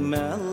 [0.00, 0.45] melech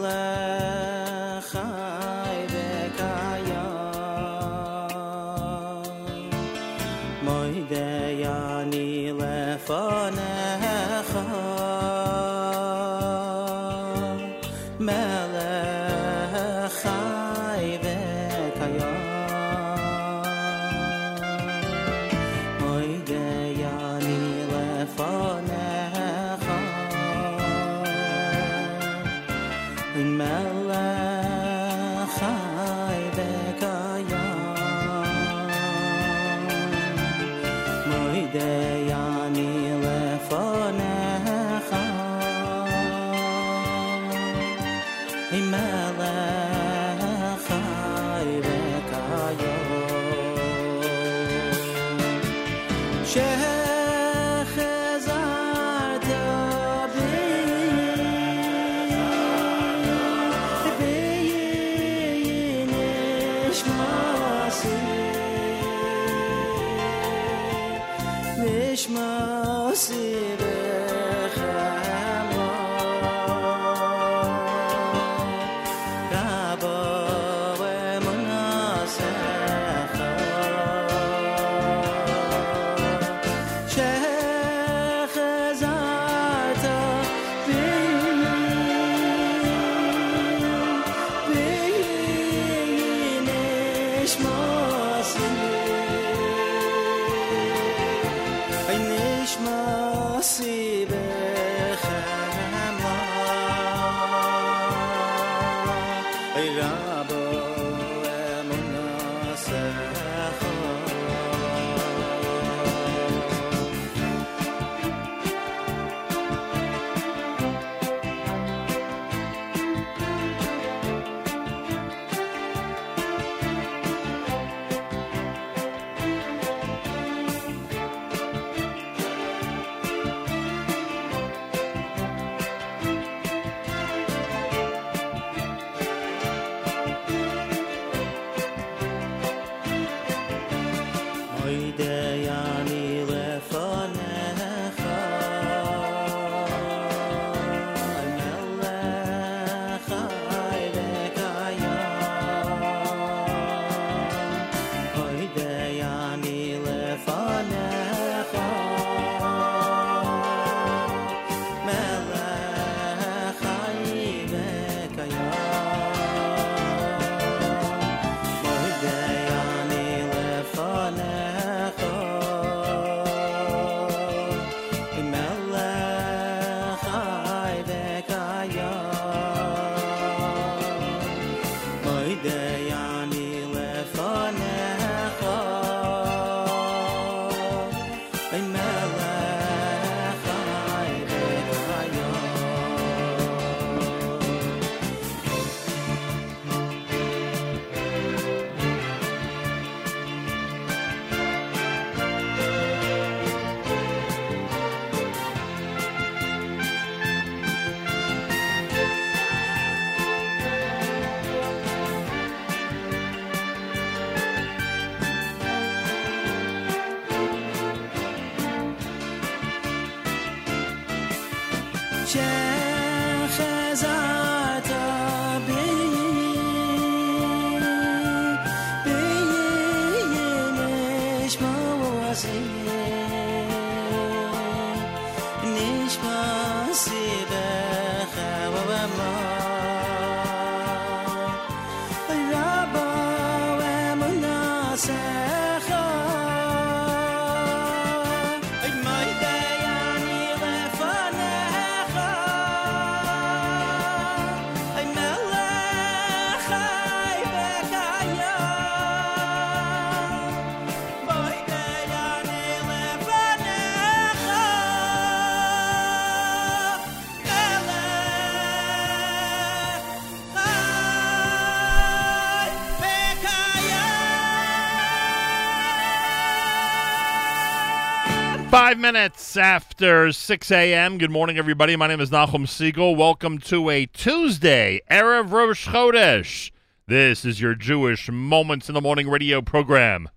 [278.74, 280.98] Five minutes after 6 a.m.
[280.98, 281.76] Good morning, everybody.
[281.76, 282.96] My name is Nachum Siegel.
[282.96, 286.50] Welcome to a Tuesday, Erev Rosh Chodesh.
[286.88, 290.10] This is your Jewish Moments in the Morning radio program.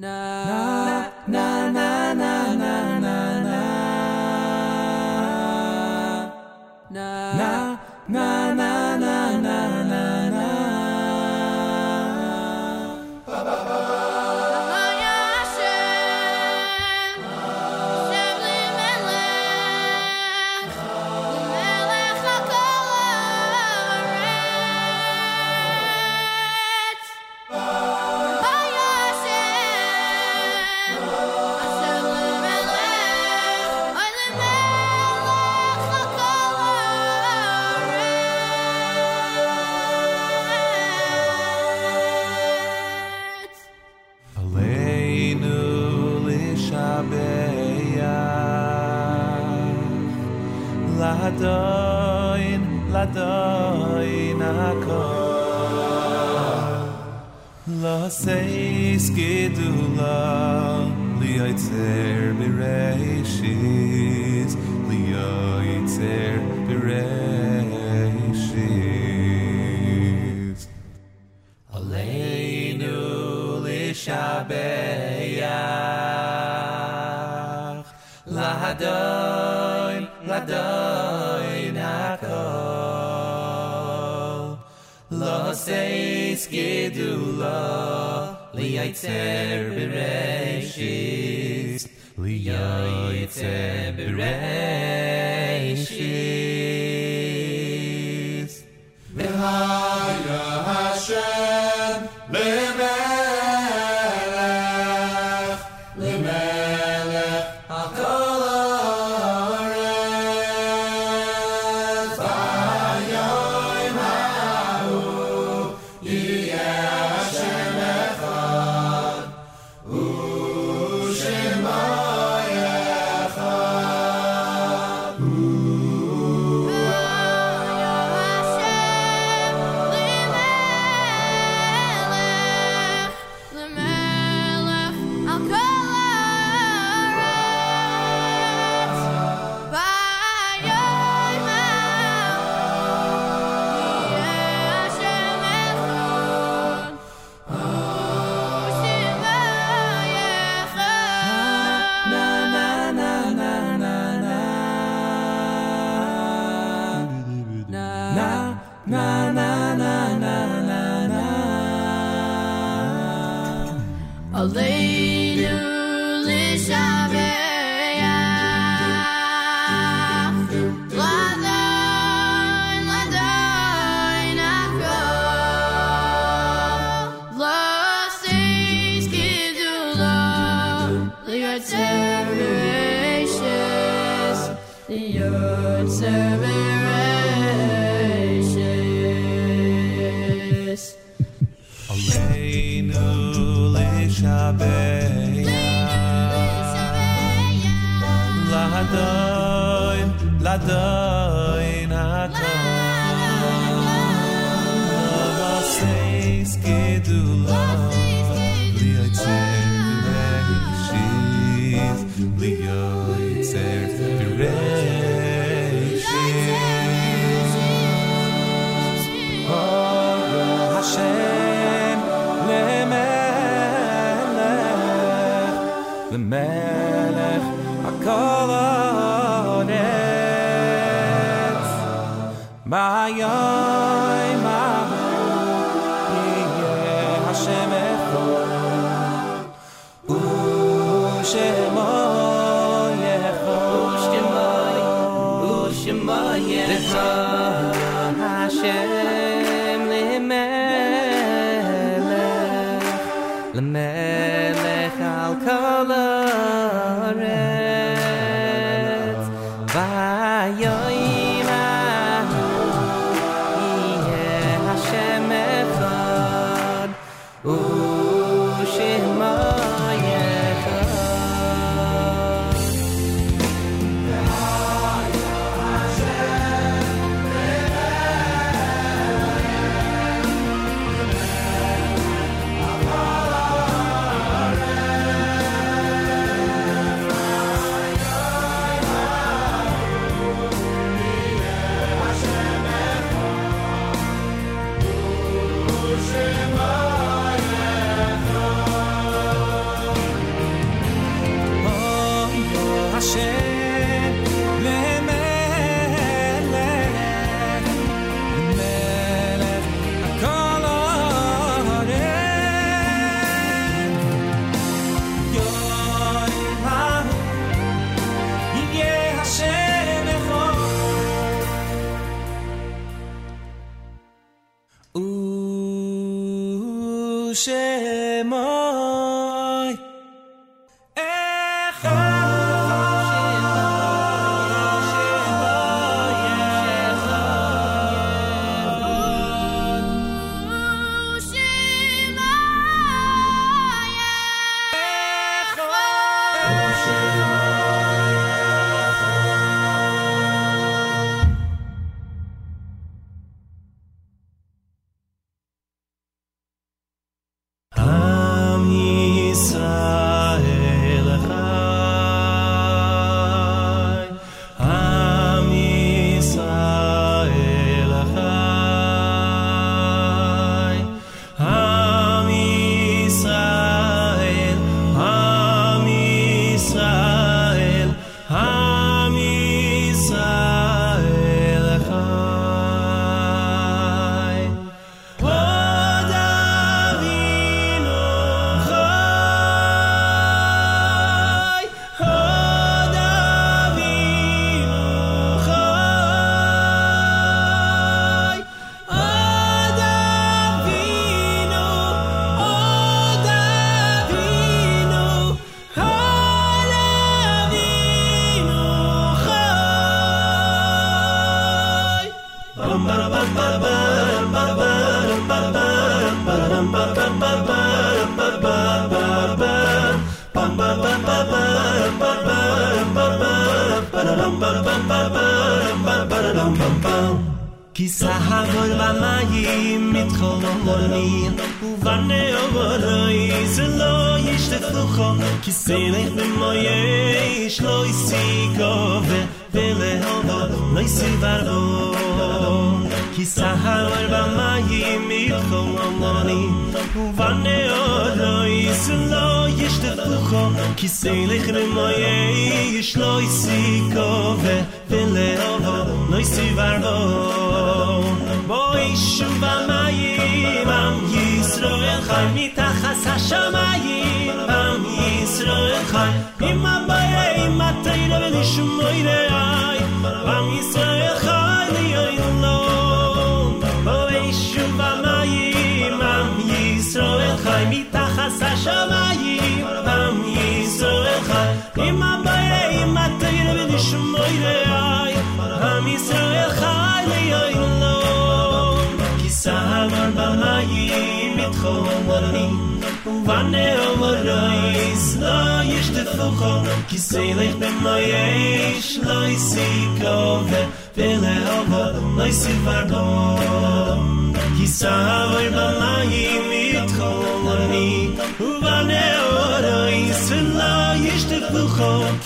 [0.00, 1.28] Aleinu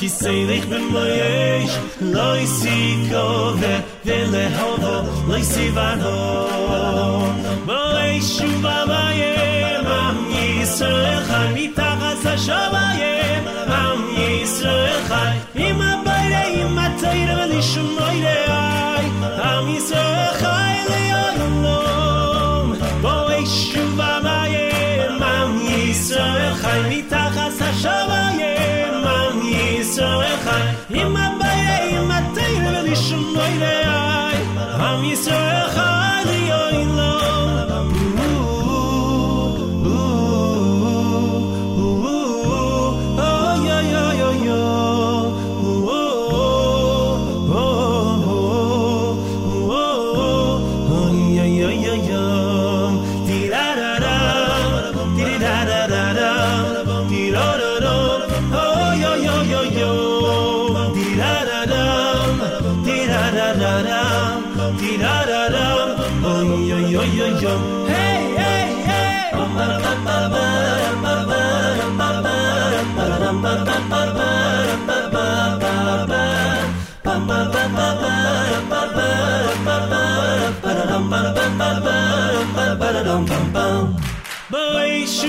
[0.02, 1.74] ki sei ich bin loyish
[2.14, 2.76] loy si
[3.10, 3.74] kove
[4.06, 4.94] vele hova
[5.28, 6.16] loy si vado
[7.68, 12.91] loy shu ba ba mi sel khani tagaz shava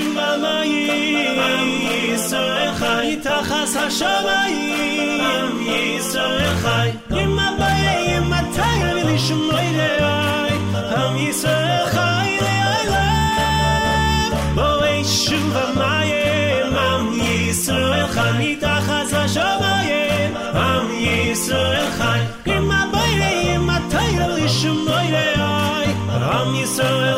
[0.02, 0.72] mamay
[1.48, 6.88] im zol khay nitkhaz shomayim im zol khay
[7.20, 7.84] im mabay
[8.16, 10.52] im taylishim loyray
[10.92, 16.12] ham yisol khay loylay moy shul mamay
[16.74, 22.22] mam yisol khay nitkhaz shomayim ham yisol khay
[22.56, 23.20] im mabay
[23.54, 25.88] im taylishim loyray
[26.26, 27.14] ram yisol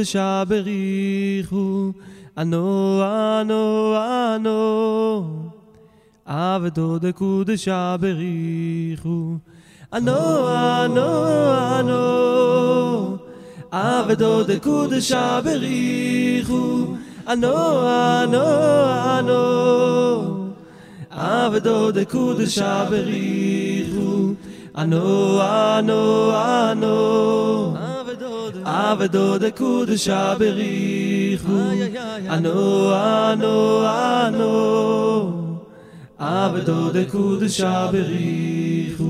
[0.00, 1.92] קודשא בריחו,
[2.38, 3.02] אנו
[3.40, 3.94] אנו
[4.34, 5.26] אנו.
[6.26, 9.34] אבי דודה קודשא בריחו,
[9.92, 10.48] אנו
[10.84, 11.24] אנו
[11.80, 13.16] אנו.
[13.72, 14.58] אבי דודה
[15.44, 16.86] בריחו,
[17.32, 17.54] אנו
[18.22, 18.42] אנו
[19.18, 20.46] אנו.
[21.10, 22.04] אבי דודה
[22.90, 24.32] בריחו,
[24.78, 27.59] אנו אנו אנו.
[28.72, 31.46] אב דוד קודש אבריך
[32.28, 35.56] אנו אנו אנו
[36.20, 39.02] אב דוד קודש אבריך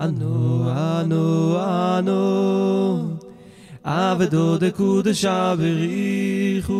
[0.00, 3.16] אנו אנו אנו
[3.84, 6.70] אב דוד קודש אבריך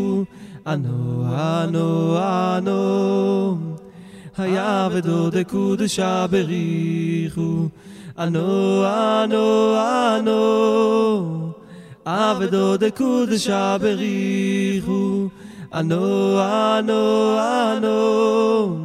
[0.67, 3.59] אנו אנו אנו
[4.39, 7.39] היאב דוד קודש אבריך
[8.19, 9.77] אנו אנו
[10.17, 11.50] אנו
[12.07, 15.29] אב דוד קוד שבריחו
[15.75, 18.79] אנו אנו אנו.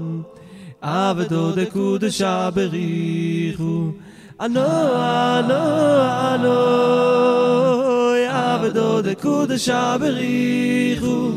[0.83, 3.91] אב דוד קוד שבריחו
[4.41, 4.61] אנו
[4.95, 5.61] אנו
[6.35, 6.55] אנו.
[8.29, 11.31] אב דוד קוד שבריחו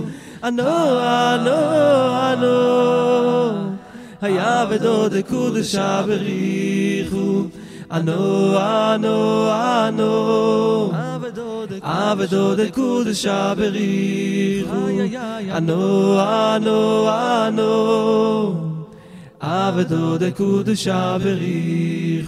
[0.44, 1.56] אנו אנו
[2.32, 2.88] אנו.
[4.22, 7.42] היה ודוד קוד שבריחו
[7.92, 11.07] אנו אנו אנו.
[11.82, 14.64] Ave do de kude shaberi
[15.52, 18.84] Ano ano ano.
[19.40, 22.26] Ave do de kude shaberi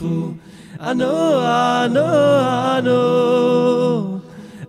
[0.78, 2.04] Ano ano
[2.78, 4.22] ano.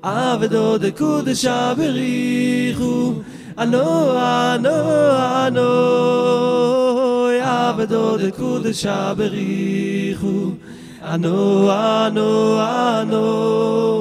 [0.03, 2.75] Ave do de kude shaberi
[3.57, 4.75] Ano ano
[5.45, 5.69] ano.
[7.43, 10.17] Ave do de kude shaberi
[11.03, 14.00] Ano ano ano.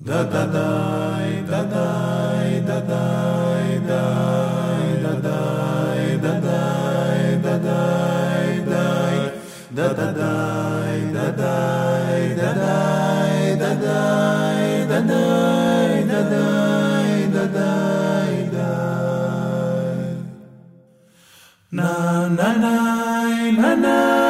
[0.00, 1.07] da da da
[21.70, 22.74] na na na
[23.52, 24.27] na na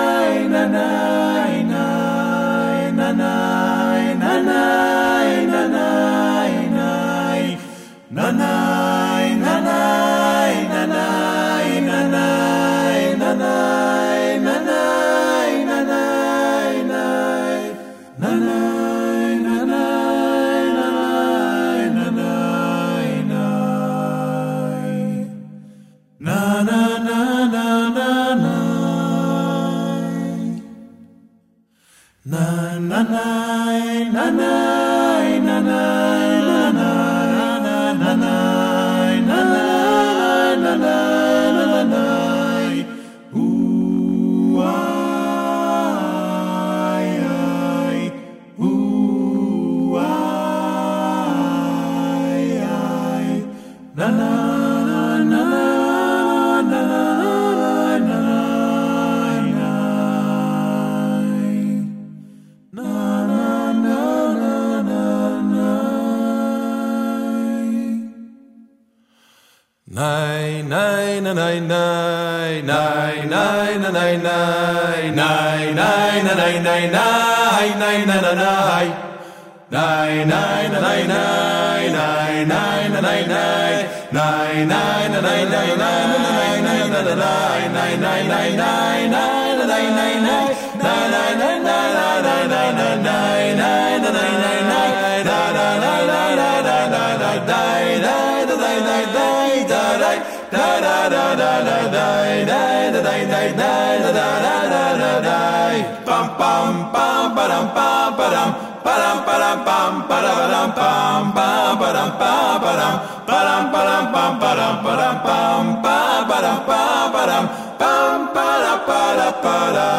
[108.28, 108.50] badam
[108.84, 112.94] badam badam pam, badam badam pam, bam badam pam, badam
[113.28, 117.44] badam badam pam, badam badam pam, bam badam pam, badam
[117.80, 119.90] pam, bada bada bada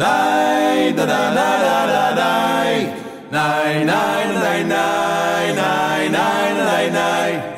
[0.00, 2.72] nai da da da da da nai
[3.34, 7.57] nai nai nai nai nai nai nai nai.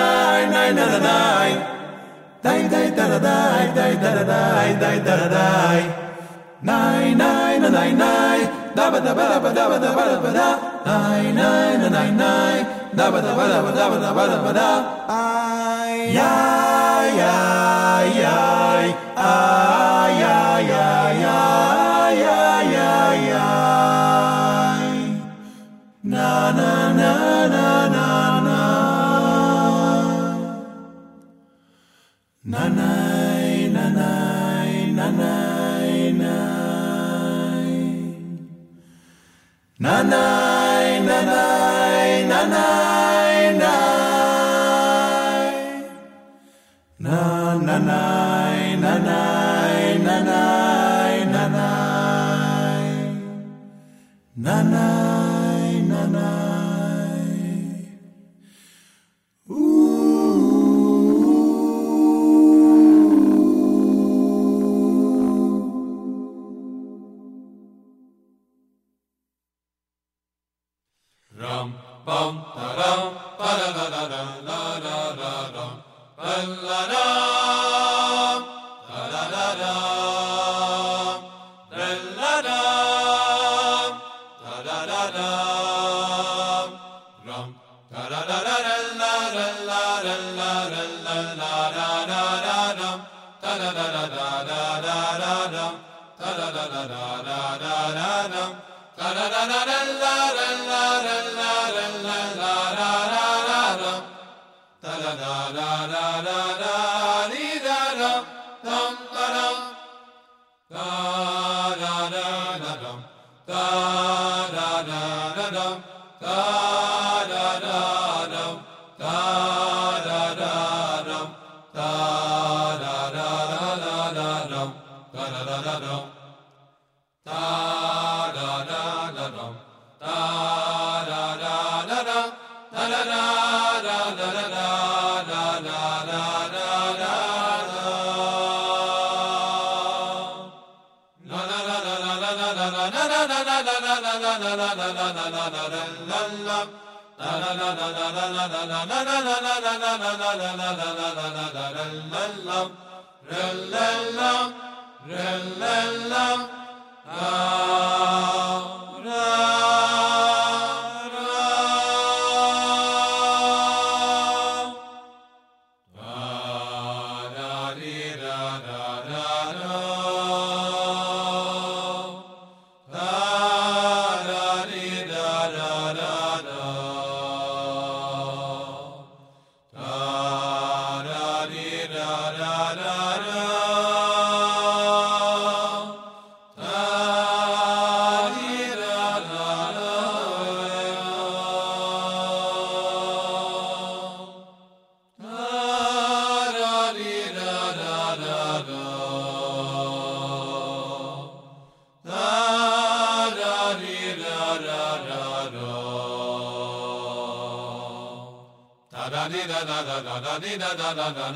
[2.43, 5.83] داي داي داي داي داي داي داي داي داي
[6.63, 8.39] ناي ناي ناي ناي
[8.75, 10.49] دابا دابا دابا دابا دابا دابا دا
[10.85, 14.69] ناي ناي ناي ناي دابا دابا دابا دابا دابا دابا دا
[15.09, 20.90] آي ياي ياي ياي آي ياي ياي
[32.43, 37.73] Nanai, nanai, nanai, nanai.
[39.77, 42.80] Nanai, nanai, nanai.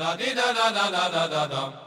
[0.06, 1.86] da di da da da da da da da.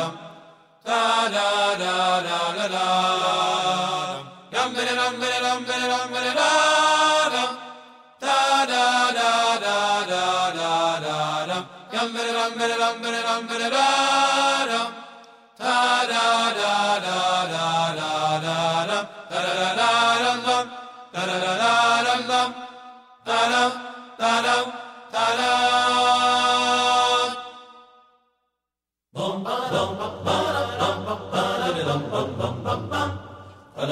[0.00, 0.29] Yum,
[0.90, 1.48] da da
[1.82, 1.94] da
[2.26, 2.86] da da da.
[4.52, 7.44] Da dum ba da dum ba da dum ba da da.
[8.24, 8.38] Da
[8.70, 8.84] da
[9.18, 9.30] da
[9.64, 9.76] da
[10.10, 10.24] da
[10.58, 10.74] da
[11.04, 11.16] da
[11.48, 11.64] dum.
[11.92, 13.88] Dum ba da dum ba da dum da da.
[15.60, 15.76] Da
[16.10, 16.26] da
[16.58, 16.74] da
[17.06, 17.18] da
[17.52, 17.66] da
[17.98, 18.10] da
[18.44, 18.79] da.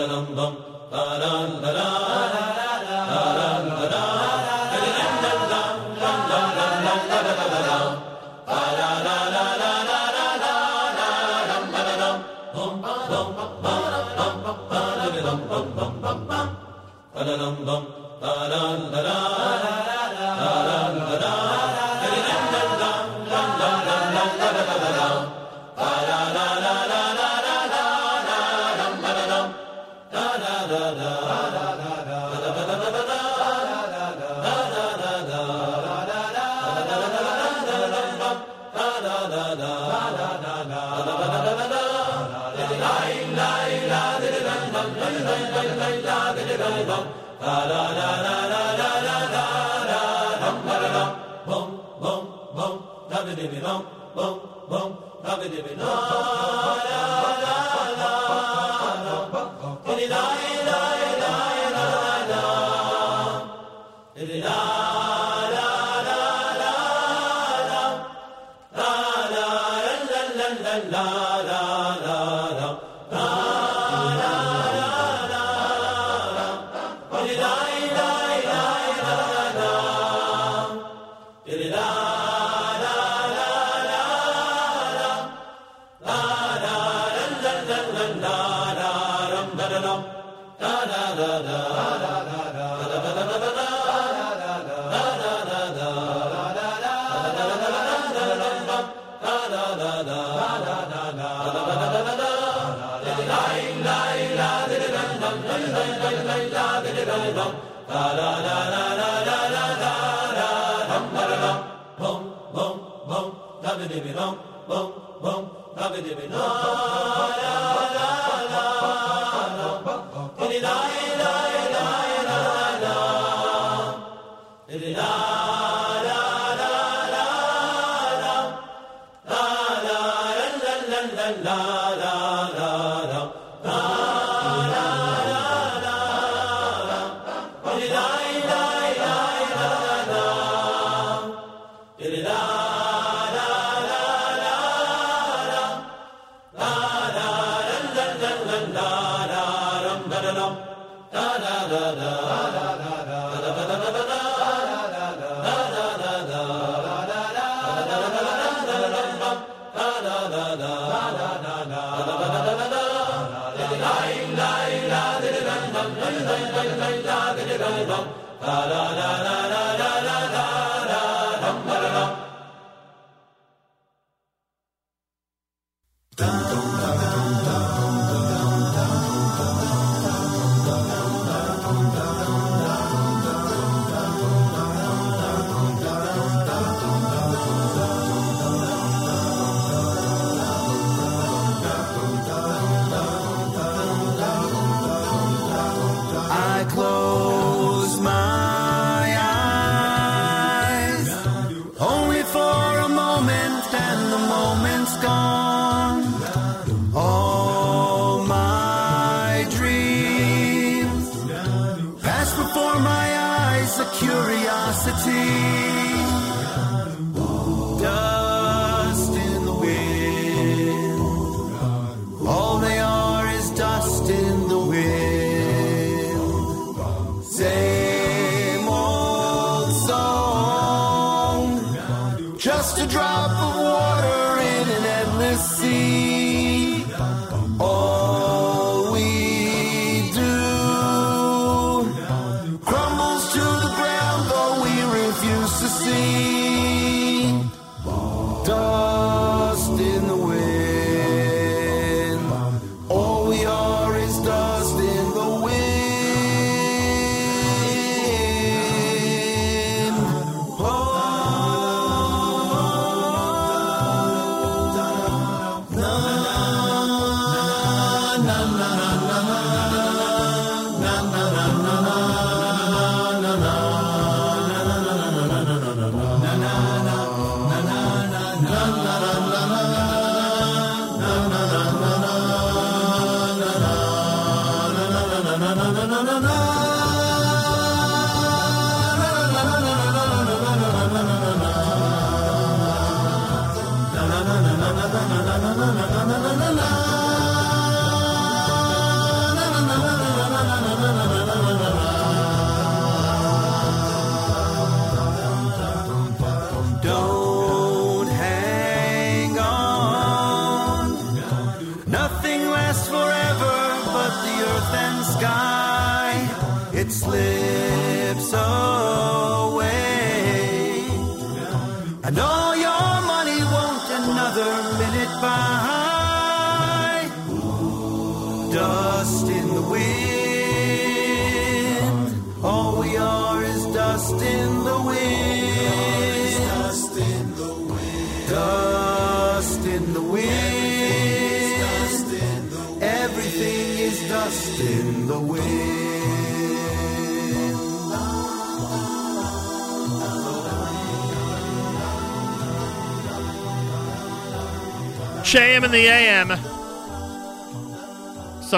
[0.06, 0.54] ننضم
[0.92, 2.08] لا لا لا
[17.18, 17.82] Ba-da-dum-bum,
[18.22, 19.37] ba-da-dum-bum.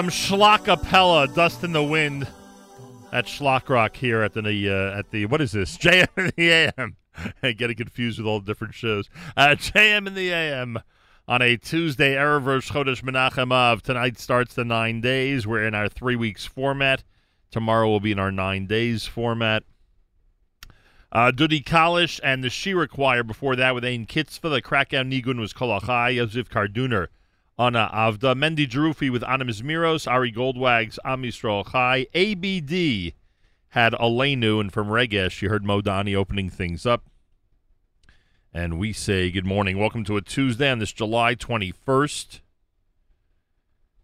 [0.01, 2.27] Some schlockapella, dust in the wind.
[3.11, 5.77] At Schlock Rock here at the uh, at the what is this?
[5.77, 6.95] JM in the AM.
[7.55, 9.11] Getting confused with all the different shows.
[9.37, 10.79] Uh, JM in the AM
[11.27, 13.83] on a Tuesday, Erev Rosh Chodesh Menachem Av.
[13.83, 15.45] Tonight starts the nine days.
[15.45, 17.03] We're in our three weeks format.
[17.51, 19.65] Tomorrow will be in our nine days format.
[21.11, 24.49] Uh, Dudi Kalish and the Shira Choir before that with Ain Kitzvah.
[24.49, 27.09] The Krakow Nigun was Kolachai, Yoziv Karduner,
[27.61, 28.33] Anna Avda.
[28.33, 32.07] Mendy Jerufi with Animus Miros, Ari Goldwag's, Am Yisrael Chai.
[32.15, 33.13] ABD
[33.69, 37.05] had Alenu, and from Regesh, you heard Modani opening things up.
[38.51, 39.77] And we say good morning.
[39.77, 42.39] Welcome to a Tuesday on this July 21st,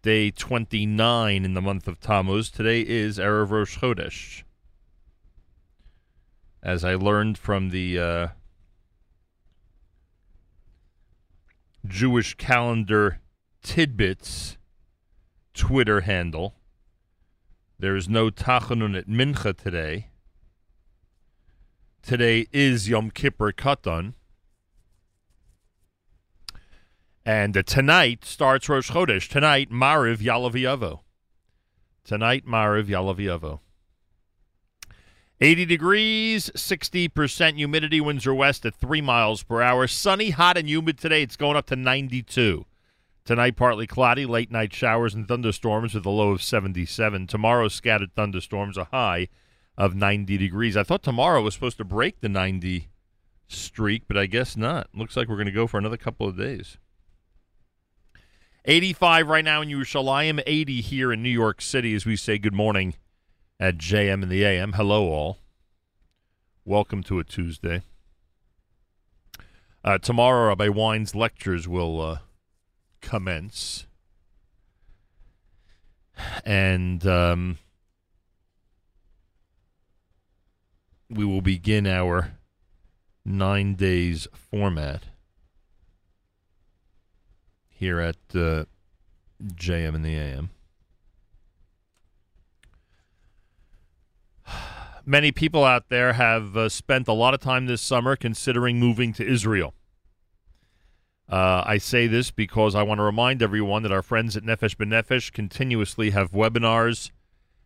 [0.02, 2.50] day 29 in the month of Tammuz.
[2.50, 4.44] Today is Erev Rosh Chodesh
[6.62, 8.28] as I learned from the uh,
[11.84, 13.20] Jewish calendar
[13.62, 14.56] tidbits
[15.54, 16.54] Twitter handle.
[17.78, 20.08] There is no Tachanun at Mincha today.
[22.02, 24.14] Today is Yom Kippur Katan.
[27.24, 29.28] And uh, tonight starts Rosh Chodesh.
[29.28, 31.00] Tonight, Mariv Yalav
[32.04, 33.60] Tonight, Mariv Yalav
[35.40, 39.86] 80 degrees, 60% humidity, winds are west at 3 miles per hour.
[39.86, 41.22] Sunny, hot, and humid today.
[41.22, 42.64] It's going up to 92.
[43.28, 47.26] Tonight, partly cloudy, late night showers and thunderstorms with a low of 77.
[47.26, 49.28] Tomorrow, scattered thunderstorms, a high
[49.76, 50.78] of 90 degrees.
[50.78, 52.88] I thought tomorrow was supposed to break the 90
[53.46, 54.88] streak, but I guess not.
[54.94, 56.78] Looks like we're going to go for another couple of days.
[58.64, 62.54] 85 right now in Yerushalayim, 80 here in New York City as we say good
[62.54, 62.94] morning
[63.60, 64.72] at JM in the AM.
[64.72, 65.36] Hello, all.
[66.64, 67.82] Welcome to a Tuesday.
[69.84, 72.18] Uh, tomorrow, Rabbi Wein's lectures will uh,
[73.00, 73.86] commence.
[76.44, 77.58] And um,
[81.08, 82.32] we will begin our
[83.24, 85.04] nine days format
[87.68, 88.64] here at uh,
[89.42, 90.50] JM and the AM.
[95.06, 99.12] Many people out there have uh, spent a lot of time this summer considering moving
[99.14, 99.74] to Israel.
[101.28, 104.76] Uh, I say this because I want to remind everyone that our friends at Nefesh
[104.76, 107.10] B'Nefesh continuously have webinars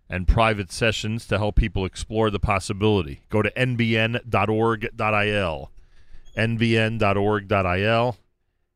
[0.08, 3.22] and private sessions to help people explore the possibility.
[3.30, 4.20] Go to nbn.org.il,
[6.36, 8.16] nbn.org.il,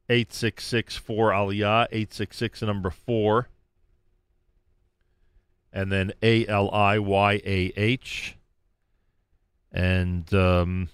[0.09, 3.49] 866 4 Aliyah, 866 number 4,
[5.73, 8.37] and then A L I Y A H
[9.73, 10.89] and um,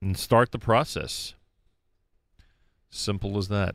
[0.00, 1.34] and start the process.
[2.94, 3.74] Simple as that.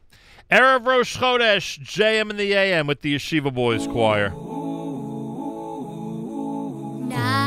[0.51, 4.29] Erev Rosh Chodesh, JM in the AM with the Yeshiva Boys Choir.
[7.09, 7.46] Na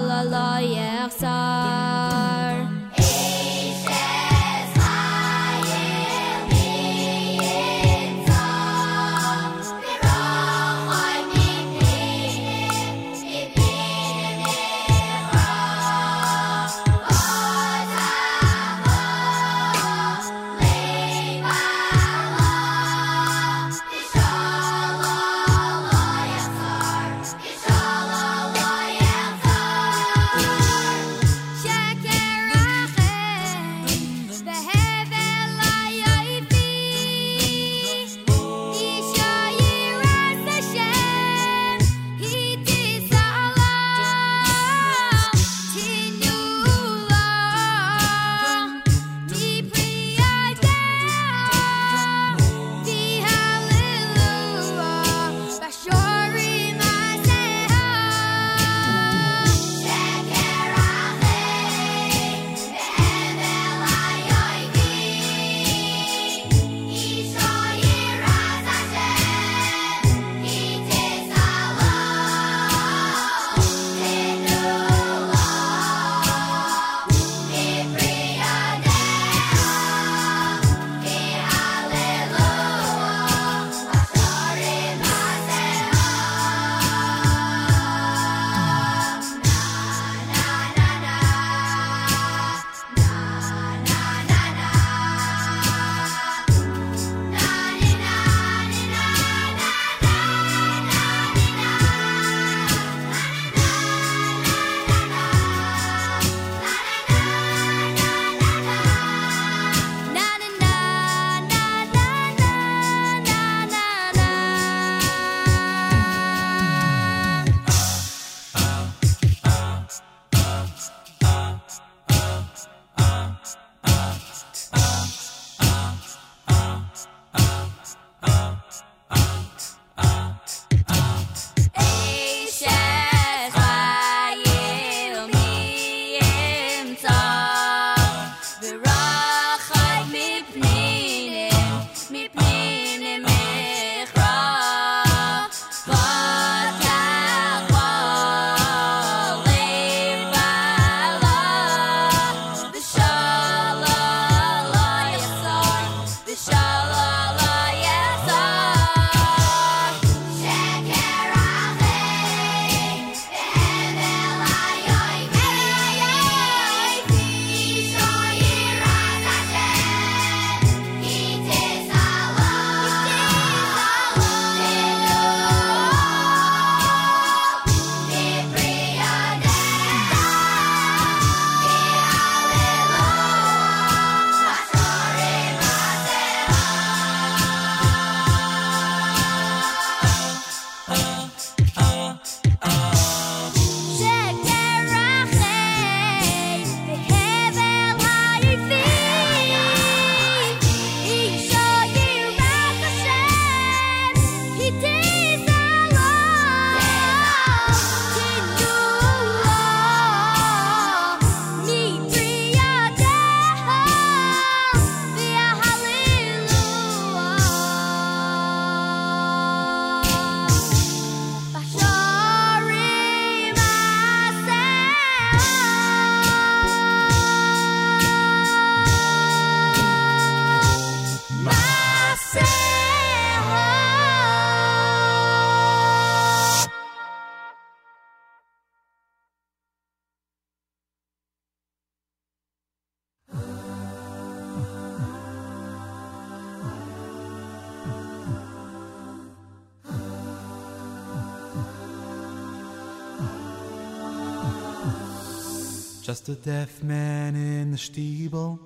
[256.23, 258.59] just a deaf man in the steeple,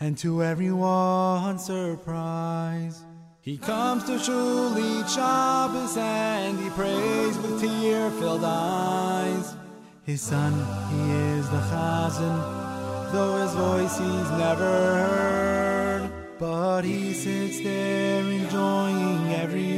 [0.00, 3.02] and to everyone's surprise,
[3.40, 9.54] he comes to shul each Shabbos and he prays with tear-filled eyes.
[10.02, 10.52] His son,
[10.90, 14.72] he is the chazan, though his voice he's never
[15.08, 19.73] heard, but he sits there enjoying every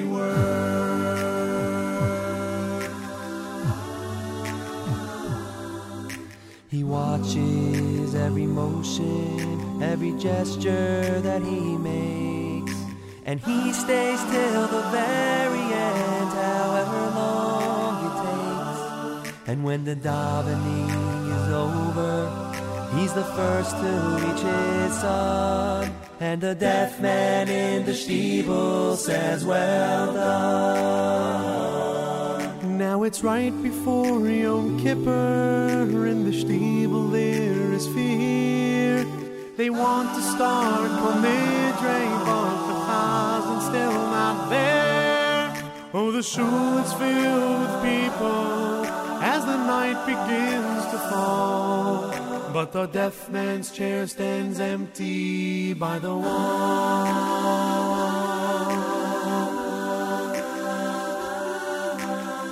[6.68, 12.74] He watches every motion, every gesture that he makes,
[13.24, 19.32] and he stays till the very end, however long it takes.
[19.46, 20.90] And when the davening
[21.38, 22.28] is over,
[22.96, 29.44] he's the first to reach his son, and the deaf man in the steeple says,
[29.44, 32.05] "Well done."
[32.88, 39.04] Now it's right before Yom Kippur, in the steeple there is fear.
[39.56, 45.52] They want to start Kol Nidre, but the Chazan's still not there.
[45.94, 48.86] Oh, the shul is filled with people
[49.34, 52.12] as the night begins to fall.
[52.52, 57.56] But the deaf man's chair stands empty by the wall.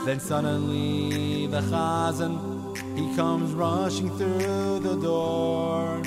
[0.04, 6.02] Then suddenly the chazan, he comes rushing through the door.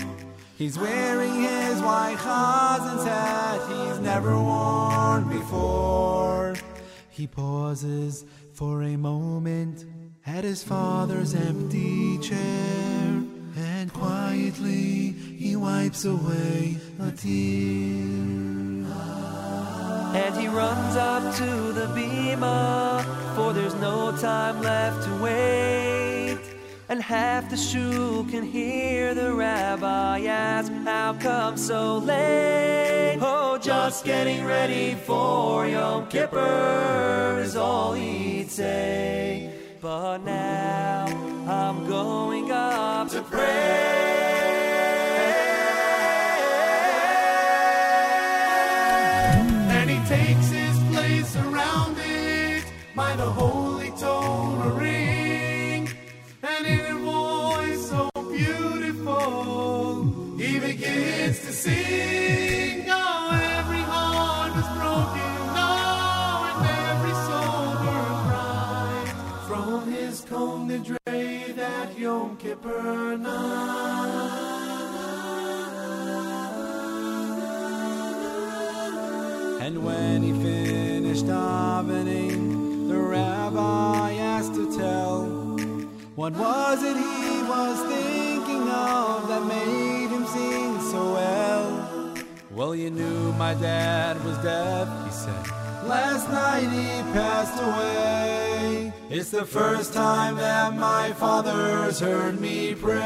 [0.56, 6.56] He's wearing his white chazan's hat he's never worn before.
[7.10, 8.24] He pauses
[8.54, 9.86] for a moment
[10.28, 13.24] at his father's empty chair,
[13.56, 18.38] and quietly he wipes away a tear.
[20.22, 26.40] And he runs up to the bima, for there's no time left to wait.
[26.90, 33.20] And half the shul can hear the rabbi ask, How come so late?
[33.22, 39.54] Oh, just getting ready for Yom Kippur is all he'd say.
[39.82, 41.06] But now
[41.48, 44.57] I'm going up to pray.
[61.48, 62.84] To sing.
[62.90, 65.32] Oh, every heart was broken.
[65.56, 66.60] Oh, and
[66.92, 69.08] every soul burned bright.
[69.48, 74.42] From his Kol Nidre that Yom Kippur night.
[79.62, 85.26] And when he finished davening, the rabbi asked to tell
[86.18, 92.16] what was it he was thinking of that made him sing so well.
[92.52, 95.46] Well, you knew my dad was deaf, he said.
[95.86, 98.94] Last night he passed away.
[99.10, 103.02] It's the first time that my father's heard me pray.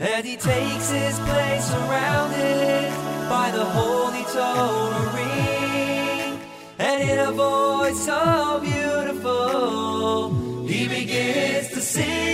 [0.00, 2.90] And he takes his place surrounded
[3.28, 6.40] by the holy Torah ring.
[6.78, 10.30] And in a voice so beautiful,
[10.66, 12.27] he begins to sing.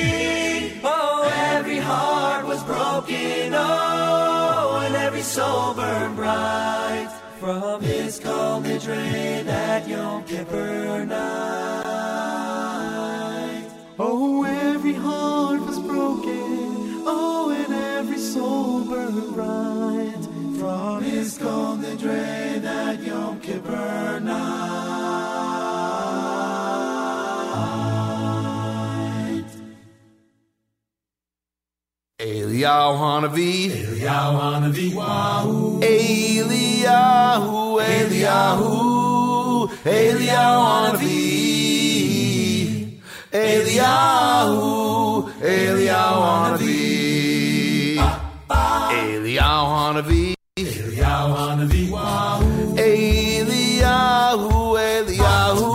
[3.05, 7.11] Broken, oh, and every soul burned bright.
[7.41, 11.85] From his Kol Nidre that Yom Kippur night.
[13.99, 17.03] Oh, every heart was broken.
[17.07, 20.25] Oh, and every soul burned bright.
[20.59, 24.93] From his Kol Nidre that Yom Kippur night.
[32.25, 34.87] Eliyahu Hanavi, Eliyahu Hanavi,
[35.93, 38.70] Eliyahu, Eliyahu,
[39.85, 41.18] Eliyahu Hanavi,
[43.31, 44.70] Eliyahu,
[45.53, 46.79] Eliyahu Hanavi,
[49.01, 50.25] Eliyahu Hanavi,
[50.57, 51.83] Eliyahu Hanavi,
[52.89, 54.53] Eliyahu,
[54.89, 55.66] Eliyahu,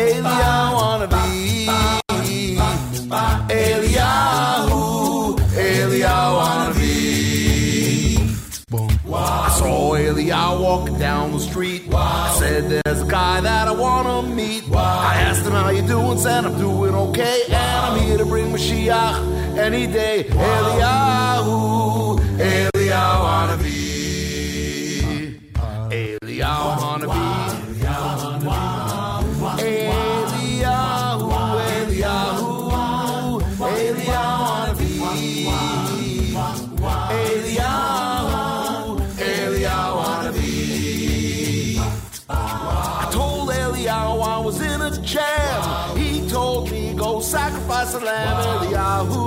[0.00, 1.68] Eliyahu Hanavi,
[3.48, 4.75] Eliyahu,
[6.16, 8.16] Eliyahu Hanavi.
[8.70, 8.90] Boom.
[9.14, 11.82] I saw Eliyahu walking down the street.
[11.94, 14.64] I said, There's a guy that I want to meet.
[14.74, 16.18] I asked him, How you doing?
[16.18, 17.42] Said, I'm doing okay.
[17.46, 20.24] And I'm here to bring Mashiach any day.
[20.30, 23.76] Eliyahu, Eliyahu Hanavi.
[25.90, 27.06] Eliyahu Hanavi.
[27.06, 27.65] Eliyahu, Eliyahu,
[47.66, 49.25] if I slam Yahoo!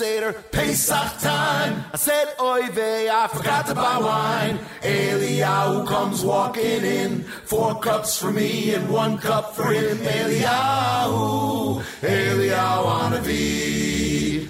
[0.00, 1.84] Seder, Pesach time.
[1.92, 4.58] I said, Oy vey, I forgot to buy wine.
[4.80, 9.98] Eliyahu comes walking in, four cups for me and one cup for him.
[9.98, 14.48] Eliyahu, Eliyahu Hanavi.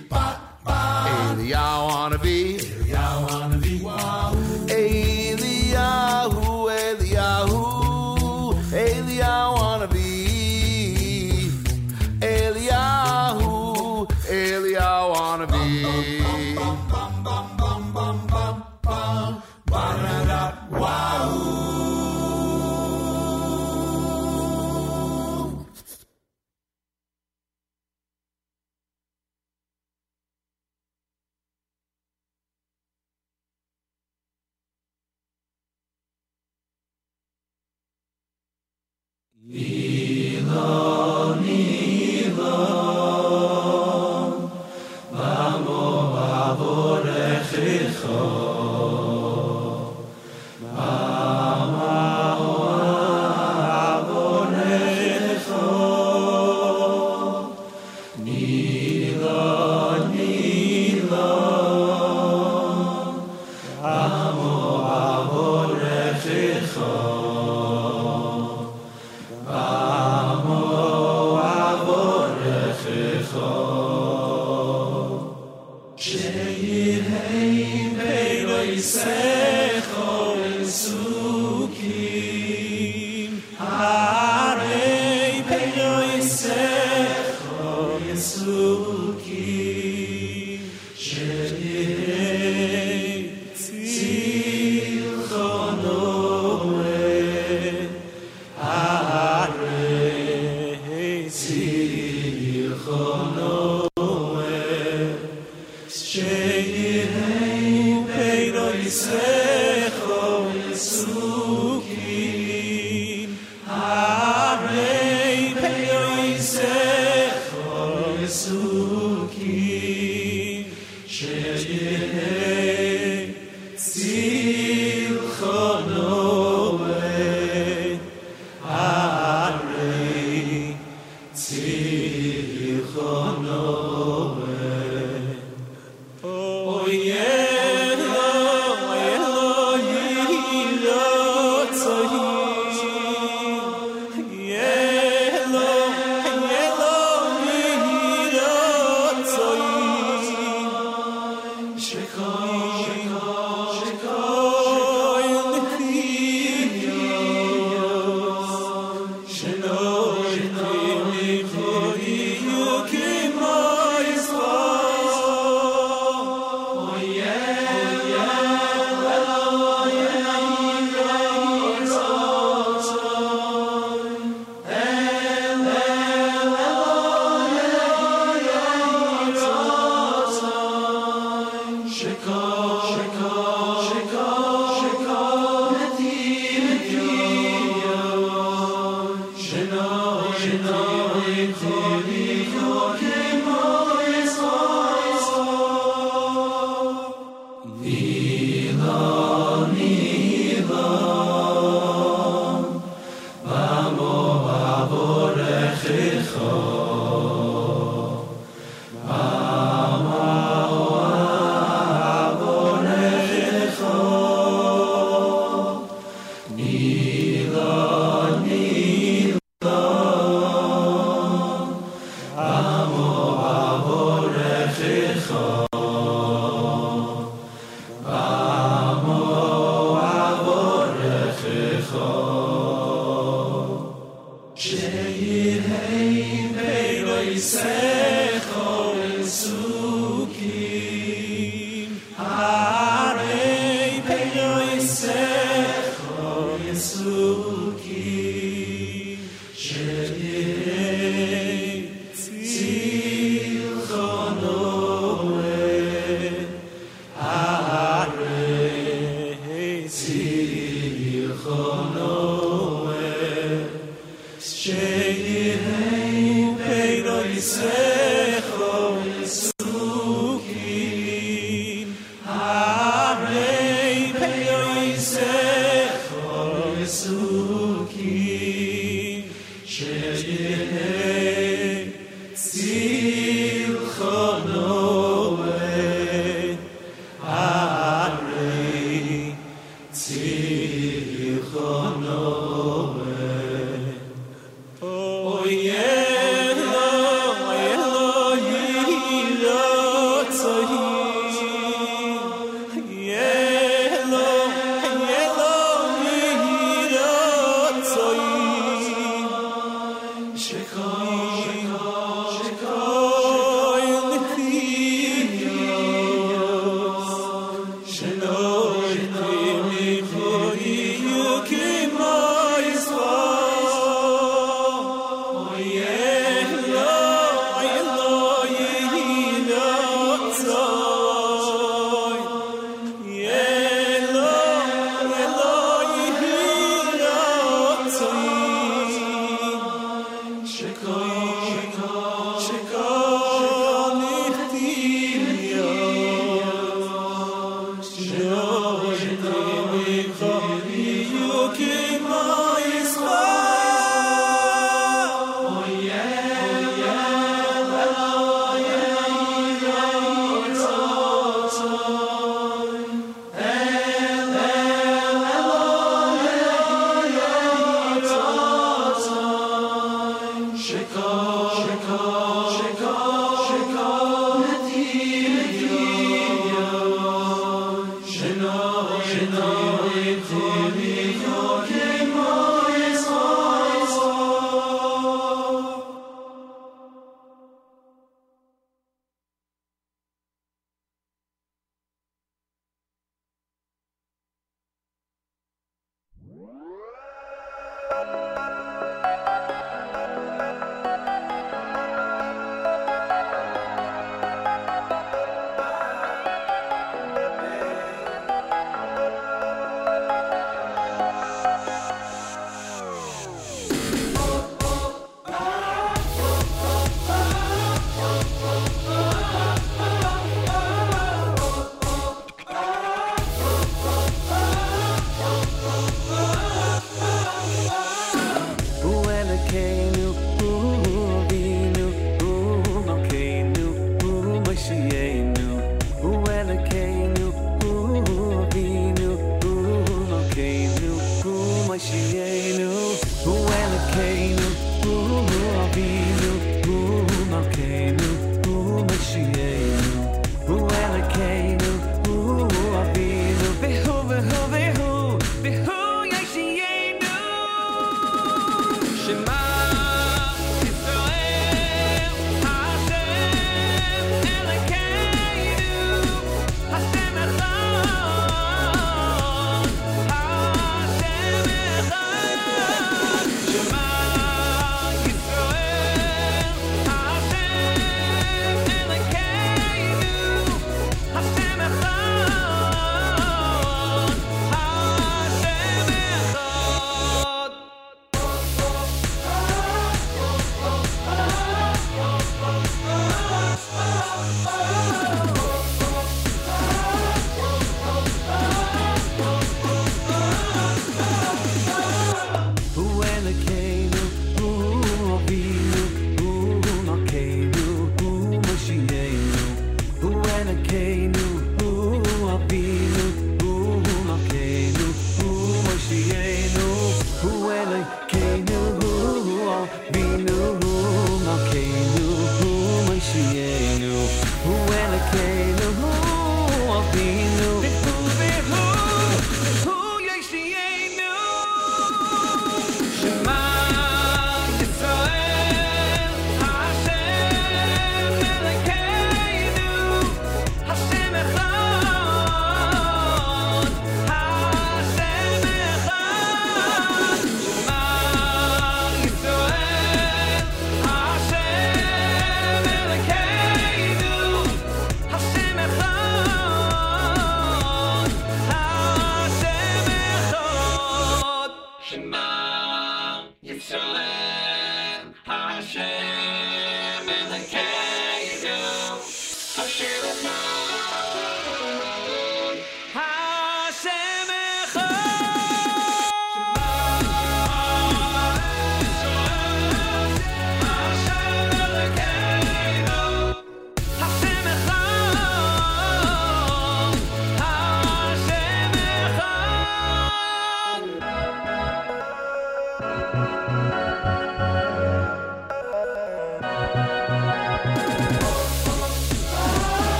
[1.18, 2.40] Eliyahu Hanavi.
[2.61, 3.74] Eliyahu Hanavi.
[4.78, 6.44] Eliyahu,
[6.84, 7.62] Eliyahu,
[8.86, 10.11] Eliyahu Hanavi.
[12.20, 13.49] Eliyahu,
[14.31, 15.61] Eliyahu Hanavi.
[46.57, 47.09] Chicago.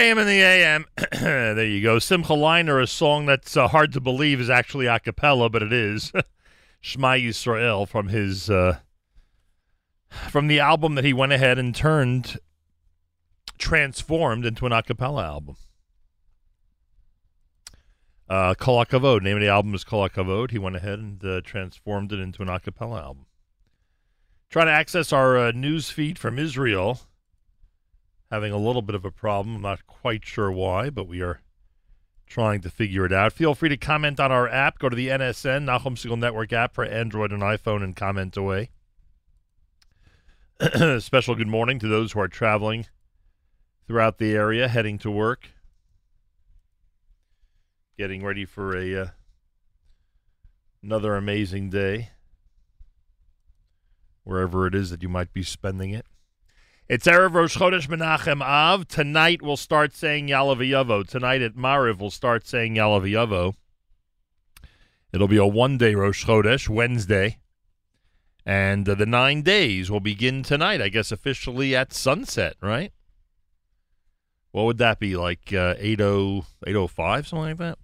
[0.00, 0.86] JM in the AM.
[1.20, 1.98] there you go.
[1.98, 5.74] Simcha Leiner, a song that's uh, hard to believe is actually a cappella, but it
[5.74, 6.10] is.
[6.80, 8.78] Shema Yisrael from his uh,
[10.08, 12.38] from the album that he went ahead and turned
[13.58, 15.56] transformed into an a cappella album.
[18.26, 20.50] Uh, name of the album is Kol HaKavod.
[20.50, 23.26] He went ahead and uh, transformed it into an a cappella album.
[24.48, 27.00] Trying to access our uh, news feed from Israel
[28.30, 29.56] having a little bit of a problem.
[29.56, 31.40] I'm not quite sure why, but we are
[32.26, 33.32] trying to figure it out.
[33.32, 34.78] Feel free to comment on our app.
[34.78, 38.70] Go to the NSN, Nachum Segal Network app for Android and iPhone and comment away.
[41.00, 42.86] Special good morning to those who are traveling
[43.86, 45.48] throughout the area, heading to work,
[47.98, 49.06] getting ready for a uh,
[50.82, 52.10] another amazing day,
[54.22, 56.06] wherever it is that you might be spending it.
[56.90, 58.88] It's Erev Rosh Chodesh Menachem Av.
[58.88, 63.54] Tonight we'll start saying Yalav Tonight at Mariv we'll start saying Yalav
[65.12, 67.38] It'll be a one-day Rosh Chodesh, Wednesday.
[68.44, 72.92] And uh, the nine days will begin tonight, I guess officially at sunset, right?
[74.50, 77.78] What would that be, like uh, 80, 805, something like that?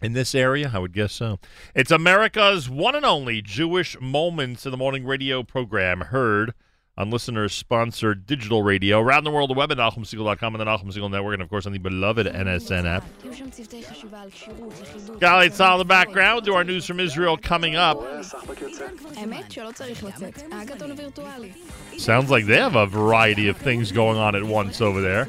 [0.00, 1.40] In this area, I would guess so.
[1.74, 6.54] It's America's one and only Jewish Moments in the Morning radio program, heard
[6.98, 11.10] on listeners sponsored digital radio around the world, the web at NachumSegal.com and the Nahum
[11.10, 13.04] Network, and of course on the beloved NSN app.
[15.20, 17.98] Golly, it's all the background to our news from Israel coming up.
[21.98, 25.28] Sounds like they have a variety of things going on at once over there.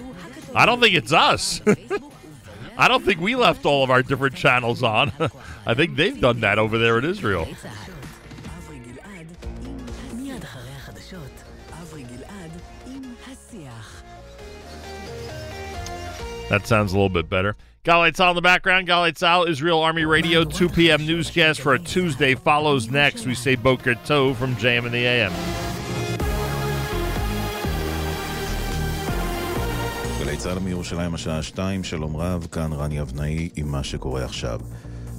[0.55, 1.61] I don't think it's us.
[2.77, 5.11] I don't think we left all of our different channels on.
[5.65, 7.47] I think they've done that over there in Israel.
[16.49, 17.55] That sounds a little bit better.
[17.83, 18.87] Galei Tzahal in the background.
[18.87, 19.47] Galei Tzahal.
[19.47, 21.05] Israel Army Radio, 2 p.m.
[21.05, 23.25] newscast for a Tuesday follows next.
[23.25, 25.33] We say Boker Tov from JM in the AM.
[30.19, 34.59] גלי צה"ל מירושלים השעה 2, שלום רב, כאן רני אבנאי עם מה שקורה עכשיו.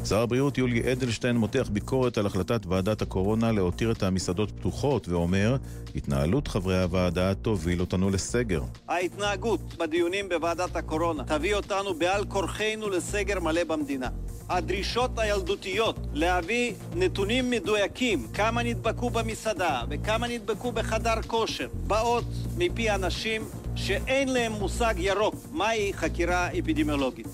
[0.08, 5.56] שר הבריאות יולי אדלשטיין מותח ביקורת על החלטת ועדת הקורונה להותיר את המסעדות פתוחות ואומר,
[5.94, 8.62] התנהלות חברי הוועדה תוביל אותנו לסגר.
[8.88, 14.08] ההתנהגות בדיונים בוועדת הקורונה תביא אותנו בעל כורחנו לסגר מלא במדינה.
[14.48, 22.24] הדרישות הילדותיות להביא נתונים מדויקים כמה נדבקו במסעדה וכמה נדבקו בחדר כושר באות
[22.58, 23.42] מפי אנשים
[23.74, 27.26] שאין להם מושג ירוק מהי חקירה אפידמיולוגית.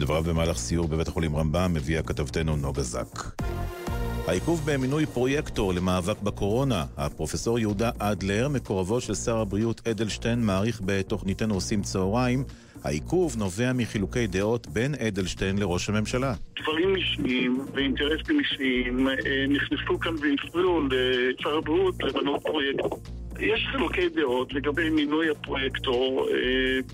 [0.00, 3.40] מדבריו במהלך סיור בבית החולים רמב"ם הביאה כתבתנו נוגה זק.
[4.26, 6.84] העיכוב במינוי פרויקטור למאבק בקורונה.
[6.96, 12.44] הפרופסור יהודה אדלר, מקורבו של שר הבריאות אדלשטיין, מעריך בתוכניתנו עושים צהריים.
[12.84, 16.34] העיכוב נובע מחילוקי דעות בין אדלשטיין לראש הממשלה.
[16.62, 19.14] דברים אישיים ואינטרסים אישיים אה,
[19.48, 23.00] נכנסו כאן והפריעו לשר הבריאות למנות פרויקטור.
[23.40, 26.36] יש חילוקי דעות לגבי מינוי הפרויקטור אה,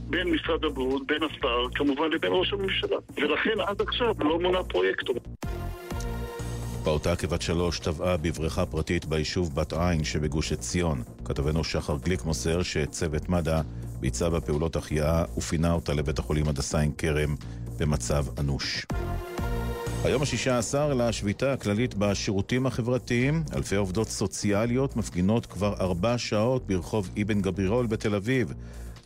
[0.01, 2.97] בין משרד הבריאות, בין השר, כמובן לבין ראש הממשלה.
[3.17, 5.17] ולכן עד עכשיו לא מונה פרויקטור.
[6.85, 11.03] פעוטה כבת שלוש טבעה בבריכה פרטית ביישוב בת עין שבגוש עציון.
[11.25, 13.61] כתבנו שחר גליק מוסר שצוות מד"א
[14.01, 17.35] ביצע בה פעולות החייאה ופינה אותה לבית החולים הדסה עין כרם
[17.79, 18.87] במצב אנוש.
[20.05, 23.45] היום השישה עשר לשביתה הכללית בשירותים החברתיים.
[23.55, 28.53] אלפי עובדות סוציאליות מפגינות כבר ארבע שעות ברחוב אבן גבירול בתל אביב.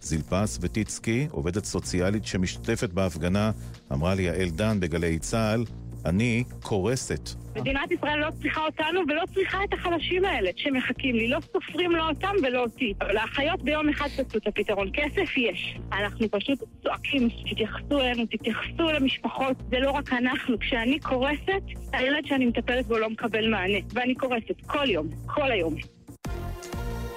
[0.02, 3.50] זילפס וטיצקי, עובדת סוציאלית שמשתתפת בהפגנה,
[3.92, 5.64] אמרה לי יעל דן בגלי צה"ל,
[6.06, 7.28] אני קורסת.
[7.56, 11.28] מדינת ישראל לא צריכה אותנו ולא צריכה את החלשים האלה שמחכים לי.
[11.28, 12.94] לא סופרים לא אותם ולא אותי.
[13.00, 14.90] אבל האחיות ביום אחד תצאו את הפתרון.
[14.92, 15.78] כסף יש.
[15.92, 19.56] אנחנו פשוט צועקים, תתייחסו אלינו, תתייחסו למשפחות.
[19.70, 20.58] זה לא רק אנחנו.
[20.58, 23.78] כשאני קורסת, הילד שאני מטפלת בו לא מקבל מענה.
[23.92, 25.74] ואני קורסת כל יום, כל היום.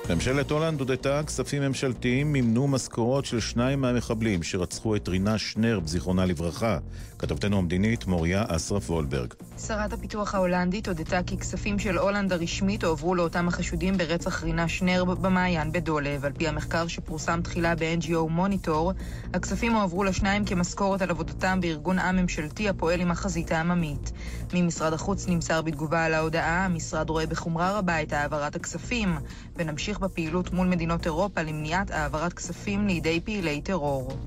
[0.10, 6.26] ממשלת הולנד הודתה כספים ממשלתיים מימנו משכורות של שניים מהמחבלים שרצחו את רינה שנרב, זיכרונה
[6.26, 6.78] לברכה.
[7.20, 9.34] כתבתנו המדינית מוריה אסרף וולברג.
[9.68, 15.14] שרת הפיתוח ההולנדית הודתה כי כספים של הולנד הרשמית הועברו לאותם החשודים ברצח רינה שנרב
[15.22, 16.26] במעיין בדולב.
[16.26, 18.94] על פי המחקר שפורסם תחילה ב-NGO מוניטור,
[19.34, 24.12] הכספים הועברו לשניים כמשכורת על עבודתם בארגון עם ממשלתי הפועל עם החזית העממית.
[24.54, 29.16] ממשרד החוץ נמסר בתגובה על ההודעה, המשרד רואה בחומרה רבה את העברת הכספים,
[29.56, 34.18] ונמשיך בפעילות מול מדינות אירופה למניעת העברת כספים לידי פעילי טרור.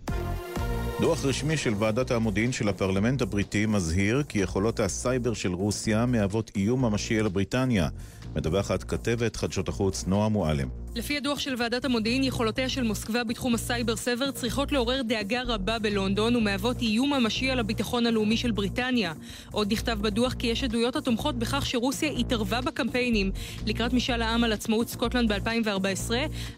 [1.00, 6.50] דוח רשמי של ועדת המודיעין של הפרלמנט הבריטי מזהיר כי יכולות הסייבר של רוסיה מהוות
[6.56, 7.88] איום ממשי על בריטניה.
[8.36, 10.85] מדווחת כתבת חדשות החוץ נועה מועלם.
[10.96, 15.78] לפי הדוח של ועדת המודיעין, יכולותיה של מוסקבה בתחום הסייבר סבר צריכות לעורר דאגה רבה
[15.78, 19.12] בלונדון ומהוות איום ממשי על הביטחון הלאומי של בריטניה.
[19.52, 23.32] עוד נכתב בדוח כי יש עדויות התומכות בכך שרוסיה התערבה בקמפיינים
[23.66, 26.10] לקראת משאל העם על עצמאות סקוטלנד ב-2014,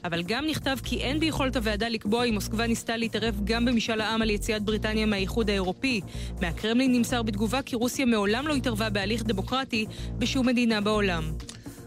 [0.05, 4.23] אבל גם נכתב כי אין ביכולת הוועדה לקבוע אם מוסקבה ניסתה להתערב גם במשאל העם
[4.23, 6.01] על יציאת בריטניה מהאיחוד האירופי.
[6.41, 9.87] מהקרמלין נמסר בתגובה כי רוסיה מעולם לא התערבה בהליך דמוקרטי
[10.19, 11.33] בשום מדינה בעולם.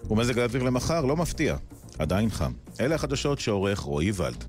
[0.10, 1.56] ומזג האוויר למחר לא מפתיע,
[2.00, 2.52] עדיין חם.
[2.80, 4.46] אלה החדשות שעורך רועי ולד.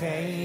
[0.00, 0.39] geen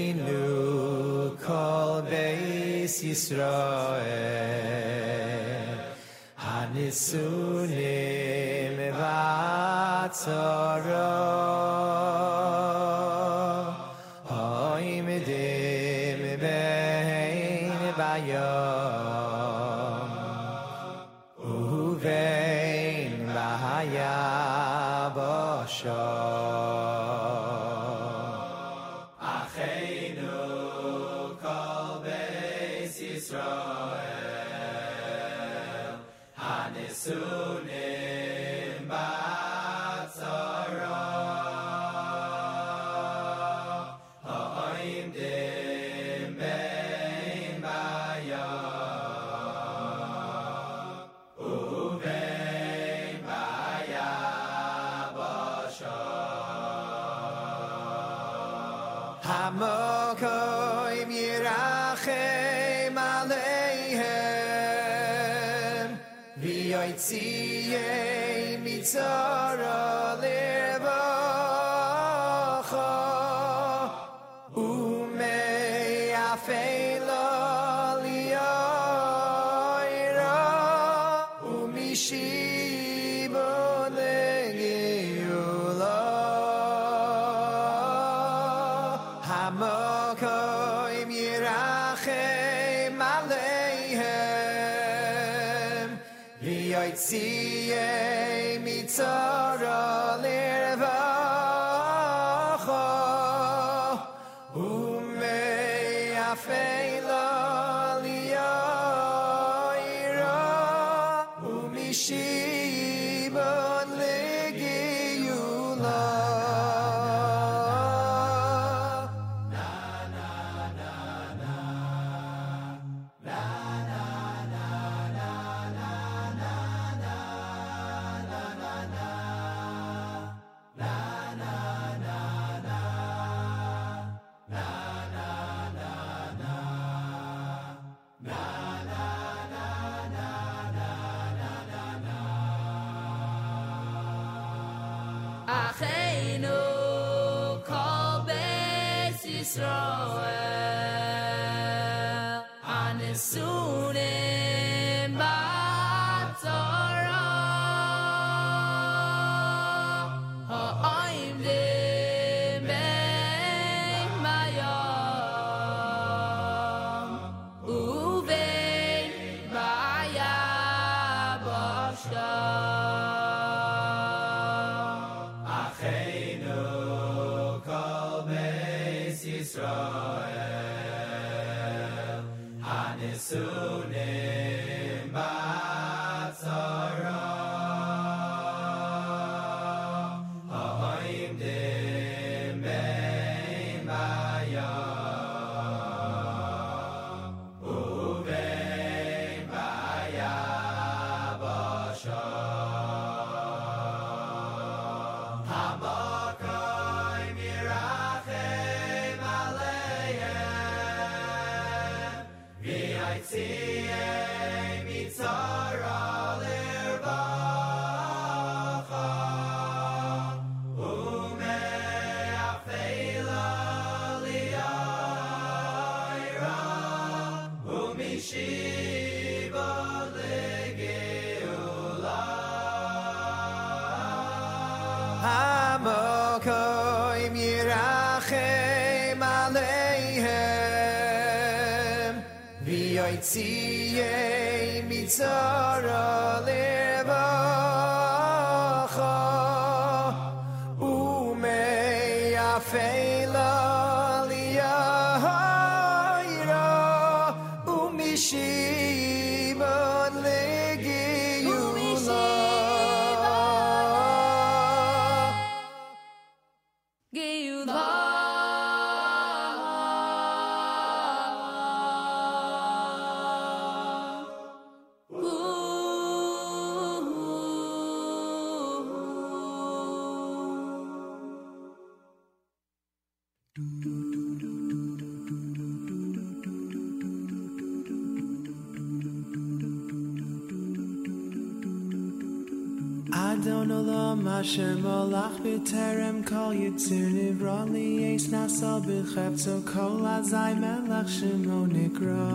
[294.36, 302.26] Hashem Olach B'Terem Kol Yitzir Nivra Li Eis Nasal B'Chepto Kol Azai Melech Shemo Nikra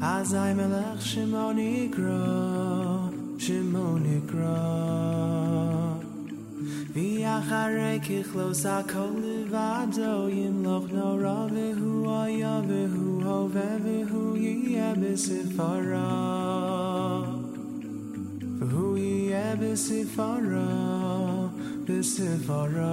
[0.00, 4.58] Azai Melech Shemo Nikra Shemo Nikra
[6.92, 16.39] V'yacharei Kichlos HaKol Levado Yimloch Nora V'hu Aya V'hu Hove V'hu Yiyeh B'Sifara
[19.70, 19.76] yeh
[21.86, 22.90] b'sifara,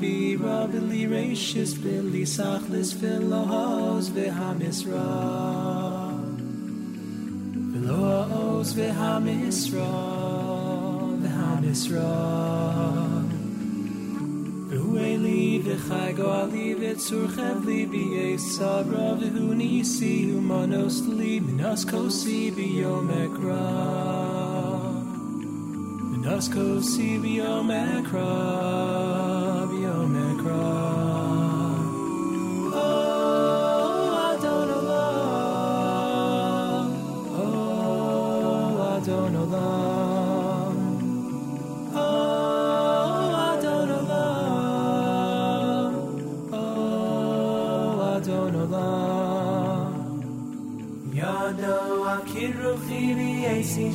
[0.00, 5.04] lahachbira v'li reishis v'li sachlis v'lo ha'oz v'hamisra
[7.72, 7.98] v'lo
[8.30, 9.90] ha'oz v'hamisra
[11.22, 12.10] v'hamisra
[14.70, 23.10] V'hu eli v'chai go'ali v'tzur chevli v'yei sabra v'hu nisi humanos li minas kosi v'yom
[23.24, 23.64] ekra.
[26.10, 27.70] Minas kosi v'yom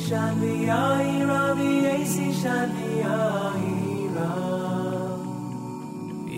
[0.06, 4.32] v'yesi shan v'yayira v'yesi shan v'yayira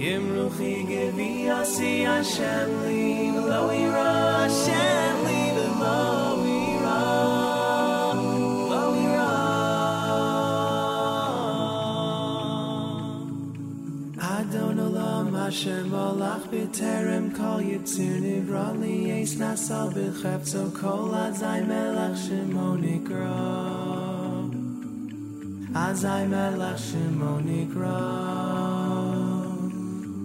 [0.03, 5.99] Yimruchi gevi asi Hashem li v'lo ira Hashem li v'lo
[6.57, 7.01] ira
[8.71, 9.35] Lo ira
[14.37, 22.79] Adon Olam Hashem Olach B'Terem Kol Yitzir Li Eis Nasal B'Chefzo Kol Azai Melech Shemo
[22.81, 23.29] Nikra
[25.75, 27.99] Azai Melech Shemo Nikra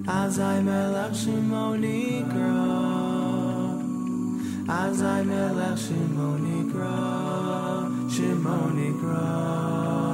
[0.08, 2.64] Azai Melech Shemo Nikra
[4.70, 6.96] Azai Melech Shemo Nikra
[8.10, 10.13] Shemo Nikra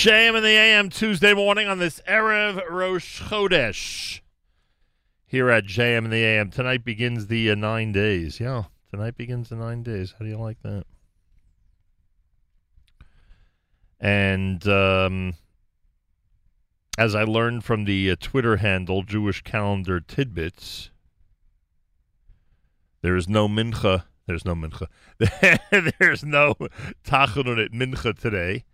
[0.00, 4.22] JM in the AM Tuesday morning on this Erev Rosh Chodesh.
[5.26, 6.48] Here at JM in the AM.
[6.48, 8.40] Tonight begins the uh, nine days.
[8.40, 10.14] Yeah, tonight begins the nine days.
[10.18, 10.86] How do you like that?
[14.00, 15.34] And um,
[16.96, 20.88] as I learned from the uh, Twitter handle Jewish Calendar Tidbits,
[23.02, 24.04] there is no mincha.
[24.26, 24.86] There's no mincha.
[25.98, 26.54] There's no
[27.04, 28.64] tachanun at mincha today.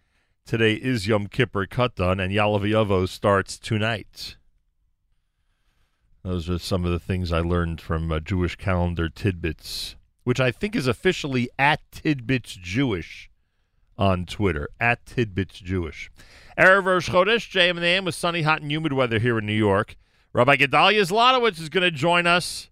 [0.46, 4.36] Today is Yom Kippur Katan, and Yalav starts tonight.
[6.22, 10.52] Those are some of the things I learned from uh, Jewish Calendar Tidbits, which I
[10.52, 13.28] think is officially at Tidbits Jewish
[13.98, 16.12] on Twitter, at Tidbits Jewish.
[16.56, 19.52] Erev Rosh Chodesh, JM and AM with sunny, hot, and humid weather here in New
[19.52, 19.96] York.
[20.32, 22.70] Rabbi Gedalia Zlotowitz is going to join us.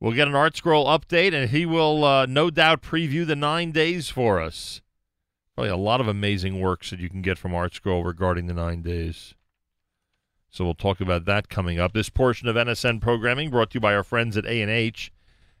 [0.00, 3.70] We'll get an Art Scroll update, and he will uh, no doubt preview the nine
[3.70, 4.80] days for us.
[5.56, 8.52] Probably a lot of amazing works that you can get from Art Scroll regarding the
[8.52, 9.34] nine days.
[10.50, 11.94] So we'll talk about that coming up.
[11.94, 15.10] This portion of NSN programming brought to you by our friends at A&H.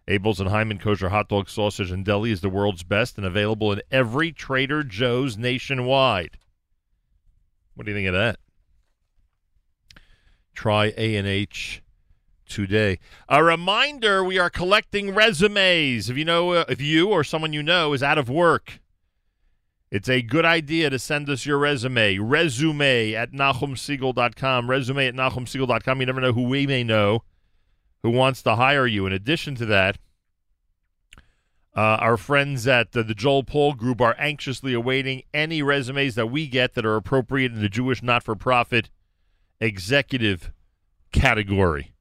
[0.06, 3.72] Abeles and Heymann Kosher Hot Dog Sausage and Deli is the world's best and available
[3.72, 6.36] in every Trader Joe's nationwide.
[7.74, 8.38] What do you think of that?
[10.54, 11.82] Try A&H
[12.46, 12.98] today.
[13.30, 16.10] A reminder, we are collecting resumes.
[16.10, 18.78] If you know uh, if you or someone you know is out of work,
[19.90, 22.18] it's a good idea to send us your resume.
[22.18, 24.68] Resume at NachumSegal.com.
[24.68, 26.00] Resume at NachumSegal.com.
[26.00, 27.22] You never know who we may know
[28.02, 29.06] who wants to hire you.
[29.06, 29.98] In addition to that,
[31.76, 36.28] uh, our friends at the, the Joel Paul Group are anxiously awaiting any resumes that
[36.28, 38.90] we get that are appropriate in the Jewish not for profit
[39.60, 40.52] executive
[41.12, 41.92] category.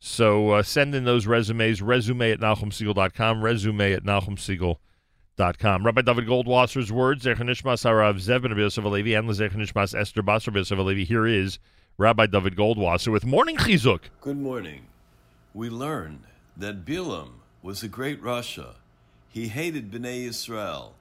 [0.00, 1.80] So uh, send in those resumes.
[1.80, 3.44] Resume at NachumSegal.com.
[3.44, 4.02] Resume at
[5.42, 11.04] Rabbi David Goldwasser's words, Zechanishmas Harav Zev ben Alevi, and Zechanishmas Esther Basar Alevi.
[11.04, 11.58] Here is
[11.98, 14.02] Rabbi David Goldwasser with Morning Chizuk.
[14.20, 14.86] Good morning.
[15.52, 16.20] We learned
[16.56, 18.74] that Bilam was a great Rasha.
[19.30, 20.94] He hated Bnei Israel.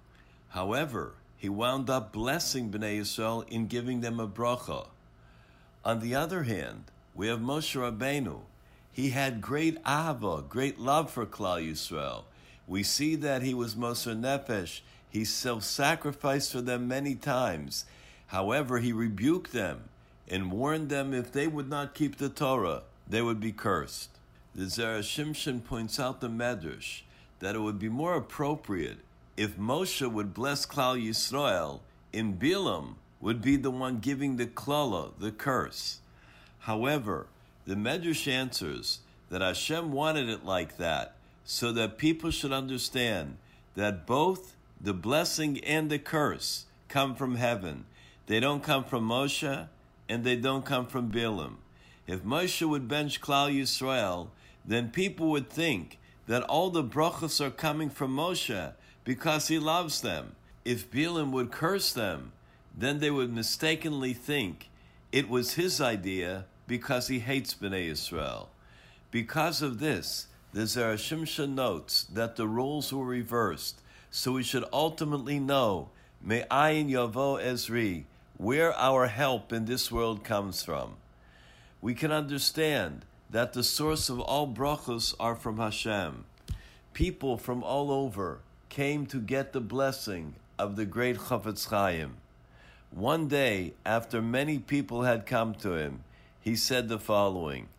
[0.50, 4.88] However, he wound up blessing Bnei Israel in giving them a bracha.
[5.86, 8.40] On the other hand, we have Moshe Rabbeinu.
[8.92, 12.24] He had great ahava, great love for Klal Yisrael.
[12.72, 14.80] We see that he was Moser Nefesh.
[15.10, 17.84] He self-sacrificed for them many times.
[18.28, 19.90] However, he rebuked them
[20.30, 24.12] and warned them if they would not keep the Torah, they would be cursed.
[24.56, 27.02] The Zera Shimshon points out the Medrash
[27.40, 29.00] that it would be more appropriate
[29.36, 31.82] if Moshe would bless Klal Yisrael
[32.14, 36.00] and Bilam would be the one giving the klala, the curse.
[36.60, 37.28] However,
[37.66, 39.00] the Medrash answers
[39.30, 43.38] that Hashem wanted it like that so that people should understand
[43.76, 47.86] that both the blessing and the curse come from heaven.
[48.28, 49.68] They don't come from Moshe
[50.10, 51.56] and they don't come from Bilam.
[52.08, 54.30] If Moshe would bench Klal Yisrael,
[54.66, 58.74] then people would think that all the brachas are coming from Moshe
[59.04, 60.36] because he loves them.
[60.64, 62.32] If Bilam would curse them,
[62.78, 64.70] then they would mistakenly think
[65.12, 68.50] it was his idea because he hates Bnei Israel.
[69.10, 74.66] Because of this, the Zera Shimshon notes that the roles were reversed, so we should
[74.74, 75.90] ultimately know,
[76.22, 78.04] Me'ayin Yavo Ezri,
[78.38, 80.96] where our help in this world comes from.
[81.82, 86.26] We can understand that the source of all brachos are from Hashem.
[86.94, 92.18] People from all over came to get the blessing of the great Chafetz Chaim.
[92.92, 96.04] One day, after many people had come to him,
[96.42, 97.70] he said the following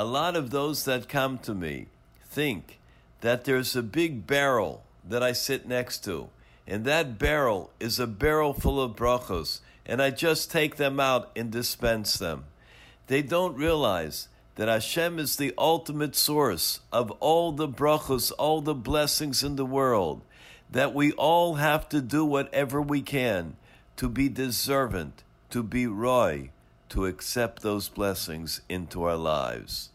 [0.00, 1.88] A lot of those that come to me
[2.24, 2.80] think
[3.20, 6.30] that there's a big barrel that I sit next to,
[6.66, 11.30] and that barrel is a barrel full of brachos, and I just take them out
[11.36, 12.44] and dispense them.
[13.08, 18.74] They don't realize that Hashem is the ultimate source of all the brachos, all the
[18.74, 20.22] blessings in the world,
[20.70, 23.56] that we all have to do whatever we can
[23.96, 25.12] to be deserving,
[25.50, 26.52] to be roy,
[26.88, 29.89] to accept those blessings into our lives.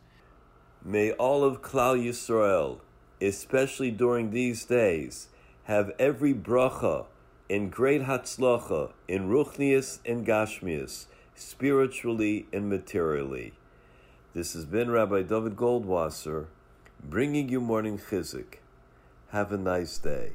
[0.88, 2.78] May all of Klal Yisrael,
[3.20, 5.30] especially during these days,
[5.64, 7.07] have every bracha
[7.49, 13.53] in great hatzlacha in ruchnius and gashmius, spiritually and materially.
[14.36, 16.45] This has been Rabbi David Goldwasser
[17.03, 18.60] bringing you morning chizuk.
[19.30, 20.34] Have a nice day.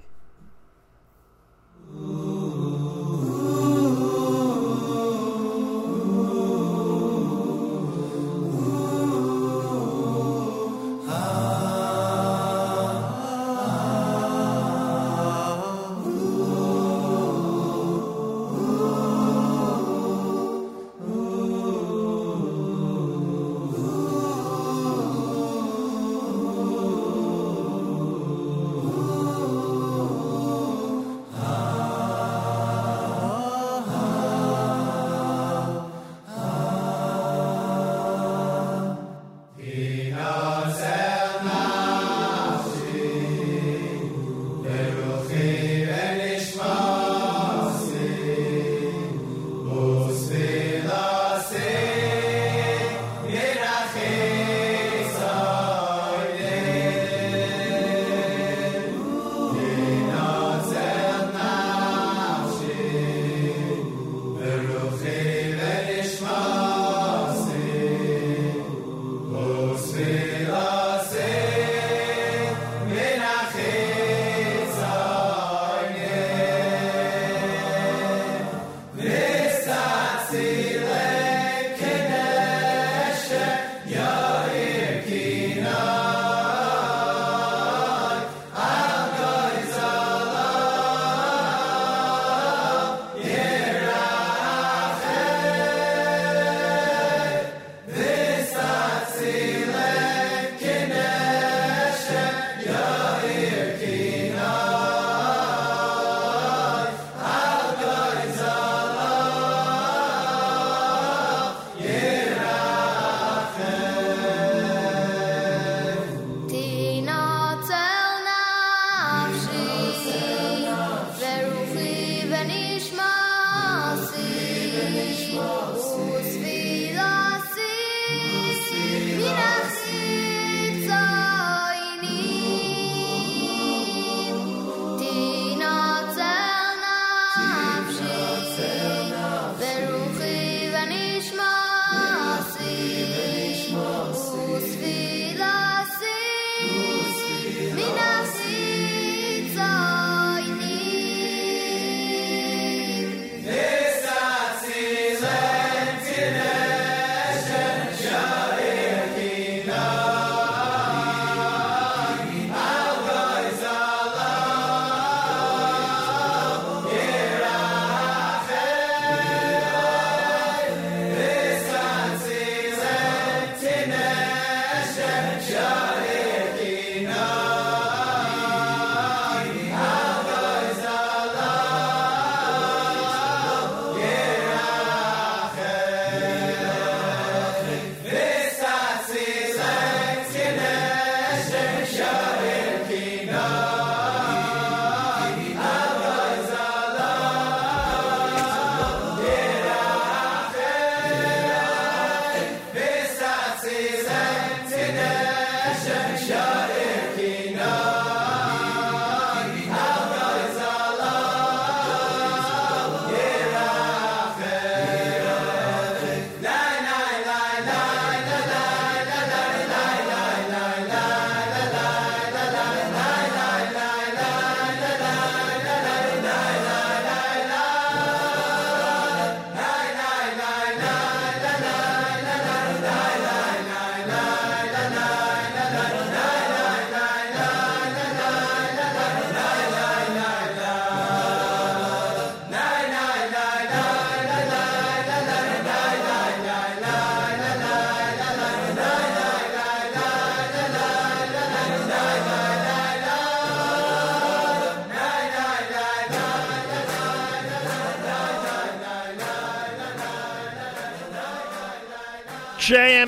[1.94, 3.59] Ooh.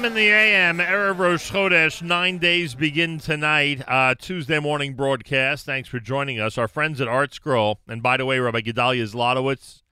[0.02, 5.64] JM in the AM, Erev Rosh Chodesh, nine days begin tonight, uh, Tuesday morning broadcast.
[5.64, 6.58] Thanks for joining us.
[6.58, 9.82] Our friends at ArtScroll, and by the way, Rabbi Gedalia Zlotowitz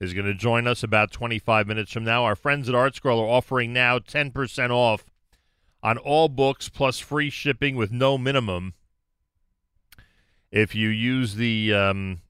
[0.00, 2.24] is going to join us about 25 minutes from now.
[2.24, 5.04] Our friends at ArtScroll are offering now 10% off
[5.82, 8.74] on all books plus free shipping with no minimum
[10.52, 12.20] if you use the um,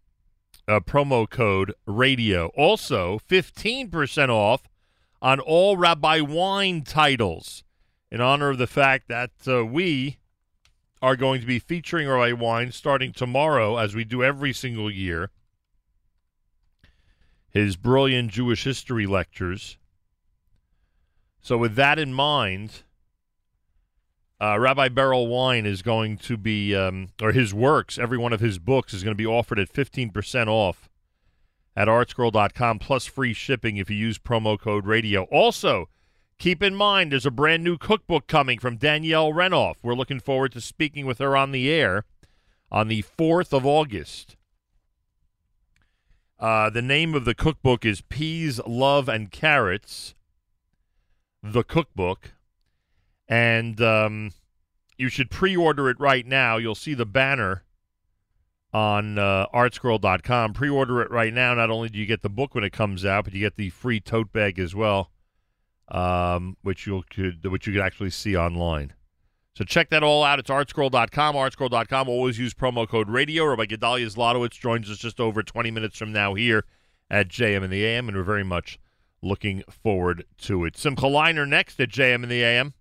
[0.69, 2.47] uh, promo code radio.
[2.55, 4.69] Also, 15% off
[5.25, 7.65] on all Rabbi Wein titles
[8.11, 10.19] in honor of the fact that uh, we
[11.01, 15.31] are going to be featuring Rabbi Wein starting tomorrow, as we do every single year.
[17.49, 19.79] His brilliant Jewish history lectures.
[21.41, 22.83] So, with that in mind,
[24.39, 28.41] uh, Rabbi Berel Wein is going to be, um, or his works, every one of
[28.41, 30.91] his books is going to be offered at 15% off
[31.77, 35.25] at artscroll.com plus free shipping if you use promo code radio.
[35.25, 35.89] Also,
[36.39, 39.75] keep in mind there's a brand new cookbook coming from Danielle Renov.
[39.83, 42.05] We're looking forward to speaking with her on the air
[42.71, 44.37] on the 4th of August.
[46.39, 50.15] Uh, the name of the cookbook is Peas, Love, and Carrots.
[51.43, 52.35] The cookbook.
[53.29, 54.33] And um,
[54.97, 56.57] you should pre order it right now.
[56.57, 57.64] You'll see the banner
[58.75, 60.53] on uh, artscroll.com.
[60.53, 61.55] Pre order it right now.
[61.55, 63.71] Not only do you get the book when it comes out, but you get the
[63.71, 65.13] free tote bag as well,
[65.89, 68.93] um, which, you could, which you could actually see online.
[69.57, 70.41] So check that all out.
[70.41, 72.09] It's artscroll.com, artscroll.com.
[72.09, 73.47] Always use promo code radio.
[73.47, 76.65] Rabbi Gedalia Zlotowitz joins us just over 20 minutes from now here
[77.09, 78.81] at JM in the AM, and we're very much
[79.23, 80.77] looking forward to it.
[80.77, 82.75] Simcha Leiner next at JM in the AM.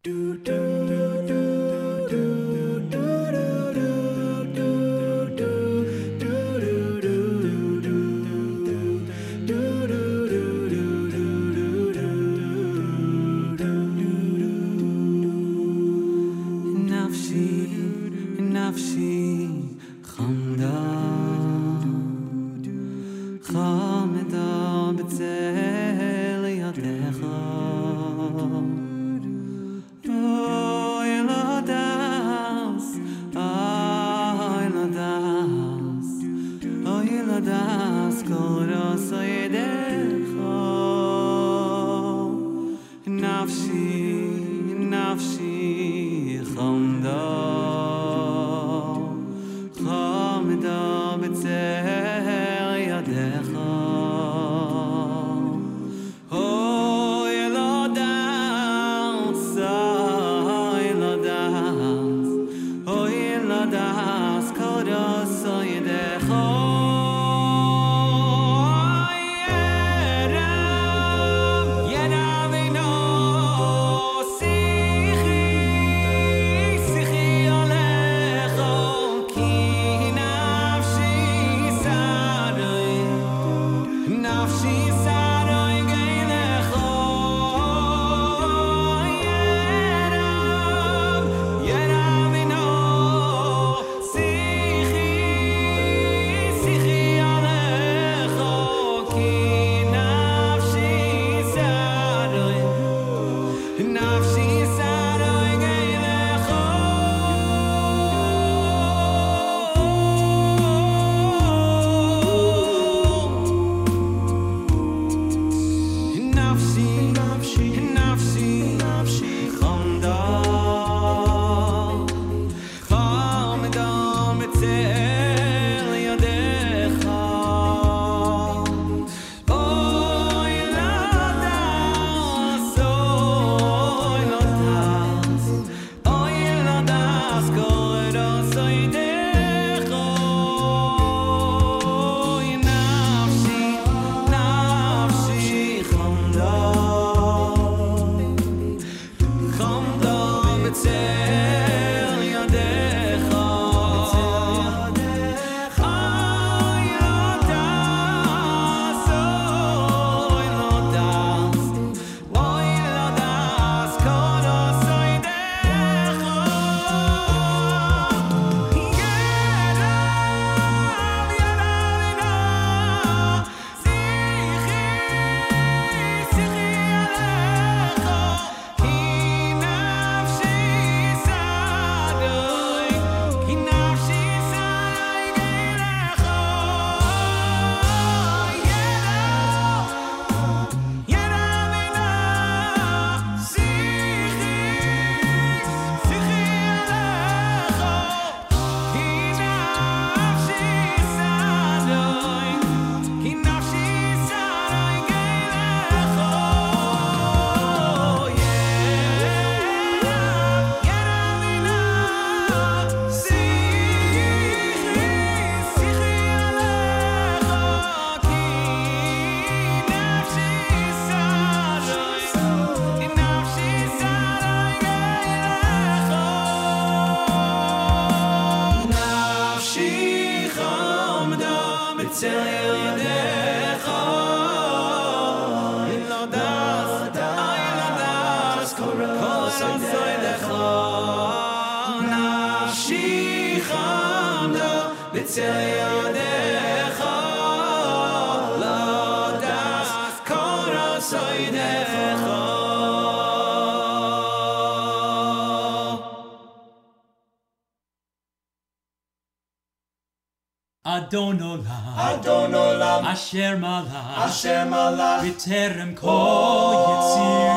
[263.33, 267.53] אשר מלך, אשר מלך, בטרם כל יציר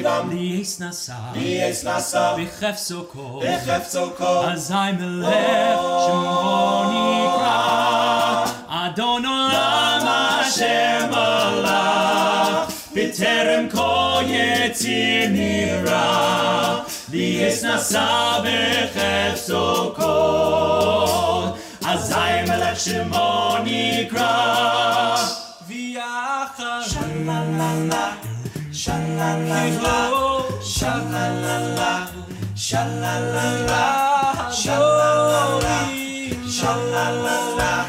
[0.00, 5.28] נברא, ליאס נשא, ליאס נשא, בחפצו כל, בחפצו כל, אזי מלך
[6.06, 10.06] שמו נקרא, אדון עולם
[10.40, 16.78] אשר מלך, בטרם כל יציר נברא,
[17.12, 22.14] ליאס נשא בחפצו כל, אזי
[22.48, 25.16] מלך שמו נקרא.
[25.68, 28.12] ויחד שללה
[28.72, 29.66] שללה
[30.62, 32.06] שללה שללה
[32.54, 33.96] שללה
[34.50, 35.84] שללה
[36.50, 37.84] שללה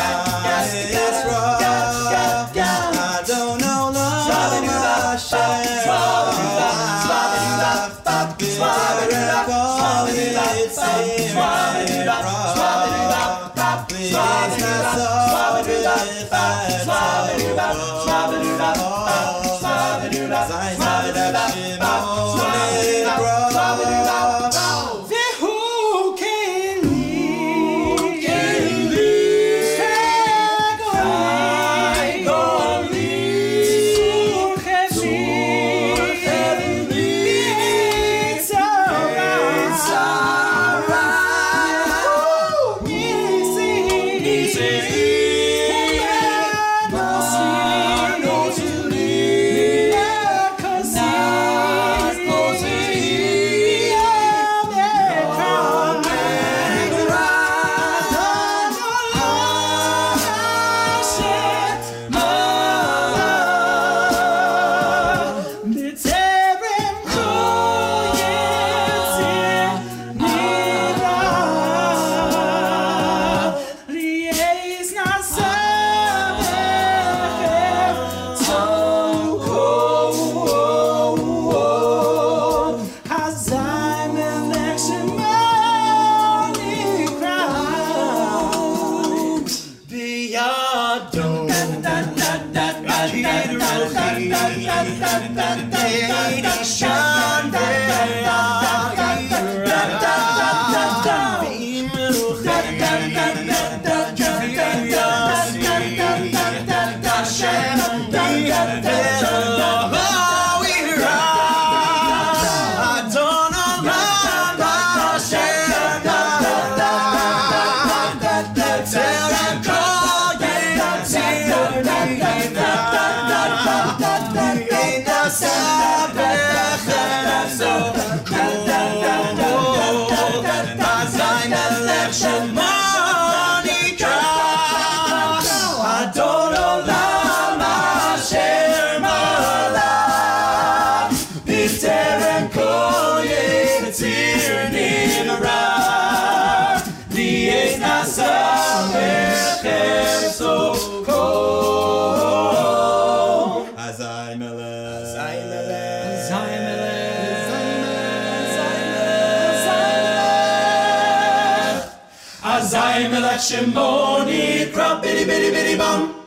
[163.39, 166.24] Shimoni kra bitty bitty bitty bum.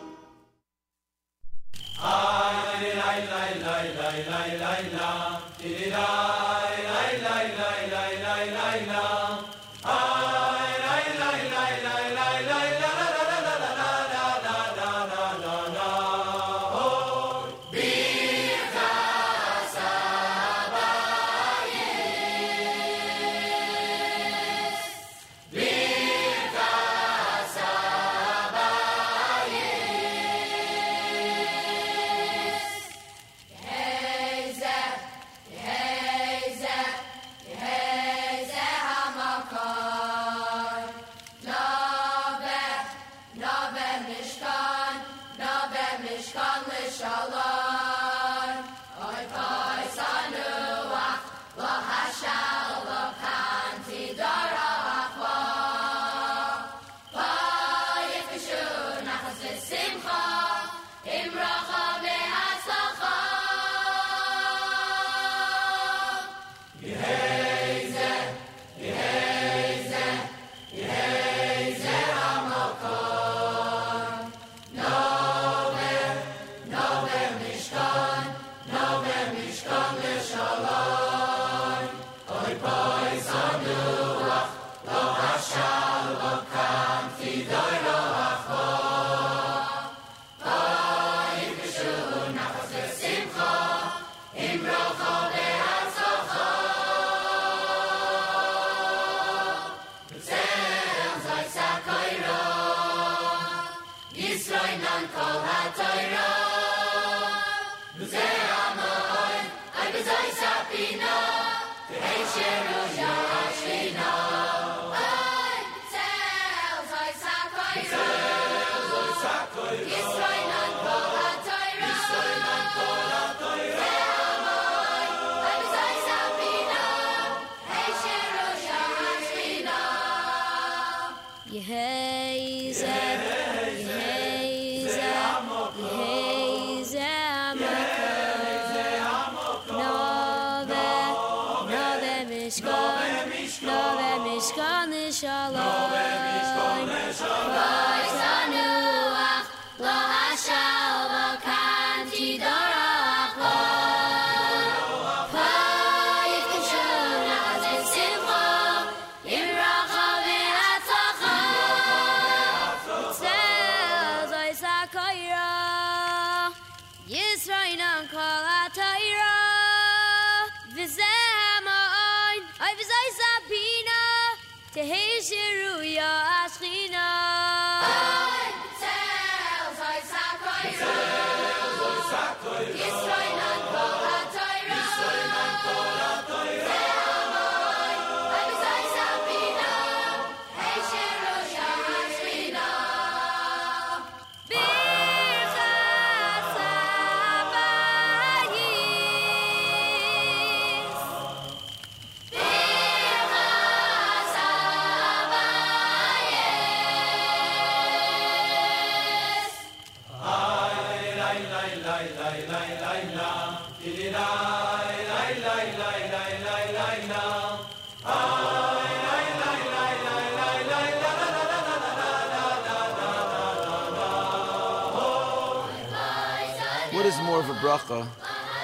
[227.77, 228.07] bracha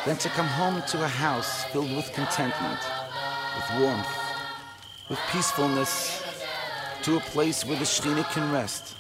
[0.06, 2.80] than to come home to a house filled with contentment,
[3.56, 4.07] with warmth,
[5.10, 6.23] with peacefulness,
[7.03, 8.95] to a place where the Shekhinah can rest.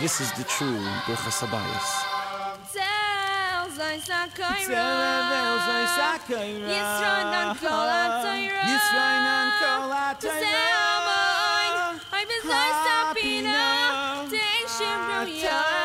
[0.00, 2.04] This is the true Birchas Habayis.
[15.08, 15.77] Yisrael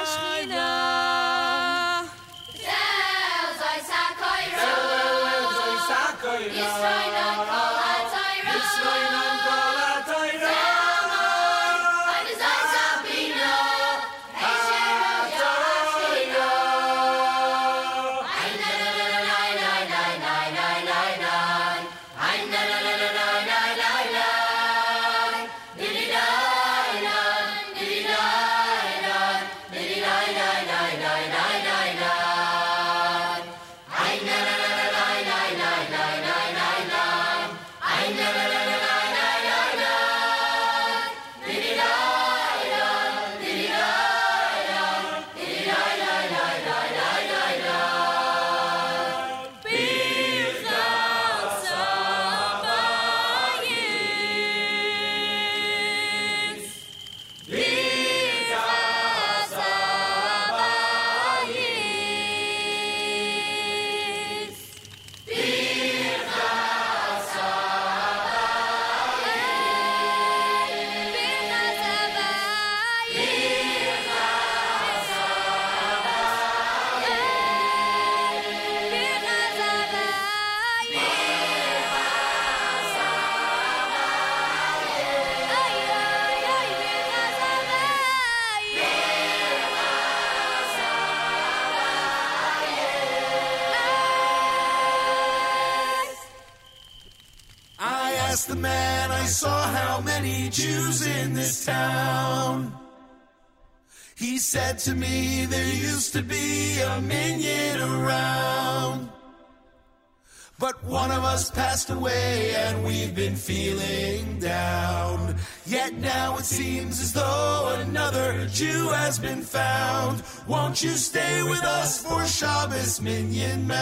[111.84, 115.36] passed away and we've been feeling down.
[115.66, 120.24] Yet now it seems as though another Jew has been found.
[120.48, 123.82] Won't you stay with us for Shabbos, Minyan Man?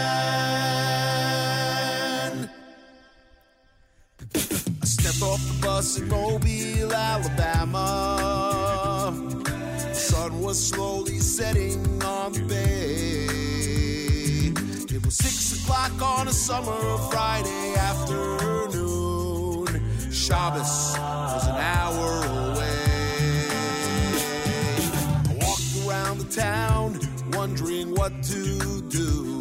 [4.34, 8.08] I stepped off the bus in Mobile, Alabama.
[9.44, 12.01] The sun was slowly setting
[15.12, 19.66] six o'clock on a summer Friday afternoon.
[20.10, 23.46] Shabbos was an hour away.
[25.28, 26.98] I walked around the town
[27.32, 29.38] wondering what to do.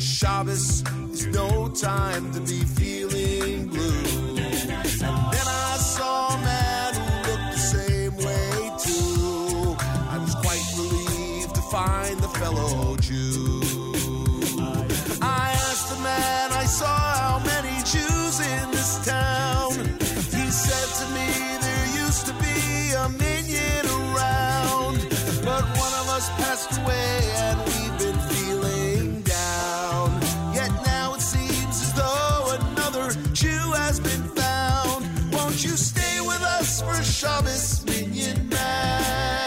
[0.00, 0.82] Shabbos
[1.12, 4.11] is no time to be feeling blue.
[35.62, 39.44] Won't you stay with us for Shabbos, minyan man?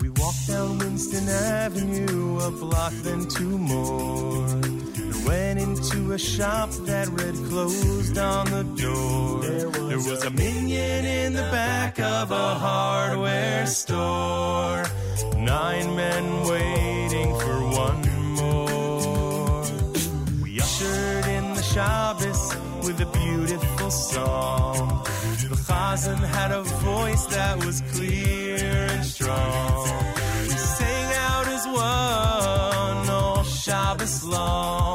[0.00, 4.46] We walked down Winston Avenue, a block, then two more.
[4.46, 9.42] And went into a shop that read closed on the door.
[9.42, 14.86] There was a minyan in the back of a hardware store.
[15.36, 17.65] Nine men waiting for
[21.76, 25.04] Shabbos with a beautiful song.
[25.50, 29.86] The Chazan had a voice that was clear and strong.
[30.44, 34.85] He sang out as one all Shabbos long.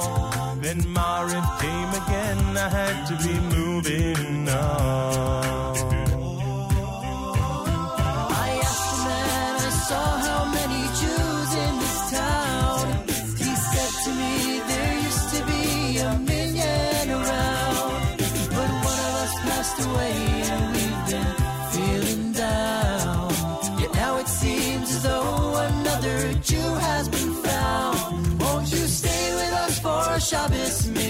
[30.31, 31.00] Shabbos,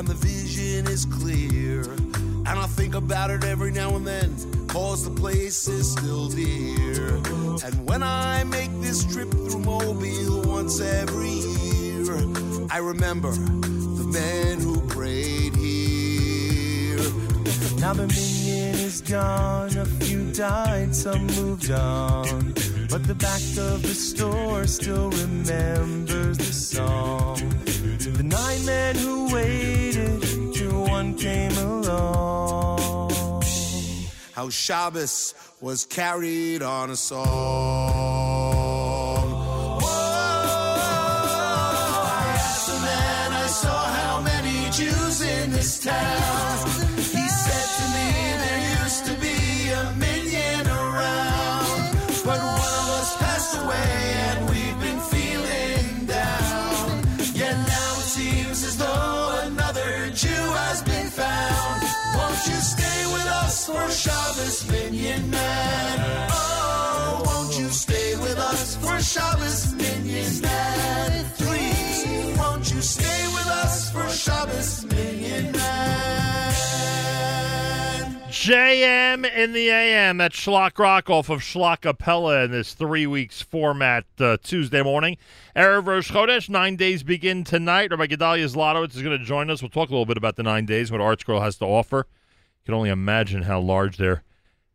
[0.00, 1.82] and the vision is clear.
[1.82, 4.34] And I think about it every now and then,
[4.66, 7.16] cause the place is still dear.
[7.62, 12.14] And when I make this trip through Mobile once every year,
[12.70, 17.04] I remember the men who prayed here.
[17.78, 22.54] Now the minyan is gone, a few died, some moved on.
[22.90, 27.36] But the back of the store still remembers the song.
[27.36, 30.20] The nine men who waited
[30.54, 33.12] till one came along.
[34.32, 37.28] How Shabbos was carried on a song.
[42.02, 46.79] I asked the man I saw how many Jews in this town.
[63.72, 66.28] For Shabbos, minyan man?
[66.32, 71.24] Oh, won't you stay with us for Shabbos, minyan man?
[71.36, 76.10] Please, won't you stay with us for Shabbos, minyan man?
[78.30, 80.16] JM in the AM.
[80.16, 85.16] That's Shlock Rock off of Schlock Capella in this three weeks format uh, Tuesday morning.
[85.54, 87.92] Erev Rosh Chodesh, nine days begin tonight.
[87.92, 89.62] Rabbi Gedalia Zlotowitz is going to join us.
[89.62, 92.06] We'll talk a little bit about the nine days, what ArtScroll has to offer.
[92.70, 94.22] Can only imagine how large their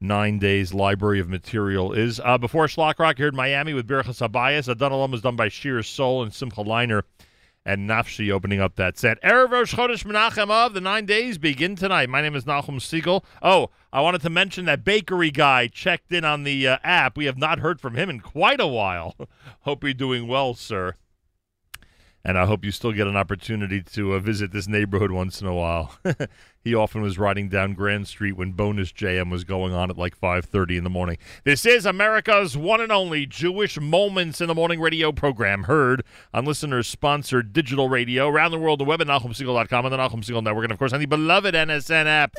[0.01, 2.19] nine days library of material is.
[2.21, 5.81] Uh, before Shlock Rock here in Miami with Birchas Adon Olam was done by Shir
[5.81, 7.03] Soul and Simcha Leiner
[7.65, 9.21] and Nafshi opening up that set.
[9.21, 12.09] Erev Rosh Chodesh Menachem Av the nine days begin tonight.
[12.09, 13.23] My name is Nachum Segal.
[13.41, 17.15] Oh, I wanted to mention that bakery guy checked in on the uh, app.
[17.15, 19.15] We have not heard from him in quite a while.
[19.61, 20.95] Hope you're doing well, sir.
[22.25, 25.47] And I hope you still get an opportunity to uh, visit this neighborhood once in
[25.47, 25.93] a while.
[26.65, 30.19] he often was riding down Grand Street when Bonus JM was going on at like
[30.19, 31.17] 5:30 in the morning.
[31.43, 36.43] This is America's one and only Jewish Moments in the Morning radio program, heard on
[36.43, 40.65] listeners-sponsored digital radio around the world, the web at NachumSegal.com and the Nachum Segal Network,
[40.65, 42.31] and of course on the beloved NSN app.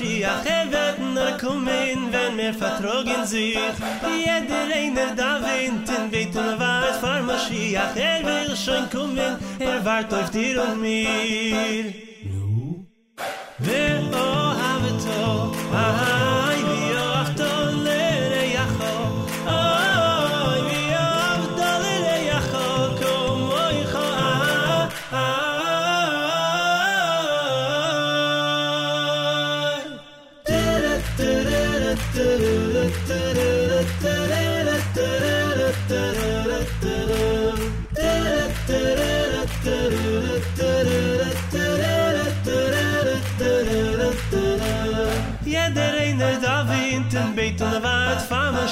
[0.00, 0.69] Jeder
[1.40, 8.56] kommen, wenn wir vertragen sich Jeder einer da winten beten weiß vor Mashiach Er will
[8.56, 11.06] schon kommen, er wart auf dir und mir.
[13.58, 17.09] Wer oh have it all, ay wie oft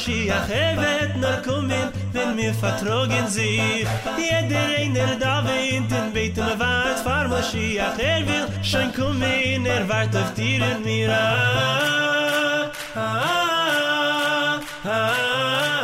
[0.08, 3.86] Mashiach wird nur kommen, wenn wir vertragen sich.
[4.16, 10.16] Jeder einer da winten beten und wart von Mashiach Er will schon kommen, er wart
[10.16, 15.77] auf dir und mir ah, ah, ah,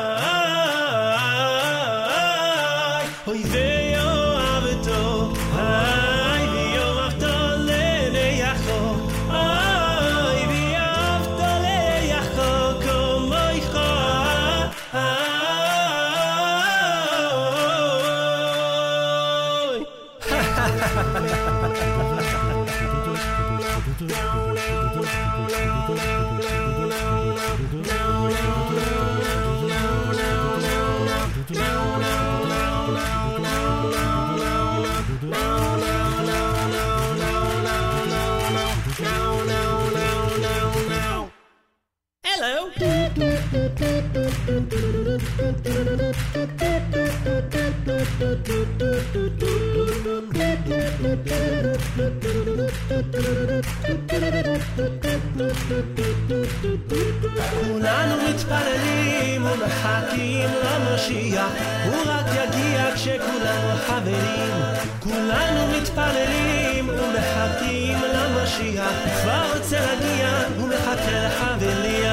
[57.66, 61.49] כולנו מתפללים ומחכים למשיח.
[61.86, 64.55] הוא רק יגיע כשכולנו חברים.
[65.01, 68.93] כולנו מתפללים ומחכים למשיח.
[69.23, 70.28] כבר רוצה להגיע
[70.59, 72.03] ומחכה לחבליה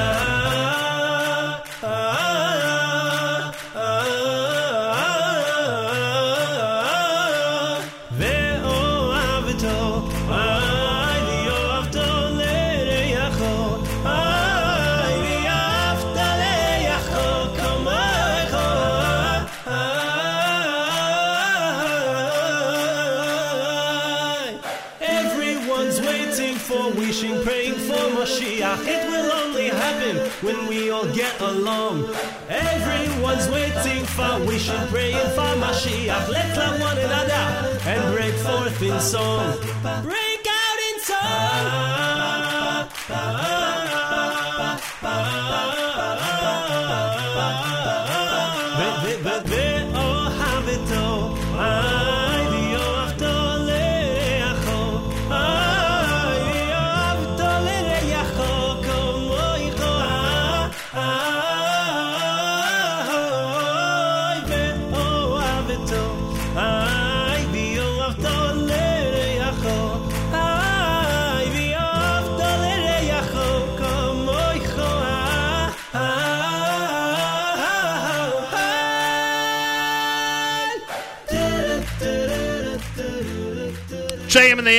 [34.12, 36.28] for, wishing, praying for Mashiach.
[36.28, 39.56] Let's love one another and break forth in song.
[40.02, 40.21] Break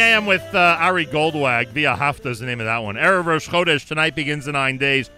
[0.02, 1.70] I am with uh, Ari Goldwag.
[1.70, 2.95] Via Hafta is the name of that one.
[2.95, 5.10] Erev Rosh Chodesh tonight begins in nine days.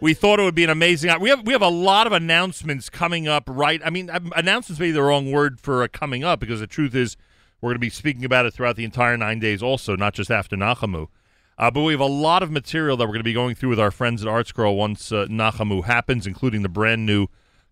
[0.00, 1.10] We thought it would be an amazing.
[1.20, 3.44] We have we have a lot of announcements coming up.
[3.46, 3.80] Right?
[3.84, 6.94] I mean, um, announcements may be the wrong word for coming up because the truth
[6.94, 7.16] is
[7.60, 10.30] we're going to be speaking about it throughout the entire nine days, also not just
[10.30, 11.08] after Nachamu.
[11.56, 13.70] Uh, but we have a lot of material that we're going to be going through
[13.70, 17.26] with our friends at ArtScroll once uh, Nachamu happens, including the brand new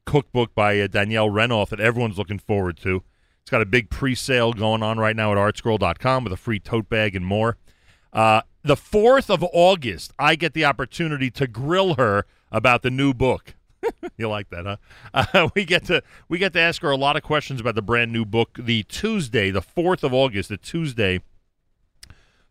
[0.05, 3.03] cookbook by uh, Danielle Renov that everyone's looking forward to.
[3.49, 6.91] It's got a big pre-sale going on right now at artscroll.com with a free tote
[6.91, 7.57] bag and more.
[8.13, 13.15] Uh, the 4th of August, I get the opportunity to grill her about the new
[13.15, 13.55] book.
[14.19, 14.77] you like that, huh?
[15.33, 17.81] Uh, we get to we get to ask her a lot of questions about the
[17.81, 18.51] brand new book.
[18.59, 21.23] The Tuesday, the 4th of August, the Tuesday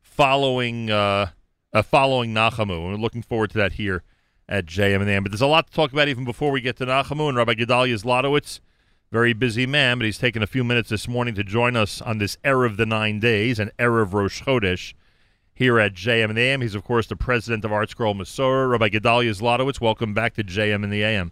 [0.02, 1.30] following uh,
[1.74, 2.90] uh following Nachamu.
[2.90, 4.02] We're looking forward to that here
[4.50, 5.24] at JM and.
[5.24, 7.54] But there's a lot to talk about even before we get to Nachamu and Rabbi
[7.54, 8.62] Gedalia Zlotowitz.
[9.12, 12.18] Very busy man, but he's taken a few minutes this morning to join us on
[12.18, 14.94] this Erev the Nine Days, an Erev Rosh Chodesh
[15.54, 16.60] here at JM in the AM.
[16.62, 18.70] He's, of course, the president of Art Scroll Masorah.
[18.70, 21.32] Rabbi Gedalia Zlotowitz, welcome back to JM in the AM.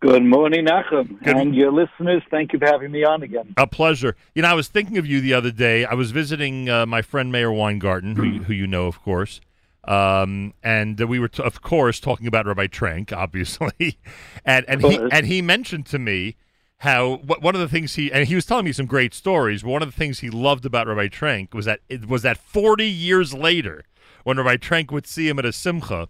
[0.00, 1.18] Good morning, Nachum.
[1.26, 3.52] And your listeners, thank you for having me on again.
[3.56, 4.14] A pleasure.
[4.36, 5.84] You know, I was thinking of you the other day.
[5.84, 9.40] I was visiting uh, my friend Meir Weingarten, who, you- who you know, of course.
[9.82, 13.98] Um, and uh, we were, t- of course, talking about Rabbi Trenk, obviously.
[14.44, 16.36] and and he and he mentioned to me
[16.78, 19.64] how one of the things he and he was telling me some great stories.
[19.64, 22.86] One of the things he loved about Rabbi Trenk was that it was that forty
[22.86, 23.84] years later,
[24.22, 26.08] when Rabbi Trenk would see him at a simcha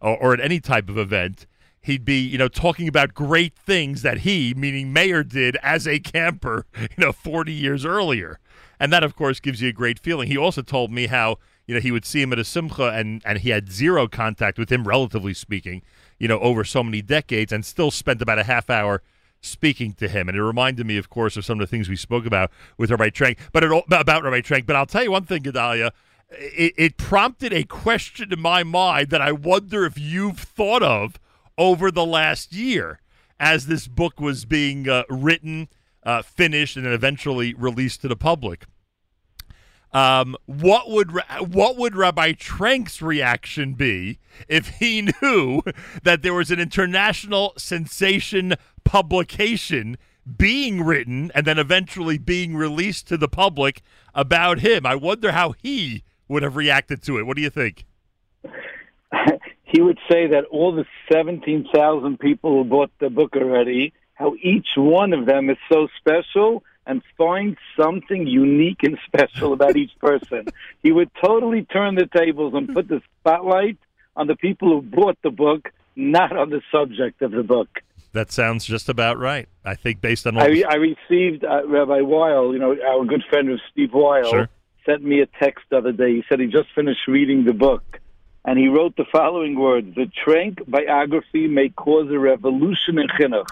[0.00, 1.46] or, or at any type of event,
[1.80, 6.00] he'd be you know talking about great things that he, meaning Meir, did as a
[6.00, 8.40] camper, you know, forty years earlier,
[8.80, 10.26] and that of course gives you a great feeling.
[10.26, 11.38] He also told me how
[11.68, 14.58] you know he would see him at a simcha and and he had zero contact
[14.58, 15.82] with him, relatively speaking,
[16.18, 19.00] you know, over so many decades, and still spent about a half hour
[19.40, 20.28] speaking to him.
[20.28, 22.90] And it reminded me, of course, of some of the things we spoke about with
[22.90, 24.66] Rabbi Trenk, but it, about Rabbi Trenk.
[24.66, 25.90] But I'll tell you one thing, Gedalia.
[26.30, 31.18] It, it prompted a question in my mind that I wonder if you've thought of
[31.56, 33.00] over the last year
[33.40, 35.68] as this book was being uh, written,
[36.02, 38.66] uh, finished, and then eventually released to the public.
[39.90, 45.62] Um, what would what would Rabbi Trenk's reaction be if he knew
[46.02, 48.54] that there was an international sensation
[48.88, 49.98] publication
[50.38, 53.82] being written and then eventually being released to the public
[54.14, 54.86] about him?
[54.86, 57.26] I wonder how he would have reacted to it.
[57.26, 57.84] What do you think?
[59.70, 64.68] He would say that all the 17,000 people who bought the book already, how each
[64.76, 70.46] one of them is so special and find something unique and special about each person.
[70.82, 73.76] he would totally turn the tables and put the spotlight
[74.16, 77.68] on the people who bought the book, not on the subject of the book.
[78.12, 79.48] That sounds just about right.
[79.64, 83.22] I think based on all I, I received uh, Rabbi Weil, you know, our good
[83.28, 84.48] friend of Steve Weil, Sure.
[84.86, 86.14] sent me a text the other day.
[86.16, 88.00] He said he just finished reading the book,
[88.44, 93.46] and he wrote the following words: "The Trank biography may cause a revolution in chinuch.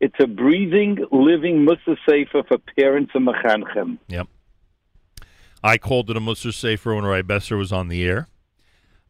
[0.00, 4.28] It's a breathing, living Musar Sefer for parents and mechanchim." Yep.
[5.62, 8.28] I called it a Musar Sefer when Rabbi Besser was on the air.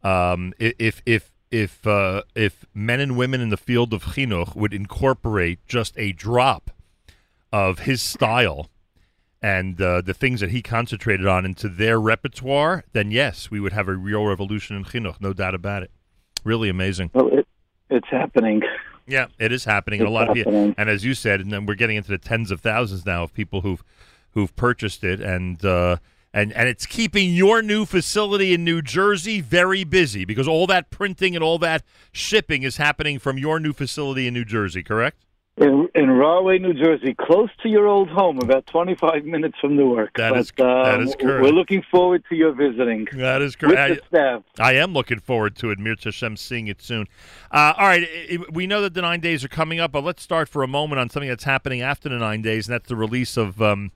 [0.02, 4.74] Um, if if if uh, if men and women in the field of chinuch would
[4.74, 6.70] incorporate just a drop
[7.52, 8.70] of his style
[9.40, 13.72] and uh, the things that he concentrated on into their repertoire, then yes, we would
[13.72, 15.90] have a real revolution in chinuch, no doubt about it.
[16.44, 17.10] Really amazing.
[17.14, 17.46] Well, it,
[17.88, 18.62] it's happening.
[19.06, 20.00] Yeah, it is happening.
[20.00, 22.10] And a It's lot of people, and as you said, and then we're getting into
[22.10, 23.82] the tens of thousands now of people who've
[24.32, 25.96] who've purchased it, and uh,
[26.32, 30.90] and and it's keeping your new facility in New Jersey very busy because all that
[30.90, 31.82] printing and all that
[32.12, 34.82] shipping is happening from your new facility in New Jersey.
[34.82, 35.24] Correct?
[35.60, 40.10] In, in Rahway, New Jersey, close to your old home, about 25 minutes from Newark.
[40.16, 41.42] That but, is- that is um, correct.
[41.42, 43.08] We're looking forward to your visiting.
[43.14, 44.02] That is With correct.
[44.08, 44.42] the staff.
[44.60, 45.80] I am looking forward to it.
[45.80, 47.08] Mir Hashem seeing it soon.
[47.50, 50.04] Uh, all right, i- i- we know that the nine days are coming up, but
[50.04, 52.88] let's start for a moment on something that's happening after the nine days, and that's
[52.88, 53.90] the release of um,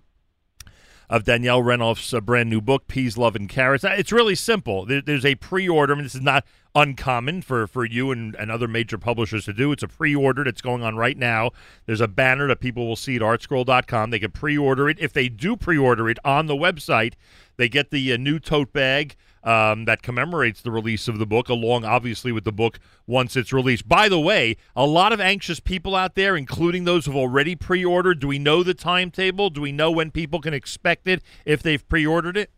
[1.12, 3.84] of Danielle Renov's uh, brand new book, Peas, Love, and Carrots.
[3.84, 4.86] Uh, It's really simple.
[4.86, 5.93] There, there's a pre-order.
[5.93, 6.43] I mean, this is not
[6.74, 9.72] uncommon for, for you and, and other major publishers to do.
[9.72, 11.51] It's a pre-order that's going on right now.
[11.84, 14.09] There's a banner that people will see at artscroll.com.
[14.09, 14.98] They can pre-order it.
[14.98, 17.12] If they do pre-order it on the website,
[17.59, 19.14] they get the uh, new tote bag
[19.44, 23.52] um, that commemorates the release of the book, along obviously with the book once it's
[23.52, 23.89] released.
[23.89, 27.85] By the way, a lot of anxious people out there, including those who've already pre
[27.85, 28.20] ordered.
[28.20, 29.51] Do we know the timetable?
[29.51, 32.51] Do we know when people can expect it if they've pre ordered it?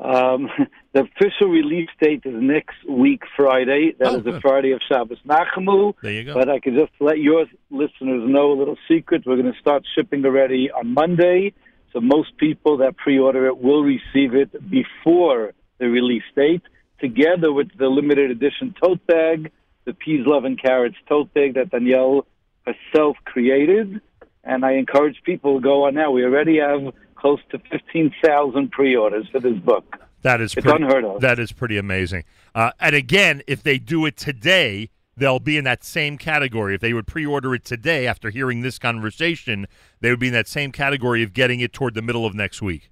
[0.00, 0.48] Um,
[0.92, 3.94] the official release date is next week, Friday.
[3.98, 5.94] That is the Friday of Shabbos Nachamu.
[6.02, 6.34] There you go.
[6.34, 9.24] But I can just let your listeners know a little secret.
[9.26, 11.54] We're going to start shipping already on Monday.
[11.96, 16.60] So most people that pre-order it will receive it before the release date,
[17.00, 19.50] together with the limited edition tote bag,
[19.86, 22.26] the Peas, Love, and Carrots tote bag that Danielle
[22.66, 24.02] herself created.
[24.44, 26.10] And I encourage people to go on now.
[26.10, 29.96] We already have close to 15,000 pre-orders for this book.
[30.20, 31.22] That is It's pretty, unheard of.
[31.22, 32.24] That is pretty amazing.
[32.54, 36.74] Uh, and again, if they do it today, they'll be in that same category.
[36.74, 39.66] If they would pre-order it today after hearing this conversation,
[40.00, 42.60] they would be in that same category of getting it toward the middle of next
[42.60, 42.90] week.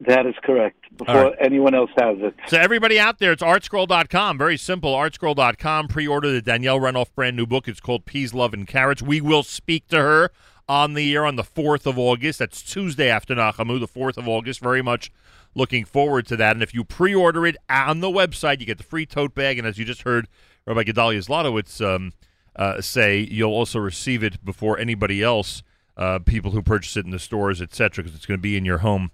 [0.00, 0.84] That is correct.
[0.96, 2.34] Before anyone else has it.
[2.48, 4.36] So everybody out there, it's artscroll.com.
[4.36, 4.92] Very simple.
[4.92, 5.88] Artscroll.com.
[5.88, 7.68] Pre-order the Danielle Renov brand new book.
[7.68, 9.02] It's called Peas, Love, and Carrots.
[9.02, 10.30] We will speak to her
[10.68, 12.40] on the air on the 4th of August.
[12.40, 14.60] That's Tuesday after Nachamu, the 4th of August.
[14.60, 15.12] Very much
[15.54, 16.56] looking forward to that.
[16.56, 19.58] And if you pre-order it on the website, you get the free tote bag.
[19.58, 20.26] And as you just heard
[20.66, 22.12] Rabbi Gedalia Zlotowitz um,
[22.56, 25.62] uh, say, you'll also receive it before anybody else,
[25.96, 28.64] uh, people who purchase it in the stores, etc., because it's going to be in
[28.64, 29.10] your home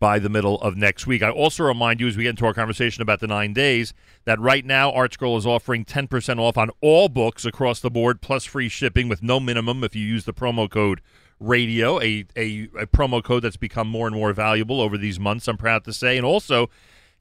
[0.00, 1.22] by the middle of next week.
[1.22, 3.92] I also remind you as we get into our conversation about the nine days
[4.26, 8.44] that right now ArtScroll is offering 10% off on all books across the board, plus
[8.44, 11.00] free shipping with no minimum if you use the promo code
[11.40, 15.48] radio, a, a, a promo code that's become more and more valuable over these months,
[15.48, 16.16] I'm proud to say.
[16.16, 16.70] And also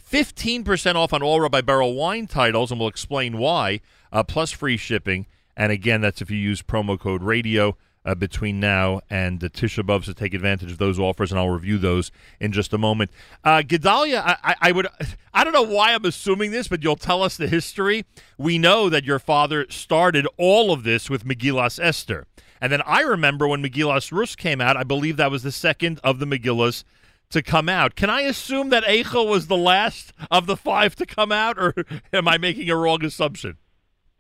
[0.10, 3.82] 15% off on all Rabbi Berel Wein titles, and we'll explain why,
[4.12, 5.26] uh, plus free shipping.
[5.56, 7.76] And again, that's if you use promo code radio
[8.06, 11.50] uh, between now and the Tisha B'Av to take advantage of those offers, and I'll
[11.50, 13.12] review those in just a moment.
[13.44, 14.88] Uh, Gedalia, I, I, I would,
[15.34, 18.06] I don't know why I'm assuming this, but you'll tell us the history.
[18.38, 22.28] We know that your father started all of this with Megillas Esther,
[22.62, 24.78] and then I remember when Megillas Rus came out.
[24.78, 26.86] I believe that was the second of the Megillas
[27.30, 27.96] to come out.
[27.96, 31.74] Can I assume that Eichel was the last of the five to come out, or
[32.14, 33.58] am I making a wrong assumption?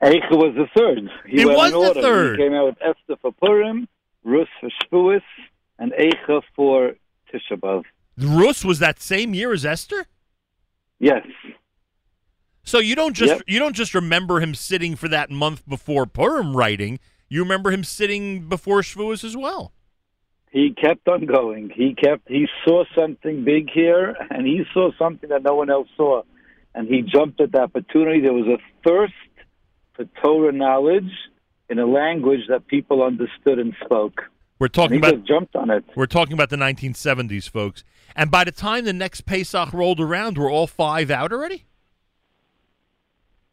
[0.03, 1.09] Eicha was the third.
[1.25, 2.01] He was the order.
[2.01, 2.39] third.
[2.39, 3.88] He came out with Esther for Purim,
[4.23, 5.21] Rus for Shavuos,
[5.79, 6.93] and Eicha for
[7.34, 7.84] Tisha B'Av.
[8.19, 10.05] Rus was that same year as Esther.
[10.99, 11.25] Yes.
[12.63, 13.41] So you don't just Yep.
[13.47, 16.99] you don't just remember him sitting for that month before Purim writing.
[17.29, 19.73] You remember him sitting before Shavuos as well.
[20.57, 21.69] He kept on going.
[21.69, 22.27] He kept.
[22.27, 26.23] He saw something big here, and he saw something that no one else saw,
[26.73, 28.21] and he jumped at the opportunity.
[28.21, 29.13] There was a thirst
[29.93, 31.11] for Torah knowledge
[31.69, 34.23] in a language that people understood and spoke.
[34.57, 35.85] We're talking about jumped on it.
[35.95, 37.84] We're talking about the 1970s, folks.
[38.15, 41.65] And by the time the next Pesach rolled around, were all five out already?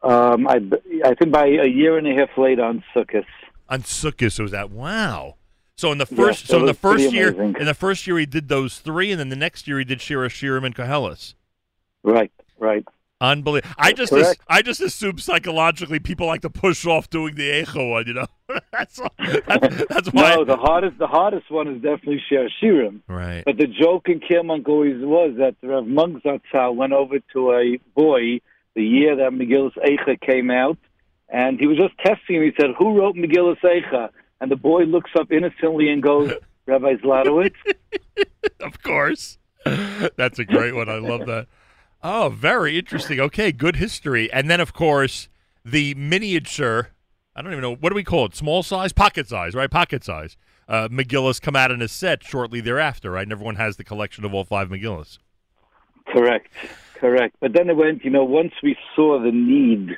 [0.01, 0.59] Um, I,
[1.05, 3.27] I think by a year and a half later on Sukkot.
[3.69, 5.35] On Sukkot, was that wow?
[5.77, 7.57] So in the first, so in the first year, amazing.
[7.61, 10.01] in the first year he did those three, and then the next year he did
[10.01, 11.35] Shira Shirim and Koheles.
[12.05, 12.85] Right, right.
[13.21, 13.75] Unbelievable.
[13.79, 14.41] I just, correct.
[14.49, 18.07] I just assume psychologically people like to push off doing the Eicha one.
[18.07, 18.27] You know,
[18.73, 19.01] that's
[19.47, 20.35] that's, that's why.
[20.35, 23.01] No, the hardest the hardest one is definitely Shir Shirim.
[23.09, 23.43] Right.
[23.45, 27.79] But the joke in Kirmonk always was that Rav Munk Zatzal went over to a
[27.95, 28.41] boy
[28.75, 30.79] the year that Megillus Eicha came out,
[31.29, 32.43] and he was just testing him.
[32.43, 34.11] He said, "Who wrote Megillus Eicha?"
[34.45, 36.31] And the boy looks up innocently and goes,
[36.67, 37.55] "Rabbi Zlotowitz."
[38.61, 39.39] of course.
[39.65, 40.91] That's a great one.
[40.91, 41.47] I love that.
[42.03, 43.21] Oh, very interesting.
[43.21, 44.31] Okay, good history.
[44.31, 45.31] And then, of course,
[45.65, 46.91] the miniature.
[47.35, 48.37] I don't even know what do we call it?
[48.37, 49.71] Small size, pocket size, right?
[49.71, 50.37] Pocket size.
[50.69, 53.23] Uh, Megillas come out in a set shortly thereafter, right?
[53.23, 55.17] And everyone has the collection of all five Megillas.
[56.09, 56.53] Correct,
[56.97, 57.35] correct.
[57.41, 59.97] But then it went, you know, once we saw the need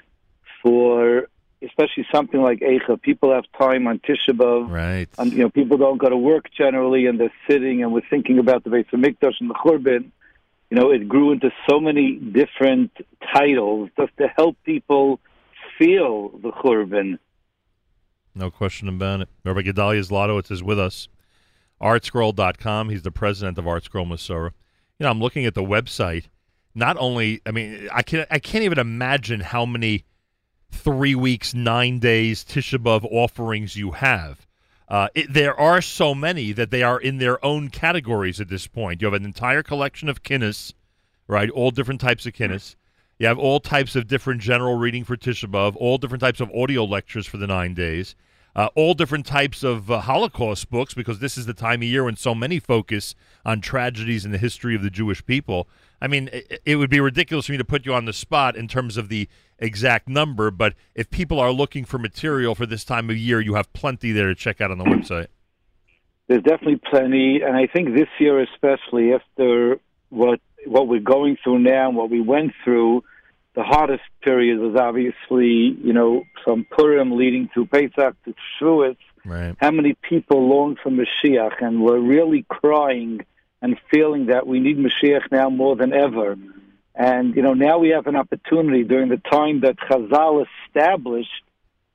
[0.63, 1.27] for,
[1.63, 4.71] especially something like Eicha, people have time on Tisha B'Av.
[4.71, 5.09] Right.
[5.19, 8.39] And, you know, people don't go to work generally, and they're sitting and we're thinking
[8.39, 10.11] about the Beis Hamikdash and the Churban.
[10.71, 12.91] You know, it grew into so many different
[13.33, 15.21] titles just to help people
[15.79, 17.19] feel the Churban.
[18.35, 19.29] No question about it.
[19.45, 21.09] Rabbi Gedalia Zlotowitz is with us.
[21.81, 22.91] Artscroll.com.
[22.91, 24.51] He's the president of Artscroll Masora.
[24.99, 26.29] You know, I'm looking at the website.
[26.75, 30.05] Not only, I mean, I can I can't even imagine how many
[30.77, 34.47] three weeks, nine days Tisha B'av offerings you have.
[34.89, 38.67] Uh, it, there are so many that they are in their own categories at this
[38.67, 39.01] point.
[39.01, 40.73] You have an entire collection of kinnis,
[41.27, 41.51] right?
[41.51, 42.77] All different types of kinnis.
[43.19, 46.51] You have all types of different general reading for Tisha B'Av, all different types of
[46.53, 48.15] audio lectures for the nine days,
[48.55, 52.05] uh, all different types of uh, Holocaust books, because this is the time of year
[52.05, 55.67] when so many focus on tragedies in the history of the Jewish people.
[56.01, 58.55] I mean, it, it would be ridiculous for me to put you on the spot
[58.55, 59.29] in terms of the
[59.59, 63.55] exact number, but if people are looking for material for this time of year, you
[63.55, 65.29] have plenty there to check out on the website.
[66.29, 69.79] There's definitely plenty, and I think this year especially, after
[70.09, 73.05] what what we're going through now and what we went through,
[73.55, 78.97] the hardest period was obviously, you know, from Purim leading to Pesach to Shavuot.
[79.25, 79.55] Right.
[79.59, 83.25] How many people long for Mashiach and were really crying
[83.63, 86.37] and feeling that we need Mashiach now more than ever.
[86.97, 91.43] And, you know, now we have an opportunity during the time that Chazal established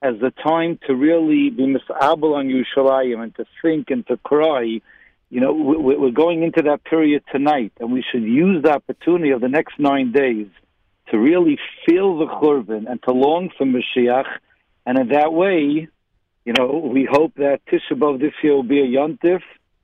[0.01, 4.79] as the time to really be misabel on Yerushalayim and to think and to cry.
[5.31, 9.31] You know, we- we're going into that period tonight, and we should use the opportunity
[9.31, 10.47] of the next nine days
[11.09, 14.27] to really feel the Churban and to long for Mashiach.
[14.85, 15.87] And in that way,
[16.45, 19.41] you know, we hope that Tisha B'Av this year will be a yontif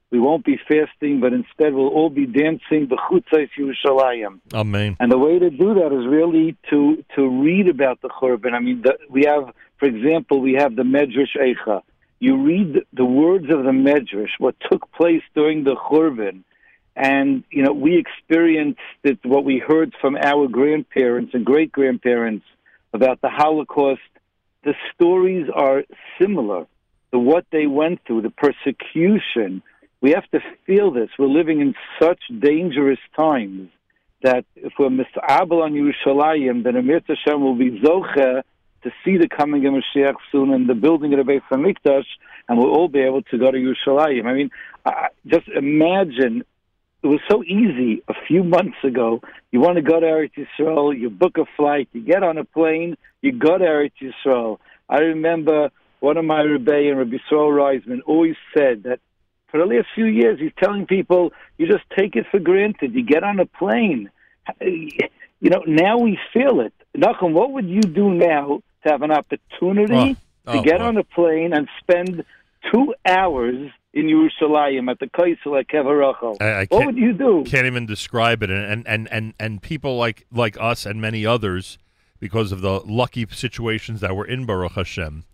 [0.09, 4.39] We won't be fasting, but instead we'll all be dancing the Chutzais Yerushalayim.
[4.53, 4.95] Amen.
[5.01, 8.53] And the way to do that is really to to read about the Churban.
[8.53, 11.81] I mean, the, we have, for example, we have the Medrash Eicha.
[12.19, 16.43] You read the words of the Medrash, what took place during the Churban,
[16.95, 19.19] and you know we experienced it.
[19.23, 22.45] What we heard from our grandparents and great grandparents
[22.93, 24.01] about the Holocaust.
[24.63, 25.83] The stories are
[26.19, 26.65] similar.
[27.11, 29.63] The what they went through, the persecution.
[30.01, 31.09] We have to feel this.
[31.17, 33.69] We're living in such dangerous times
[34.23, 38.43] that if we're misabel on Yerushalayim, then Amir Hashem will be zoche
[38.83, 42.05] to see the coming of Mashiach soon and the building of the Beis Hamikdash,
[42.47, 44.25] and we'll all be able to go to Yerushalayim.
[44.25, 44.49] I mean,
[44.85, 46.43] I, just imagine.
[47.03, 49.21] It was so easy a few months ago.
[49.51, 52.43] You want to go to Eretz Yisrael, you book a flight, you get on a
[52.43, 54.57] plane, you go to Eretz Yisrael.
[54.89, 55.69] I remember
[55.99, 58.99] one of my Rebbe and Rabbi Yisrael Reisman always said that
[59.49, 62.93] for the last few years, he's telling people, you just take it for granted.
[62.93, 64.09] You get on a plane.
[65.39, 66.73] You know, now we feel it.
[66.97, 70.17] Nachum, what would you do now to have an opportunity
[70.47, 70.85] Oh, to oh, get boy.
[70.85, 72.25] on a plane and spend
[72.73, 76.41] two hours in Yerushalayim at the Kaisel at?
[76.41, 77.43] I, I What would you do?
[77.45, 81.77] Can't even describe it, and and and and people like like us and many others,
[82.19, 85.25] because of the lucky situations that we're in Baruch Hashem,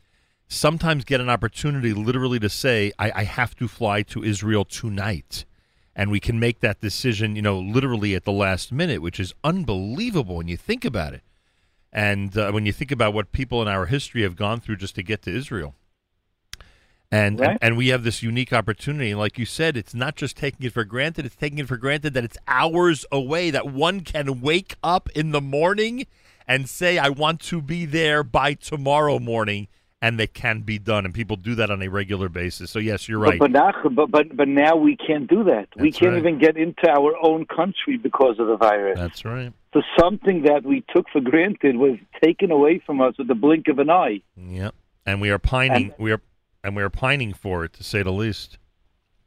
[0.54, 5.46] sometimes get an opportunity literally to say, I, I have to fly to Israel tonight.
[5.96, 9.34] And we can make that decision, you know, literally at the last minute, which is
[9.44, 11.22] unbelievable when you think about it.
[11.92, 14.96] And uh, when you think about what people in our history have gone through just
[14.96, 15.76] to get to Israel.
[17.12, 17.50] And, Right.
[17.50, 19.12] and and we have this unique opportunity.
[19.12, 21.78] And like you said, it's not just taking it for granted, it's taking it for
[21.78, 26.08] granted that it's hours away, that one can wake up in the morning
[26.48, 29.68] and say, I want to be there by tomorrow morning,
[30.04, 31.06] and they can be done.
[31.06, 32.70] And people do that on a regular basis.
[32.70, 33.40] So, yes, you're right.
[33.40, 35.70] But, but, but, but, now we can't do that.
[35.78, 36.20] we can't right.
[36.20, 39.00] even get into our own country because of the virus.
[39.00, 39.54] That's right.
[39.74, 43.70] So something that we took for granted was taken away from us with the blink
[43.70, 44.22] of an eye.
[44.36, 44.76] Yep.
[45.06, 45.94] And we are pining.
[45.98, 46.22] we are
[46.66, 48.58] and we are pining for it, to say the least.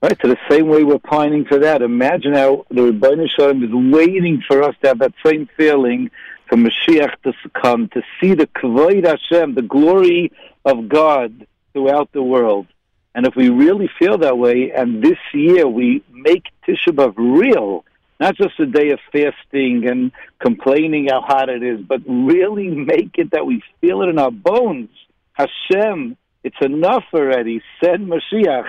[0.03, 1.83] Right, so the same way we're pining for that.
[1.83, 6.11] Imagine how the Ribono Shel Olam is waiting for us to have that same feeling
[6.49, 10.33] for Mashiach to come, to see the Kavod Hashem, the glory
[10.65, 12.67] of God throughout the world.
[13.15, 17.85] And if we really feel that way, and this year we make Tisha B'Av real,
[18.21, 23.13] not just a day of fasting and complaining how hot it is, but really make
[23.15, 24.91] it that we feel it in our bones.
[25.33, 27.63] Hashem, it's enough already.
[27.83, 28.69] Send Mashiach.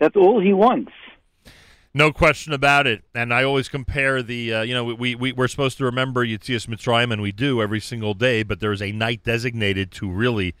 [0.00, 0.92] That's all he wants.
[1.96, 3.04] No question about it.
[3.14, 6.66] And I always compare the, uh, you know, we, we, we're supposed to remember Yetzias
[6.66, 10.56] Mitzrayim, and we do every single day, but there's a night designated to really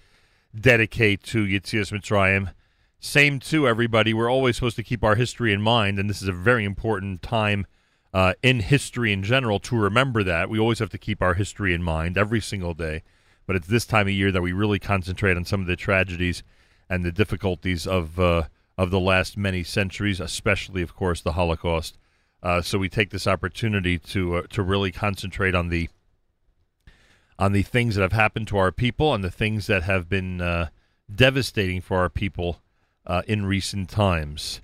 [0.58, 2.52] dedicate to Yetzias Mitzrayim.
[3.00, 4.14] Same to everybody.
[4.14, 7.20] We're always supposed to keep our history in mind, and this is a very important
[7.20, 7.66] time
[8.14, 10.48] uh, in history in general to remember that.
[10.48, 13.02] We always have to keep our history in mind every single day.
[13.44, 16.44] But it's this time of year that we really concentrate on some of the tragedies
[16.88, 18.44] and the difficulties of uh,
[18.76, 21.96] of the last many centuries, especially, of course, the Holocaust.
[22.42, 25.88] Uh, so we take this opportunity to uh, to really concentrate on the
[27.38, 30.40] on the things that have happened to our people and the things that have been
[30.40, 30.68] uh,
[31.12, 32.60] devastating for our people
[33.06, 34.60] uh, in recent times.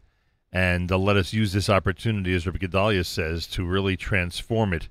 [0.53, 4.89] And uh, let us use this opportunity, as Rabbi Gedalia says, to really transform it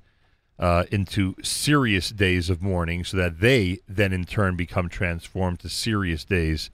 [0.57, 5.69] uh, into serious days of mourning so that they then in turn become transformed to
[5.69, 6.69] serious days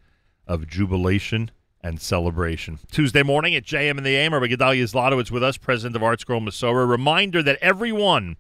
[0.48, 1.52] of jubilation
[1.86, 2.80] and celebration.
[2.92, 6.20] Tuesday morning at JM in the AM, Rabbi Gedalia Zlotowitz with us, president of Art
[6.20, 6.90] Scroll Masorah.
[6.90, 8.38] Reminder that every one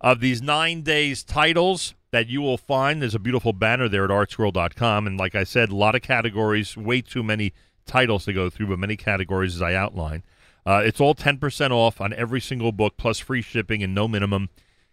[0.00, 4.10] of these nine days titles that you will find, there's a beautiful banner there at
[4.10, 5.06] artscroll.com.
[5.06, 7.52] And like I said, a lot of categories, way too many
[7.86, 10.24] titles to go through, but many categories as I outline.
[10.66, 14.48] Uh, it's all 10% off on every single book, plus free shipping and no minimum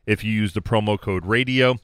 [0.06, 1.80] if you use the promo code radio.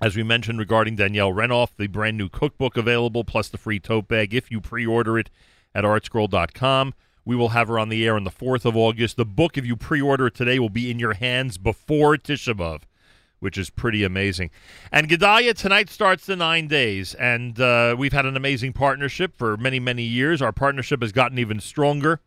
[0.00, 4.08] As we mentioned regarding Danielle Renov, the brand new cookbook available, plus the free tote
[4.08, 5.28] bag if you pre order it
[5.74, 6.94] at artscroll.com.
[7.26, 9.18] We will have her on the air on the 4th of August.
[9.18, 12.54] The book, if you pre order it today, will be in your hands before Tisha
[12.54, 12.82] B'Av,
[13.40, 14.50] which is pretty amazing.
[14.90, 19.58] And Gedalia, tonight starts the nine days, and uh, we've had an amazing partnership for
[19.58, 20.40] many, many years.
[20.40, 22.22] Our partnership has gotten even stronger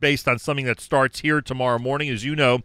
[0.00, 2.08] based on something that starts here tomorrow morning.
[2.08, 2.62] As you know,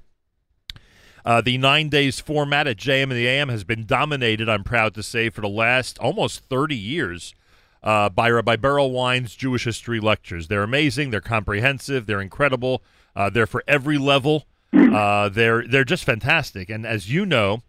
[1.27, 4.93] uh, the nine days format at JM in the AM has been dominated, I'm proud
[4.93, 7.35] to say, for the last almost 30 years
[7.83, 10.47] uh, by Rabbi Berel Wein's Jewish History Lectures.
[10.47, 12.81] They're amazing, they're comprehensive, they're incredible,
[13.14, 14.45] uh, they're for every level.
[14.73, 17.61] Uh, they're they're just fantastic, and as you know,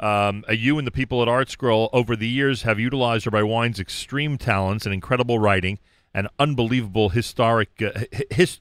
[0.00, 3.42] um, uh, you and the people at Art Scroll over the years have utilized Rabbi
[3.42, 5.78] Wein's extreme talents and incredible writing
[6.12, 8.58] and unbelievable historic uh, his,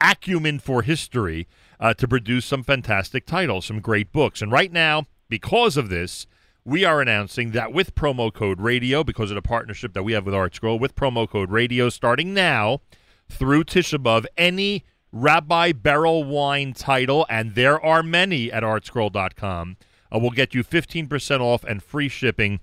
[0.00, 1.46] acumen for history
[1.80, 4.42] uh, to produce some fantastic titles, some great books.
[4.42, 6.26] And right now, because of this,
[6.64, 10.26] we are announcing that with promo code radio, because of the partnership that we have
[10.26, 12.80] with Art Scroll, with promo code radio, starting now
[13.28, 19.76] through Tisha B'Av, any Rabbi Berel Wein title, and there are many at artscroll.com,
[20.12, 22.60] uh, will get you 15% off and free shipping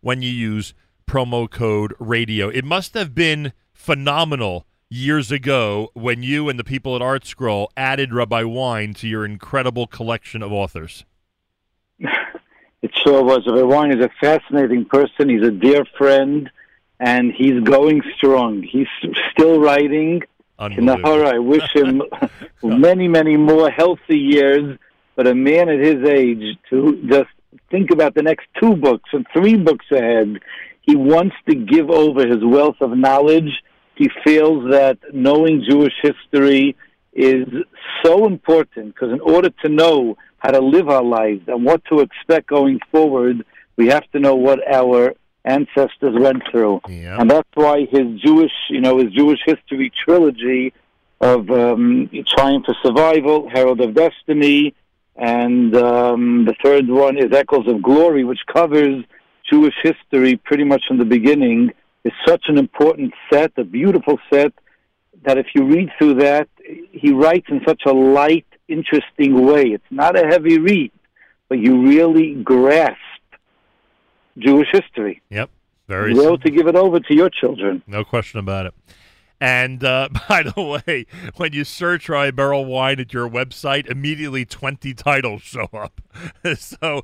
[0.00, 0.74] when you use
[1.06, 2.48] promo code radio.
[2.48, 7.72] It must have been phenomenal years ago when you and the people at Art Scroll
[7.76, 11.04] added Rabbi Wein to your incredible collection of authors.
[12.84, 13.46] It sure was.
[13.46, 15.28] Rabbi Wein is a fascinating person.
[15.28, 16.50] He's a dear friend,
[16.98, 18.64] and he's going strong.
[18.64, 18.88] He's
[19.30, 20.22] still writing.
[20.58, 21.28] Unbelievable.
[21.28, 22.02] I wish him
[22.64, 24.80] many, many more healthy years.
[25.14, 27.30] But a man at his age to just
[27.70, 30.40] think about the next two books and three books ahead,
[30.80, 33.62] he wants to give over his wealth of knowledge.
[33.94, 36.76] He feels that knowing Jewish history
[37.12, 37.46] is
[38.04, 42.00] so important because in order to know how to live our lives and what to
[42.00, 43.44] expect going forward,
[43.76, 45.14] we have to know what our
[45.44, 46.80] ancestors went through.
[47.20, 50.72] And that's why his Jewish, you know, his Jewish history trilogy
[51.20, 54.74] of um, Triumph for Survival, Herald of Destiny,
[55.16, 59.04] and um, the third one is Echoes of Glory, which covers
[59.48, 61.72] Jewish history pretty much from the beginning,
[62.04, 64.52] is such an important set, a beautiful set,
[65.24, 66.48] that if you read through that,
[66.90, 69.66] he writes in such a light, interesting way.
[69.66, 70.92] It's not a heavy read,
[71.48, 72.98] but you really grasp
[74.38, 75.22] Jewish history.
[75.30, 75.50] Yep.
[75.88, 77.82] Very You're to give it over to your children.
[77.86, 78.74] No question about it.
[79.40, 81.06] And uh, by the way,
[81.36, 86.00] when you search Rye Berel Wein at your website, immediately 20 titles show up.
[86.56, 87.02] so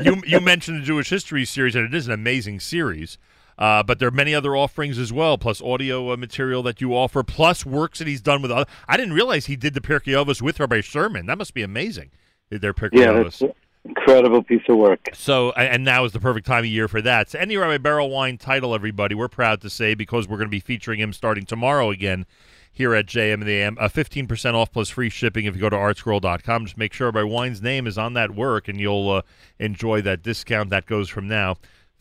[0.00, 3.16] you, you mentioned the Jewish History series, and it is an amazing series.
[3.58, 6.94] Uh, but there are many other offerings as well, plus audio uh, material that you
[6.96, 8.70] offer, plus works that he's done with other.
[8.86, 11.26] I didn't realize he did the Pirkei with Rabbi Sherman.
[11.26, 12.10] That must be amazing.
[12.50, 13.24] Their Pirkei Yeah, Avos.
[13.24, 13.52] that's an
[13.84, 15.08] incredible piece of work.
[15.12, 17.30] So, and now is the perfect time of year for that.
[17.30, 20.52] So, any Rabbi Berel Wein title, everybody, we're proud to say because we're going to
[20.52, 22.26] be featuring him starting tomorrow again
[22.70, 23.76] here at JM in the AM.
[23.80, 26.64] Uh, 15% off plus free shipping if you go to artscroll.com.
[26.66, 29.22] Just make sure Rabbi Wein's name is on that work and you'll uh,
[29.58, 31.56] enjoy that discount that goes from now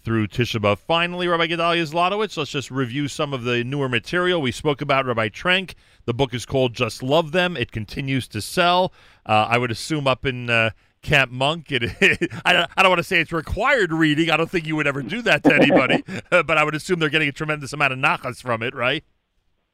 [0.08, 0.78] through Tisha B'Av.
[0.78, 4.42] Finally, Rabbi Gedalia Zlotowitz, let's just review some of the newer material.
[4.42, 5.74] We spoke about Rabbi Trenk.
[6.06, 7.58] The book is called Just Love Them.
[7.58, 8.94] It continues to sell.
[9.26, 10.70] Uh, I would assume up in uh,
[11.02, 14.32] Camp Munk, it, I, don't, I don't want to say it's required reading.
[14.32, 17.10] I don't think you would ever do that to anybody, but I would assume they're
[17.10, 19.04] getting a tremendous amount of nachas from it, right?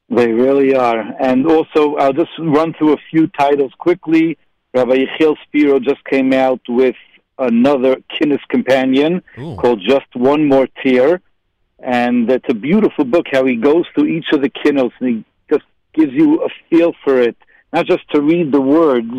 [0.08, 0.98] They really are.
[1.20, 4.36] And also, I'll just run through a few titles quickly.
[4.74, 6.96] Rabbi Yechiel Spero just came out with
[7.38, 9.22] another Kinnis companion
[9.56, 11.20] called Just One More Tear.
[11.80, 15.24] And it's a beautiful book how he goes through each of the kinnos and he
[15.50, 17.36] just gives you a feel for it,
[17.72, 19.12] not just to read the words,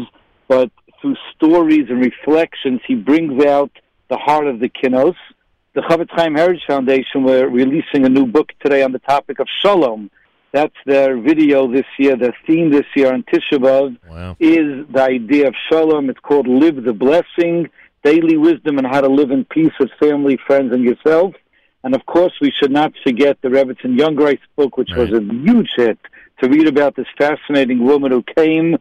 [0.48, 0.72] but
[1.02, 3.72] through stories and reflections, he brings out
[4.10, 5.16] the heart of the kinnos.
[5.74, 9.48] The Chofetz Chaim Heritage Foundation, we're releasing a new book today on the topic of
[9.62, 10.10] Shalom.
[10.54, 12.16] That's their video this year.
[12.16, 13.98] Their theme this year on Tisha B'Av
[14.40, 16.10] is the idea of Shalom.
[16.10, 17.70] It's called Live the Blessing,
[18.06, 21.34] Daily Wisdom on how to live in peace with family, friends, and yourself.
[21.84, 25.72] And of course, we should not forget the Rebbitzin Jungreis book, which was a huge
[25.76, 25.98] hit,
[26.40, 28.78] to read about this fascinating woman who came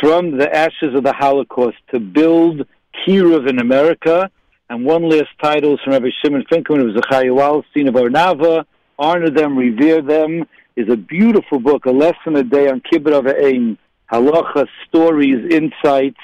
[0.00, 2.66] from the ashes of the Holocaust to build
[3.06, 4.28] Kiruv in America.
[4.68, 7.94] And one last title is from Rabbi Shimon Finkelman, who was a Chaya Wallerstein of
[7.94, 8.64] Arnava.
[8.98, 13.24] Honor them, revere them, is a beautiful book, a lesson a day on Kibbud Av
[13.26, 13.78] Va'Em,
[14.10, 16.20] halacha, stories, insights.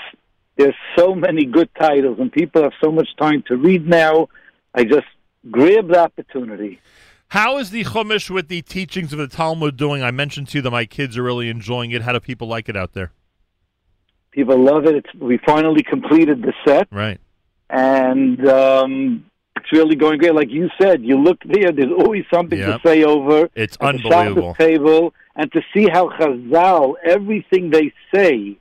[0.63, 4.29] There's so many good titles, and people have so much time to read now.
[4.75, 5.07] I just
[5.51, 6.81] grab the opportunity.
[7.29, 10.03] How is the Chumash with the teachings of the Talmud doing?
[10.03, 12.03] I mentioned to you that my kids are really enjoying it.
[12.03, 13.11] How do people like it out there?
[14.31, 14.95] People love it.
[14.95, 16.89] It's, we finally completed the set.
[16.91, 17.19] Right.
[17.71, 19.25] and um,
[19.57, 20.35] it's really going great.
[20.35, 21.73] Like you said, you look there.
[21.73, 22.83] There's always something Yep.
[22.83, 23.49] to say over.
[23.55, 24.55] It's at the unbelievable.
[24.55, 28.59] Table, and to see how Chazal, everything they say,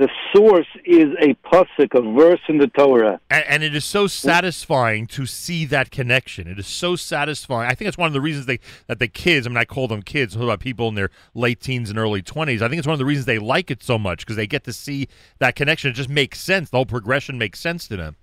[0.00, 3.20] the source is a pasuk, a verse in the Torah.
[3.28, 6.48] And, and it is so satisfying to see that connection.
[6.48, 7.70] It is so satisfying.
[7.70, 9.46] I think it's one of the reasons they that the kids.
[9.46, 10.38] I mean, I call them kids.
[10.38, 12.62] What about people in their late teens and early twenties?
[12.62, 14.64] I think it's one of the reasons they like it so much because they get
[14.64, 15.06] to see
[15.38, 15.90] that connection.
[15.90, 16.70] It just makes sense.
[16.70, 18.16] The whole progression makes sense to them.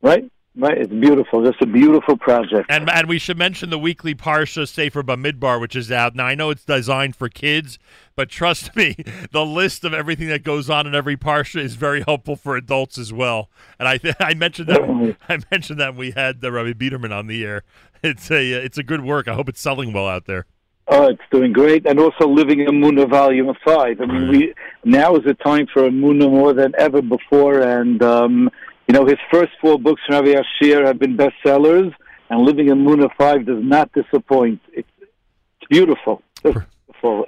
[0.00, 0.30] Right?
[0.56, 0.78] Right.
[0.78, 1.44] It's beautiful.
[1.44, 2.66] Just a beautiful project.
[2.68, 6.26] And and we should mention the weekly Parsha Sefer Bamidbar, which is out now.
[6.26, 7.78] I know it's designed for kids,
[8.16, 8.96] but trust me,
[9.30, 12.98] the list of everything that goes on in every Parsha is very helpful for adults
[12.98, 13.48] as well.
[13.78, 17.44] And I I mentioned that I mentioned that we had the Rabbi Biederman on the
[17.44, 17.62] air.
[18.02, 19.28] It's a it's a good work.
[19.28, 20.46] I hope it's selling well out there.
[20.88, 24.00] Oh, it's doing great, and also Living Emunah Volume Five.
[24.00, 28.50] I mean, we now is a time for Emunah more than ever before, and um,
[28.90, 31.94] you know his first four books from Rabbi Ashear have been bestsellers,
[32.28, 34.60] and Living Emunah Five does not disappoint.
[34.72, 37.24] It's, it's beautiful, It's beautiful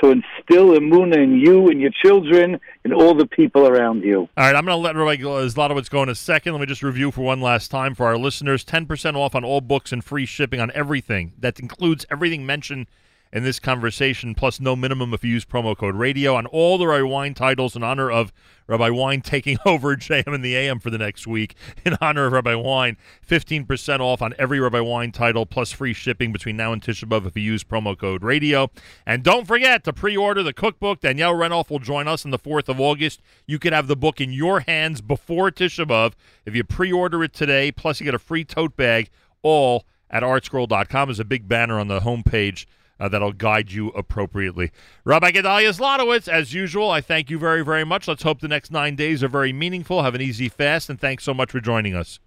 [0.00, 4.20] to instill a Muna in you and your children and all the people around you.
[4.20, 6.54] All right, I'm going to let Rabbi Zlotowitz go in a second.
[6.54, 9.60] Let me just review for one last time for our listeners 10% off on all
[9.60, 11.34] books and free shipping on everything.
[11.38, 12.86] That includes everything mentioned
[13.34, 16.86] in this conversation, plus no minimum if you use promo code radio on all the
[16.86, 18.32] Rabbi Wein titles in honor of
[18.68, 21.56] Rabbi Wein taking over JM in the AM for the next week.
[21.84, 22.96] In honor of Rabbi Wein,
[23.28, 27.36] 15% off on every Rabbi Wein title, plus free shipping between now and Tisha if
[27.36, 28.70] you use promo code radio.
[29.04, 31.00] And don't forget to pre-order the cookbook.
[31.00, 33.20] Danielle Renov will join us on the 4th of August.
[33.46, 36.12] You can have the book in your hands before Tisha
[36.46, 39.10] if you pre-order it today, plus you get a free tote bag,
[39.42, 41.10] all at artscroll.com.
[41.10, 42.66] is a big banner on the homepage
[43.00, 44.70] uh, that'll guide you appropriately.
[45.04, 48.08] Rabbi Gedalia Zlotowitz, as usual, I thank you very, very much.
[48.08, 50.02] Let's hope the next nine days are very meaningful.
[50.02, 52.20] Have an easy fast, and thanks so much for joining us.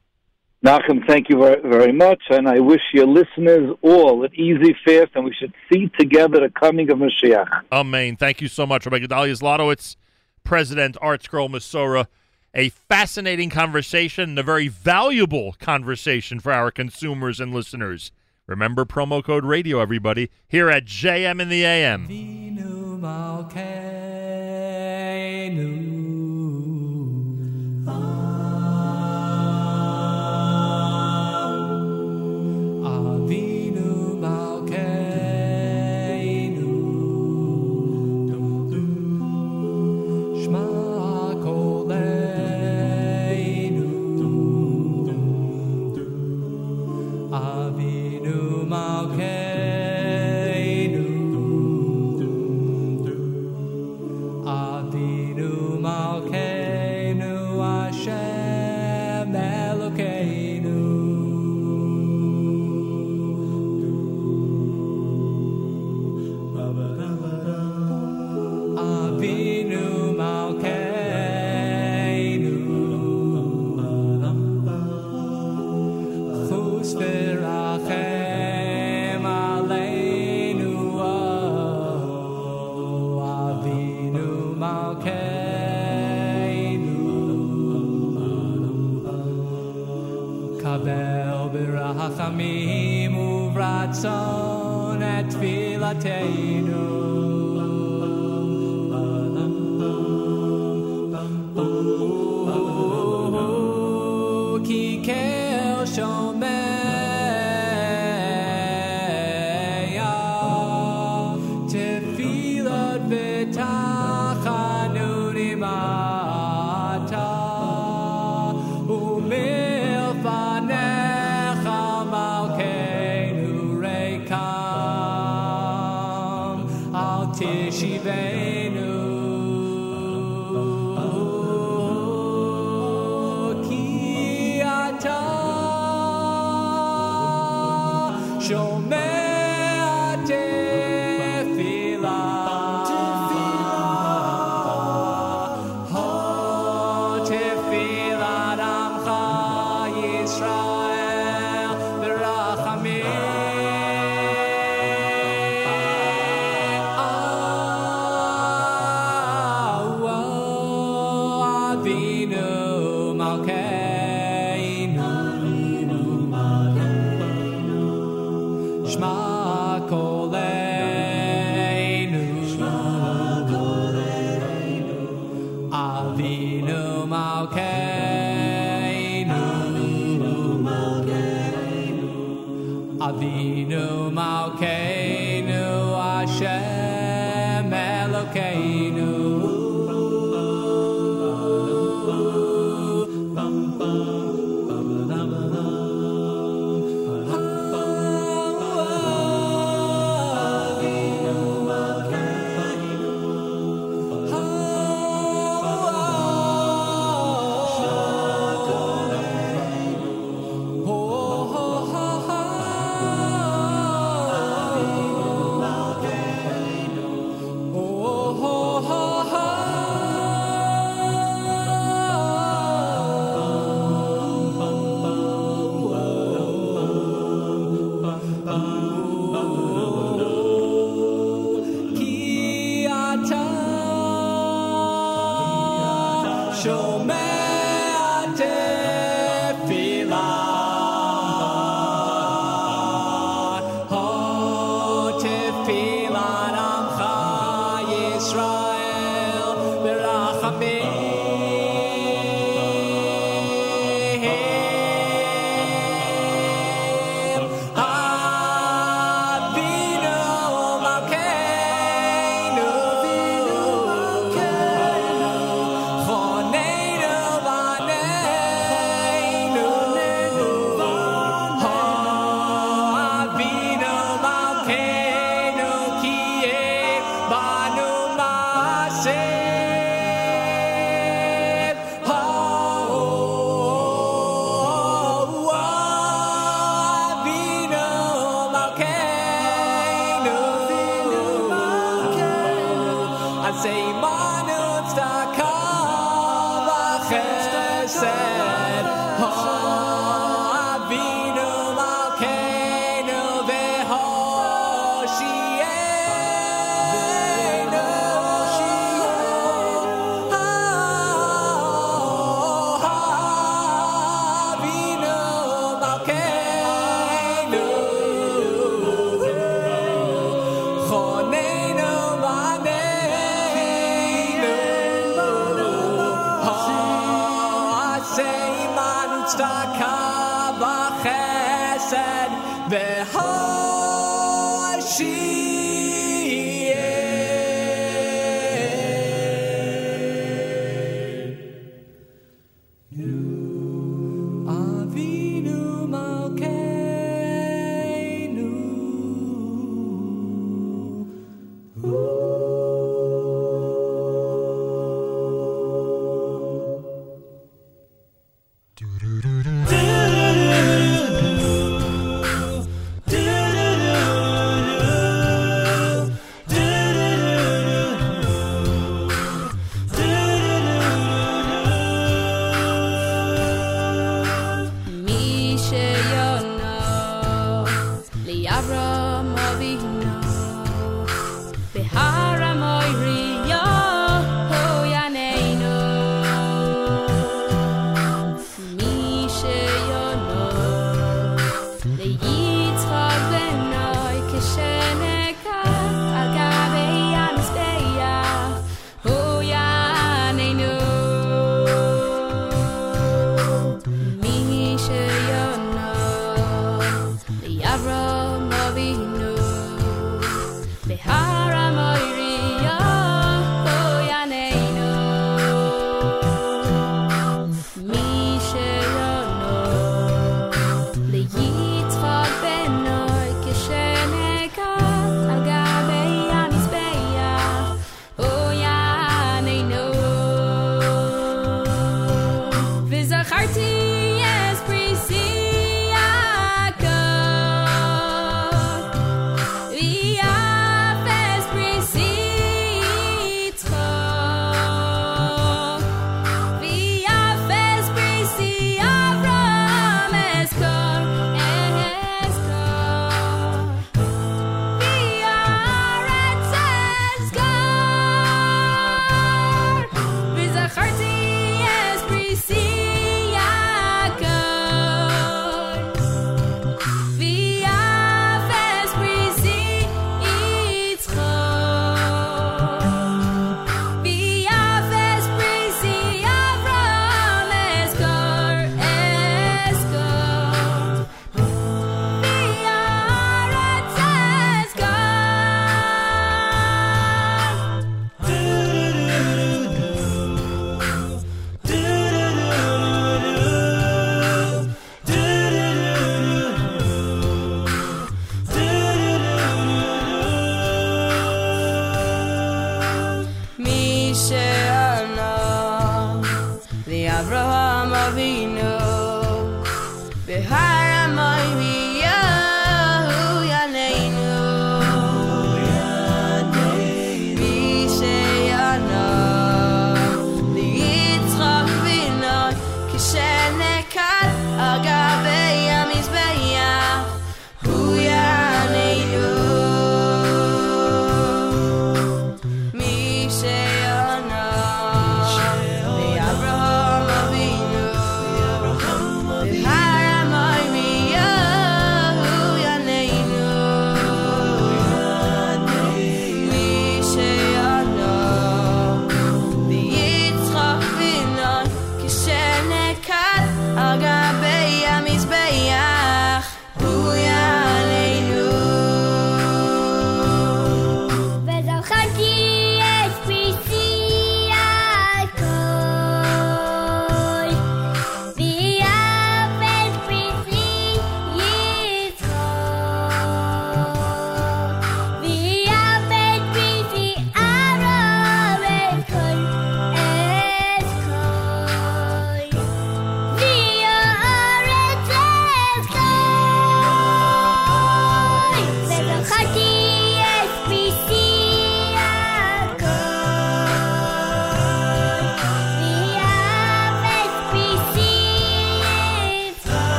[0.66, 5.12] Nachum, thank you very, very much, and I wish your listeners all an easy fast,
[5.14, 7.62] and we should see together the coming of Mashiach.
[7.72, 8.16] Amen.
[8.16, 9.96] Thank you so much, Rabbi Gedalia Zlotowitz,
[10.44, 12.08] President, Art Scroll Masora.
[12.54, 18.12] A fascinating conversation and a very valuable conversation for our consumers and listeners.
[18.48, 22.08] Remember promo code radio, everybody, here at JM in the AM.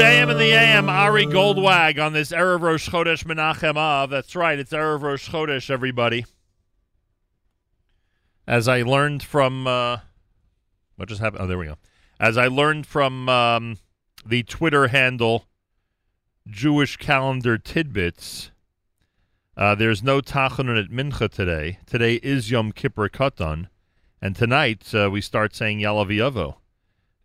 [0.00, 4.08] JM and the AM, Ari Goldwag on this Erev Rosh Chodesh Menachem Av.
[4.08, 6.24] That's right, it's Erev Rosh Chodesh, everybody.
[8.46, 9.98] As I learned from, uh,
[10.96, 11.42] what just happened?
[11.42, 11.76] Oh, there we go.
[12.18, 13.76] As I learned from um,
[14.24, 15.44] the Twitter handle
[16.48, 18.52] Jewish Calendar Tidbits,
[19.54, 21.78] uh, there's no Tachanun at Mincha today.
[21.84, 23.68] Today is Yom Kippur Katan,
[24.22, 26.54] and tonight uh, we start saying Yalaviavo.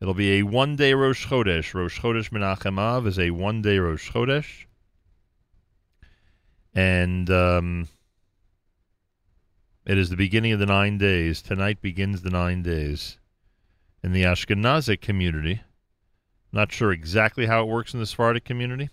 [0.02, 1.74] It'll be a one day Rosh Chodesh.
[1.74, 4.66] Rosh Chodesh Menachem Av is a one day Rosh Chodesh.
[6.74, 7.88] And um,
[9.86, 11.42] it is the beginning of the nine days.
[11.42, 13.18] Tonight begins the nine days.
[14.04, 15.62] In the Ashkenazic community,
[16.52, 18.90] not sure exactly how it works in the Sephardic community,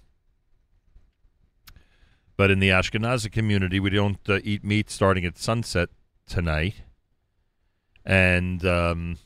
[2.37, 5.89] but in the Ashkenazic community, we don't uh, eat meat starting at sunset
[6.27, 6.77] tonight.
[8.05, 8.65] And.
[8.65, 9.19] Um,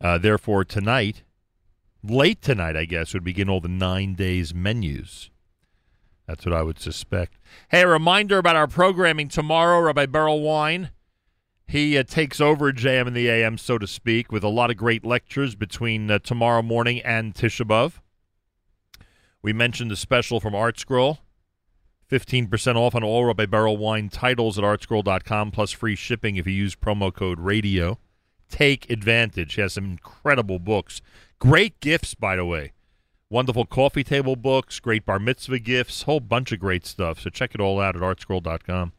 [0.00, 1.22] uh, therefore, tonight,
[2.02, 5.30] late tonight, I guess, would begin all the nine days menus.
[6.26, 7.38] That's what I would suspect.
[7.68, 9.80] Hey, a reminder about our programming tomorrow.
[9.80, 10.90] Rabbi Berel Wein,
[11.66, 14.76] he uh, takes over JM in the AM, so to speak, with a lot of
[14.76, 18.00] great lectures between uh, tomorrow morning and Tisha B'Av.
[19.42, 21.18] We mentioned the special from ArtScroll.
[22.10, 26.52] 15% off on all Rabbi Berel Wein titles at artscroll.com, plus free shipping if you
[26.52, 27.98] use promo code RADIO
[28.54, 29.54] take advantage.
[29.54, 31.02] He has some incredible books.
[31.40, 32.70] Great gifts, by the way.
[33.28, 37.18] Wonderful coffee table books, great bar mitzvah gifts, whole bunch of great stuff.
[37.18, 38.92] So check it all out at artscroll.com.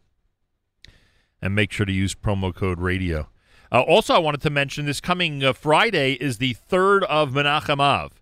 [1.42, 3.30] And make sure to use promo code radio.
[3.72, 7.80] Uh, also, I wanted to mention this coming uh, Friday is the third of Menachem
[7.80, 8.22] Av.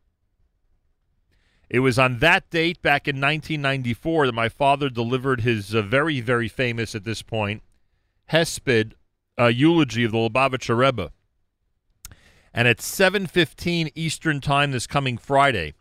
[1.68, 6.22] It was on that date back in 1994 that my father delivered his uh, very,
[6.22, 7.64] very famous at this point
[8.32, 8.94] Hesped
[9.40, 11.12] uh, eulogy of the Lubavitcher Rebbe.
[12.54, 15.74] And at 7:15 Eastern Time this coming Friday,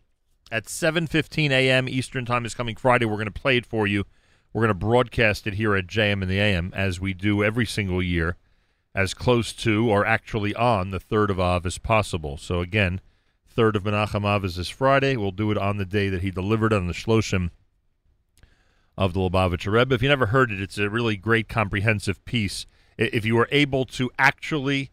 [0.51, 1.87] at 7:15 a.m.
[1.87, 4.05] Eastern Time this coming Friday, we're going to play it for you.
[4.51, 7.65] We're going to broadcast it here at JM in the AM as we do every
[7.65, 8.37] single year,
[8.93, 12.37] as close to or actually on the third of Av as possible.
[12.37, 13.01] So again,
[13.47, 15.15] third of Menachem Av is this Friday.
[15.15, 17.49] We'll do it on the day that he delivered on the Shloshim
[18.97, 19.93] of the Lubavitcher Rebbe.
[19.93, 22.65] If you never heard it, it's a really great comprehensive piece
[22.97, 24.91] if you were able to actually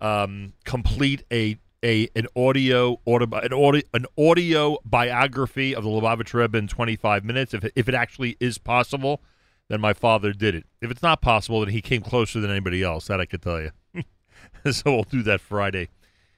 [0.00, 6.58] um, complete a a an audio, an audio an audio biography of the Lubavitch Rebbe
[6.58, 9.22] in 25 minutes, if if it actually is possible,
[9.68, 10.64] then my father did it.
[10.80, 13.06] If it's not possible, then he came closer than anybody else.
[13.06, 13.70] That I could tell you.
[14.72, 15.88] so we'll do that Friday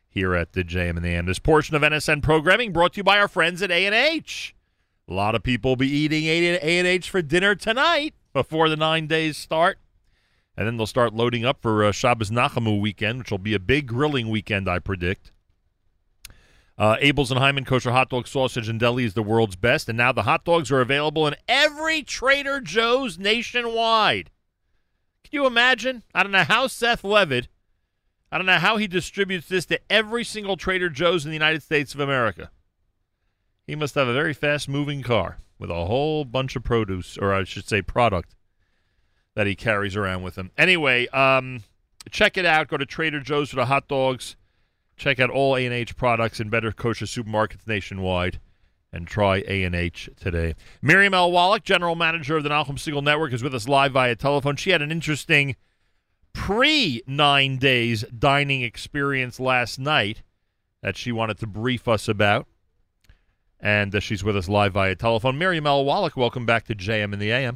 [0.09, 1.27] here at the JM and the AM.
[1.27, 4.55] This portion of NSN programming brought to you by our friends at A and H.
[5.09, 8.77] A lot of people will be eating A and H for dinner tonight before the
[8.77, 9.79] nine days start.
[10.57, 13.61] And then they'll start loading up for uh, Shabbos Nachamu weekend, which will be a
[13.61, 15.33] big grilling weekend, I predict.
[16.77, 19.99] Uh, Abeles and Heymann kosher hot dog sausage and deli is the world's best, and
[19.99, 24.31] now the hot dogs are available in every Trader Joe's nationwide.
[25.23, 26.03] Can you imagine?
[26.15, 27.49] I don't know how Seth Levitt,
[28.33, 31.63] I don't know how he distributes this to every single Trader Joe's in the United
[31.63, 32.51] States of America.
[33.67, 37.35] He must have a very fast moving car with a whole bunch of produce, or
[37.35, 38.37] I should say product
[39.35, 40.51] that he carries around with him.
[40.57, 41.63] Anyway, um,
[42.11, 42.69] check it out.
[42.69, 44.37] Go to Trader Joe's for the hot dogs.
[44.97, 48.39] Check out all A&H products in better kosher supermarkets nationwide
[48.93, 50.55] and try A&H today.
[50.83, 51.31] Miriam L.
[51.31, 54.57] Wallach, general manager of the Nachum Segal Network, is with us live via telephone.
[54.57, 55.57] She had an interesting
[56.33, 60.23] pre-nine days dining experience last night
[60.83, 62.47] that she wanted to brief us about.
[63.59, 65.39] And uh, she's with us live via telephone.
[65.39, 65.85] Miriam L.
[65.85, 67.55] Wallach, welcome back to JM in the AM.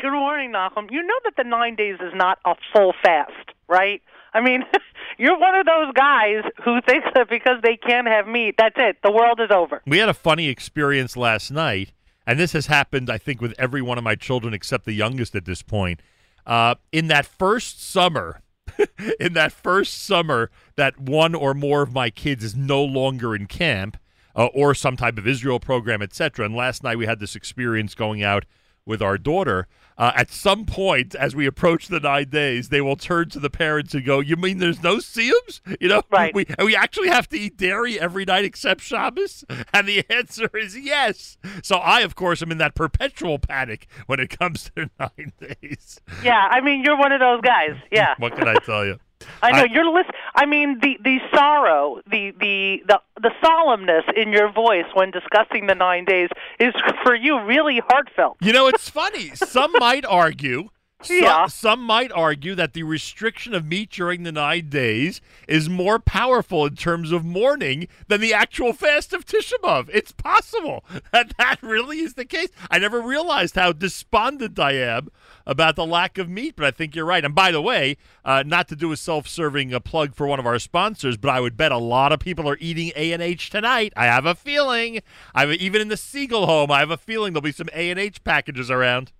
[0.00, 0.90] Good morning, Nachum.
[0.90, 4.00] You know that the nine days is not a full fast, right?
[4.32, 4.64] I mean,
[5.18, 8.96] you're one of those guys who thinks that because they can't have meat, that's it.
[9.02, 9.82] The world is over.
[9.86, 11.92] We had a funny experience last night,
[12.26, 15.34] and this has happened, I think, with every one of my children except the youngest
[15.34, 16.00] at this point.
[16.46, 18.40] Uh, in that first summer,
[19.20, 23.44] in that first summer, that one or more of my kids is no longer in
[23.44, 23.98] camp
[24.34, 26.46] uh, or some type of Israel program, etc.
[26.46, 28.46] And last night we had this experience going out
[28.86, 29.68] with our daughter
[30.00, 33.50] uh, at some point as we approach the nine days, they will turn to the
[33.50, 35.60] parents and go, "You mean there's no siyums?
[35.78, 36.34] You know, right?
[36.34, 40.76] We we actually have to eat dairy every night except Shabbos." And the answer is
[40.76, 41.36] yes.
[41.62, 46.00] So I, of course, am in that perpetual panic when it comes to nine days.
[46.24, 47.76] Yeah, I mean, you're one of those guys.
[47.92, 48.14] Yeah.
[48.18, 48.98] what can I tell you?
[49.42, 50.10] I know I, you're list.
[50.34, 55.66] I mean, the the sorrow, the the the the solemnness in your voice when discussing
[55.66, 58.36] the nine days is for you really heartfelt.
[58.40, 59.30] You know, it's funny.
[59.34, 60.70] Some might argue
[61.08, 61.46] Yeah.
[61.46, 66.66] some might argue that the restriction of meat during the nine days is more powerful
[66.66, 69.88] in terms of mourning than the actual fast of Tisha B'Av.
[69.92, 72.48] It's possible that that really is the case.
[72.70, 75.08] I never realized how despondent I am
[75.46, 77.24] about the lack of meat, but I think you're right.
[77.24, 80.46] And by the way, uh, not to do a self-serving uh, plug for one of
[80.46, 83.50] our sponsors, but I would bet a lot of people are eating A and H
[83.50, 83.92] tonight.
[83.96, 85.00] I have a feeling.
[85.34, 87.98] I even in the Segal home, I have a feeling there'll be some A and
[87.98, 89.12] H packages around.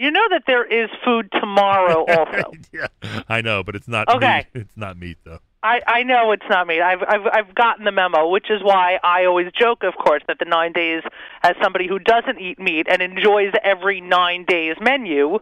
[0.00, 2.52] You know that there is food tomorrow also.
[2.72, 2.86] yeah,
[3.28, 4.08] I know, but it's not.
[4.08, 4.46] Okay.
[4.54, 4.62] meat.
[4.62, 5.40] it's not meat though.
[5.62, 6.80] I, I know it's not me.
[6.80, 10.38] I've, I've I've gotten the memo, which is why I always joke, of course, that
[10.38, 11.02] the nine days,
[11.42, 15.38] as somebody who doesn't eat meat and enjoys every nine days menu,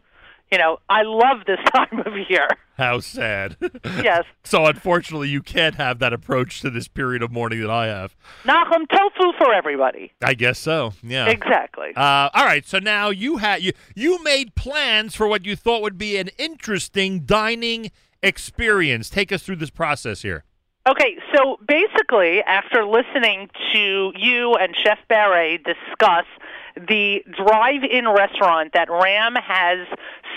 [0.51, 2.49] you know, I love this time of year.
[2.77, 3.57] How sad.
[3.85, 4.25] Yes.
[4.44, 8.15] so unfortunately, you can't have that approach to this period of mourning that I have.
[8.44, 10.12] Nachum, tofu for everybody.
[10.23, 10.93] I guess so.
[11.02, 11.27] Yeah.
[11.27, 11.93] Exactly.
[11.97, 12.65] Uh, all right.
[12.65, 16.28] So now you had you you made plans for what you thought would be an
[16.39, 17.91] interesting dining
[18.23, 19.10] experience.
[19.10, 20.44] Take us through this process here.
[20.89, 26.25] Okay, so basically, after listening to you and Chef Barre discuss
[26.87, 29.87] the drive-in restaurant that Ram has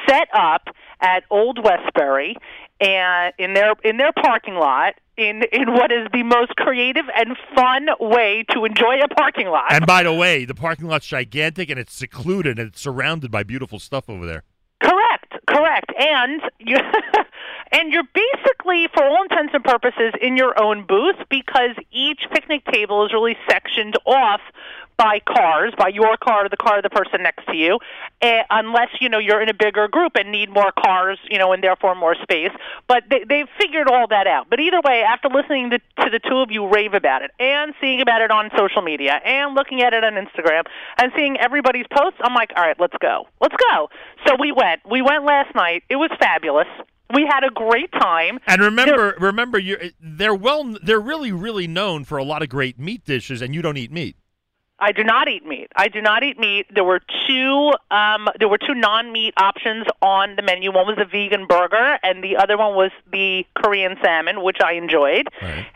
[0.07, 0.67] set up
[1.01, 2.35] at Old Westbury
[2.79, 7.37] and in their in their parking lot in in what is the most creative and
[7.55, 9.71] fun way to enjoy a parking lot.
[9.71, 13.43] And by the way, the parking lot's gigantic and it's secluded and it's surrounded by
[13.43, 14.43] beautiful stuff over there.
[14.81, 15.91] Correct, correct.
[15.97, 16.77] And you
[17.71, 22.65] and you're basically for all intents and purposes in your own booth because each picnic
[22.71, 24.41] table is really sectioned off
[24.97, 27.79] by cars, by your car or the car of the person next to you,
[28.21, 31.51] eh, unless you know you're in a bigger group and need more cars, you know,
[31.53, 32.51] and therefore more space.
[32.87, 34.47] But they, they've figured all that out.
[34.49, 37.73] But either way, after listening to, to the two of you rave about it and
[37.81, 40.63] seeing about it on social media and looking at it on Instagram
[40.97, 43.89] and seeing everybody's posts, I'm like, all right, let's go, let's go.
[44.27, 44.81] So we went.
[44.89, 45.83] We went last night.
[45.89, 46.67] It was fabulous.
[47.13, 48.39] We had a great time.
[48.47, 52.79] And remember, remember, you're, they're well, they're really, really known for a lot of great
[52.79, 54.15] meat dishes, and you don't eat meat.
[54.81, 55.71] I do not eat meat.
[55.75, 56.65] I do not eat meat.
[56.73, 60.71] There were two um there were two non-meat options on the menu.
[60.73, 64.73] One was a vegan burger and the other one was the Korean salmon, which I
[64.73, 65.27] enjoyed.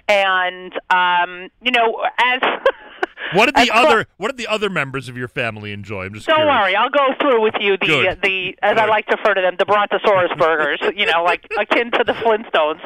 [0.10, 2.42] And um you know, as
[3.34, 6.06] What did the other What did the other members of your family enjoy?
[6.06, 6.54] I'm just Don't curious.
[6.62, 8.22] worry, I'll go through with you the Good.
[8.22, 10.80] the as I like to refer to them, the Brontosaurus burgers.
[10.96, 12.80] You know, like akin to the Flintstones.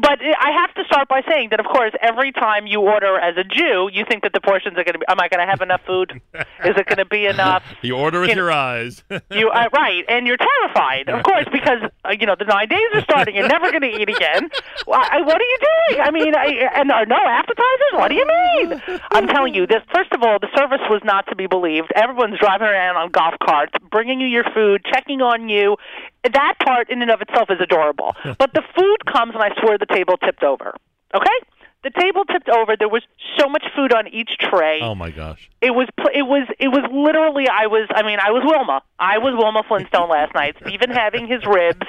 [0.00, 3.36] But I have to start by saying that, of course, every time you order as
[3.36, 5.06] a Jew, you think that the portions are going to be.
[5.08, 6.20] Am I going to have enough food?
[6.34, 7.62] Is it going to be enough?
[7.82, 9.04] You order with You know- your eyes.
[9.30, 12.80] You are right, and you're terrified, of course, because uh, you know the nine days
[12.94, 13.36] are starting.
[13.36, 14.48] You're never going to eat again.
[14.86, 15.58] Well, I, what are you
[15.88, 16.00] doing?
[16.00, 17.92] I mean, I, and uh, no appetizers.
[17.92, 18.82] What do you mean?
[19.12, 19.82] I'm telling you, this.
[19.94, 21.92] First of all, the service was not to be believed.
[21.94, 25.76] Everyone's driving around on golf carts, bringing you your food, checking on you.
[26.24, 28.14] That part, in and of itself, is adorable.
[28.38, 30.74] But the food comes, and I swear the table tipped over.
[31.14, 31.38] Okay.
[31.82, 32.76] The table tipped over.
[32.78, 33.02] There was
[33.38, 35.48] so much food on each tray oh my gosh.
[35.60, 38.82] it was pl- it was it was literally I was I mean I was Wilma
[38.98, 41.86] I was Wilma Flintstone last night Stephen having his ribs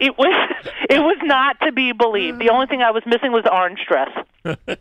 [0.00, 0.34] it was
[0.90, 2.38] it was not to be believed.
[2.38, 4.10] The only thing I was missing was orange dress.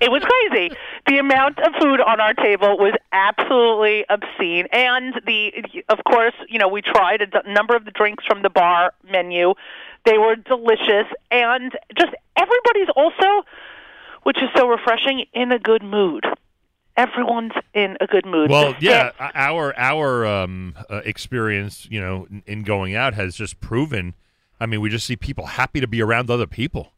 [0.00, 0.76] It was crazy.
[1.08, 4.68] The amount of food on our table was absolutely obscene.
[4.72, 5.52] And the
[5.88, 9.54] of course you know we tried a number of the drinks from the bar menu.
[10.04, 11.06] They were delicious.
[11.32, 13.44] And just everybody's also
[14.22, 16.24] which is so refreshing in a good mood.
[16.96, 18.50] Everyone's in a good mood.
[18.50, 23.60] Well, yeah, our our um, uh, experience, you know, in, in going out has just
[23.60, 24.14] proven.
[24.60, 26.92] I mean, we just see people happy to be around other people.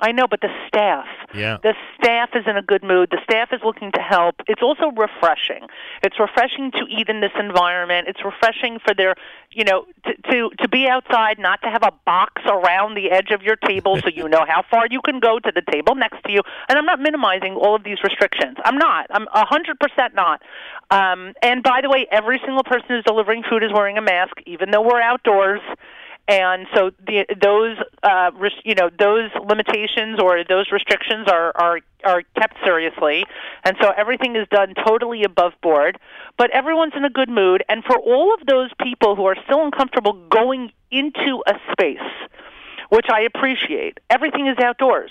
[0.00, 1.06] I know, but the staff.
[1.34, 1.58] Yeah.
[1.62, 3.10] The staff is in a good mood.
[3.10, 4.36] The staff is looking to help.
[4.46, 5.66] It's also refreshing.
[6.02, 8.08] It's refreshing to eat in this environment.
[8.08, 9.14] It's refreshing for their,
[9.50, 13.30] you know, to to, to be outside, not to have a box around the edge
[13.30, 16.22] of your table so you know how far you can go to the table next
[16.24, 16.42] to you.
[16.68, 18.56] And I'm not minimizing all of these restrictions.
[18.64, 19.06] I'm not.
[19.10, 20.42] I'm a hundred percent not.
[20.90, 24.34] Um, and by the way, every single person who's delivering food is wearing a mask,
[24.46, 25.60] even though we're outdoors
[26.26, 31.80] and so the, those uh, res- you know those limitations or those restrictions are, are
[32.04, 33.24] are kept seriously,
[33.64, 35.98] and so everything is done totally above board.
[36.38, 39.64] But everyone's in a good mood, and for all of those people who are still
[39.64, 41.98] uncomfortable going into a space,
[42.90, 45.10] which I appreciate, everything is outdoors,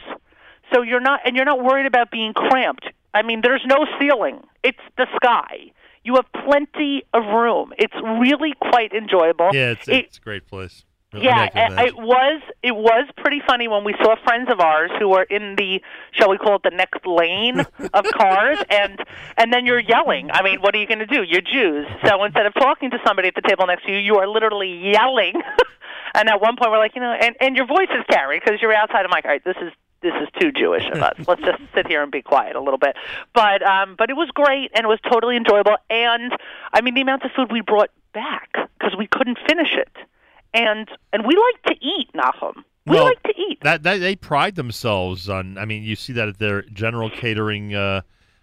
[0.73, 2.87] so you're not and you're not worried about being cramped.
[3.13, 5.71] I mean, there's no ceiling; it's the sky.
[6.03, 7.71] You have plenty of room.
[7.77, 9.51] It's really quite enjoyable.
[9.53, 10.83] Yeah, it's, It- it's a great place.
[11.13, 15.23] Yeah, it was it was pretty funny when we saw friends of ours who were
[15.23, 17.59] in the shall we call it the next lane
[17.93, 18.99] of cars and
[19.37, 20.29] and then you're yelling.
[20.31, 21.23] I mean, what are you going to do?
[21.23, 21.87] You're Jews.
[22.05, 24.91] So instead of talking to somebody at the table next to you, you are literally
[24.91, 25.33] yelling.
[26.15, 28.61] and at one point we're like, you know, and and your voice is carried because
[28.61, 29.05] you're outside.
[29.05, 31.15] I'm like, all right, this is this is too Jewish of us.
[31.27, 32.95] Let's just sit here and be quiet a little bit.
[33.33, 36.31] But um but it was great and it was totally enjoyable and
[36.73, 39.91] I mean the amount of food we brought back because we couldn't finish it.
[40.53, 42.63] And and we like to eat, Nachum.
[42.85, 43.59] We well, like to eat.
[43.63, 45.57] That, that they pride themselves on.
[45.57, 48.01] I mean, you see that at their general catering uh,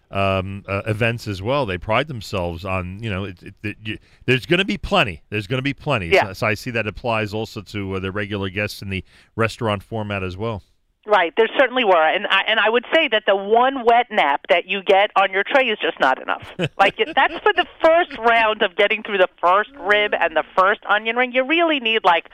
[0.09, 1.67] um, uh, events as well.
[1.67, 3.03] They pride themselves on.
[3.03, 5.21] You know, it, it, it, you, there's going to be plenty.
[5.29, 6.07] There's going to be plenty.
[6.07, 6.27] Yeah.
[6.27, 9.03] So, so I see that applies also to uh, the regular guests in the
[9.35, 10.63] restaurant format as well.
[11.03, 14.41] Right, there certainly were, and I, and I would say that the one wet nap
[14.49, 16.47] that you get on your tray is just not enough.
[16.77, 20.81] like that's for the first round of getting through the first rib and the first
[20.87, 21.31] onion ring.
[21.31, 22.29] You really need like,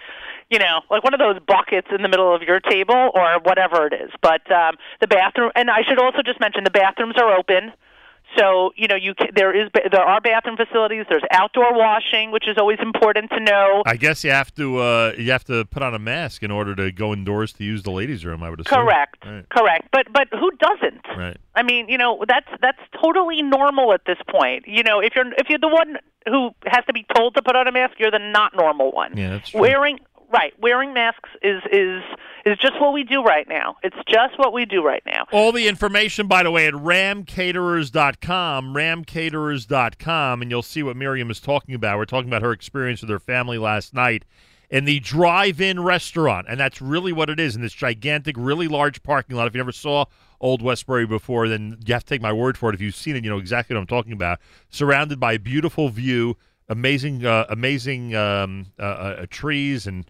[0.50, 3.88] you know, like one of those buckets in the middle of your table or whatever
[3.88, 4.12] it is.
[4.22, 7.72] But um, the bathroom, and I should also just mention the bathrooms are open.
[8.38, 11.06] So you know, you can, there is there are bathroom facilities.
[11.10, 13.84] There's outdoor washing, which is always important to know.
[13.86, 16.76] I guess you have to uh, you have to put on a mask in order
[16.76, 18.44] to go indoors to use the ladies' room.
[18.44, 18.86] I would assume.
[18.86, 19.26] Correct.
[19.26, 19.50] Right.
[19.50, 19.88] Correct.
[19.92, 21.02] But but who doesn't?
[21.18, 21.38] Right.
[21.56, 24.68] I mean, you know, that's that's totally normal at this point.
[24.68, 25.98] You know, if you're if you're the one
[26.28, 29.16] who has to be told to put on a mask, you're the not normal one.
[29.16, 29.62] Yeah, that's true.
[29.62, 30.00] Wearing
[30.32, 32.04] right, wearing masks is is
[32.46, 33.78] is just what we do right now.
[33.84, 35.26] It's just what we do right now.
[35.32, 41.40] All the information, by the way, at ramcaterers.com, ramcaterers.com, and you'll see what Miriam is
[41.40, 41.98] talking about.
[41.98, 44.24] We're talking about her experience with her family last night
[44.70, 49.02] in the drive-in restaurant, and that's really what it is in this gigantic, really large
[49.02, 49.48] parking lot.
[49.48, 50.06] If you never saw
[50.42, 52.76] Old Westbury before, then you have to take my word for it.
[52.76, 54.40] If you've seen it, you know exactly what I'm talking about.
[54.70, 56.36] Surrounded by a beautiful view,
[56.68, 60.06] amazing, uh, amazing um, uh, uh, trees, and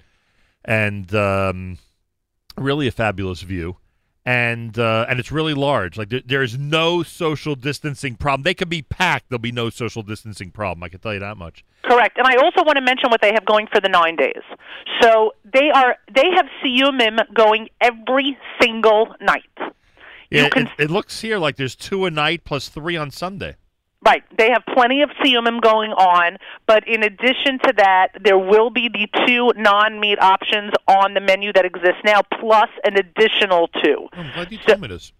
[0.67, 1.77] and um,
[2.57, 3.77] really a fabulous view.
[4.25, 5.97] And uh, and it's really large.
[5.97, 8.43] Like there, there is no social distancing problem.
[8.43, 9.29] They could be packed.
[9.29, 10.83] There'll be no social distancing problem.
[10.83, 11.63] I can tell you that much.
[11.83, 12.17] Correct.
[12.17, 14.43] And I also want to mention what they have going for the nine days.
[15.01, 19.43] So they are they have Siyumim going every single night.
[20.29, 23.55] Yeah, it, it looks here like there's two a night plus three on Sunday.
[24.07, 24.23] Right.
[24.37, 28.87] They have plenty of Siyumim going on, but in addition to that, there will be
[28.87, 34.07] the two non-meat options on the menu that exist now, plus an additional two.
[34.13, 35.11] I'm glad you told me this.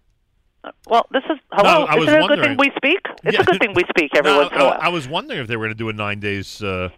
[0.86, 1.84] Well, this is hello.
[1.86, 2.98] No, Isn't it a good thing we speak?
[3.24, 3.42] It's Yeah.
[3.42, 4.78] a good thing we speak every No, once in a I- while.
[4.80, 6.88] I was wondering if they were going to do a nine days uh,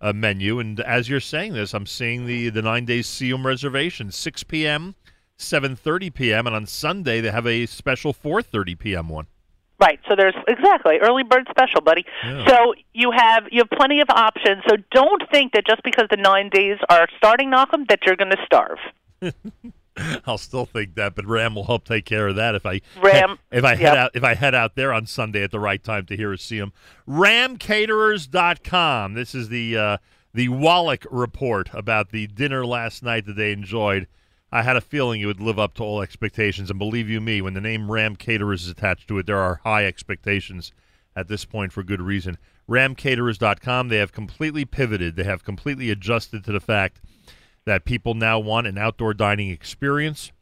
[0.00, 4.10] uh, menu, and as you're saying this, I'm seeing the the nine days Siyum reservation,
[4.12, 4.94] 6 p.m.,
[5.38, 9.08] 7:30 p.m., and on Sunday they have a special 4:30 p.m.
[9.08, 9.26] one.
[9.80, 9.98] Right.
[10.08, 12.04] So there's exactly early bird special, buddy.
[12.22, 12.46] Yeah.
[12.46, 14.62] So you have you have plenty of options.
[14.68, 18.32] So don't think that just because the nine days are starting, Malcolm, that you're going
[18.32, 18.78] to starve.
[20.26, 23.38] I'll still think that, but Ram will help take care of that if I Ram,
[23.50, 23.96] if I head yep.
[23.96, 26.42] out if I head out there on Sunday at the right time to hear us
[26.42, 26.72] see him.
[27.08, 29.14] Ramcaterers.com.
[29.14, 29.96] This is the uh,
[30.32, 34.06] the Wallach report about the dinner last night that they enjoyed.
[34.52, 37.40] I had a feeling it would live up to all expectations, and believe you me,
[37.40, 40.72] when the name Ram Caterers is attached to it, there are high expectations
[41.14, 42.36] at this point for good reason.
[42.68, 43.88] RamCaterers.com.
[43.88, 45.16] They have completely pivoted.
[45.16, 47.00] They have completely adjusted to the fact
[47.64, 50.32] that people now want an outdoor dining experience,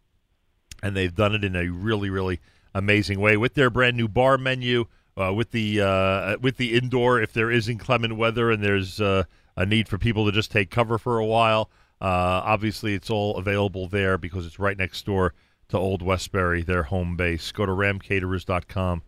[0.82, 2.40] and they've done it in a really, really
[2.74, 7.20] amazing way with their brand new bar menu, uh, with the uh, with the indoor
[7.20, 9.24] if there is inclement weather and there's uh,
[9.56, 11.70] a need for people to just take cover for a while.
[12.00, 15.34] Uh, obviously, it's all available there because it's right next door
[15.68, 17.50] to Old Westbury, their home base.
[17.52, 19.02] Go to ramcaterers.com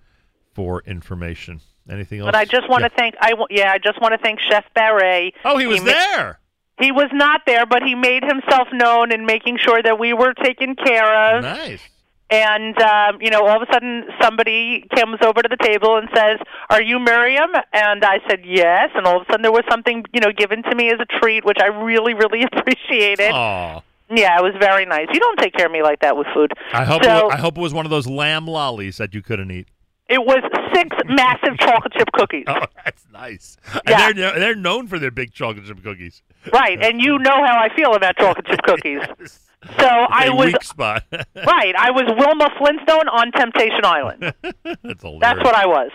[0.53, 1.61] for information.
[1.89, 2.27] Anything else?
[2.29, 2.89] But I just want Yeah.
[2.89, 5.35] to thank I w- yeah I just want to thank Chef Barret.
[5.45, 6.41] Oh, he was ma- there.
[6.81, 10.33] He was not there, but he made himself known in making sure that we were
[10.35, 11.43] taken care of.
[11.43, 11.83] Nice.
[12.31, 16.09] And um, you know, all of a sudden, somebody comes over to the table and
[16.15, 16.39] says,
[16.71, 20.05] "Are you Miriam?" And I said, "Yes." And all of a sudden, there was something
[20.13, 23.33] you know given to me as a treat, which I really, really appreciated.
[23.33, 23.81] Aw.
[24.13, 25.07] Yeah, it was very nice.
[25.13, 26.53] You don't take care of me like that with food.
[26.73, 29.15] I hope So- it, wa- I hope it was one of those lamb lollies that
[29.15, 29.69] you couldn't eat.
[30.09, 30.39] It was
[30.75, 32.45] six massive chocolate chip cookies.
[32.49, 33.57] Oh, that's nice.
[33.89, 34.09] Yeah.
[34.09, 36.23] And they're they're known for their big chocolate chip cookies.
[36.53, 39.01] Right, and you know how I feel about chocolate chip cookies.
[39.79, 41.05] So I A was weak spot.
[41.13, 41.75] right.
[41.77, 44.33] I was Wilma Flintstone on Temptation Island.
[44.65, 45.05] That's.
[45.21, 45.91] That's what I was.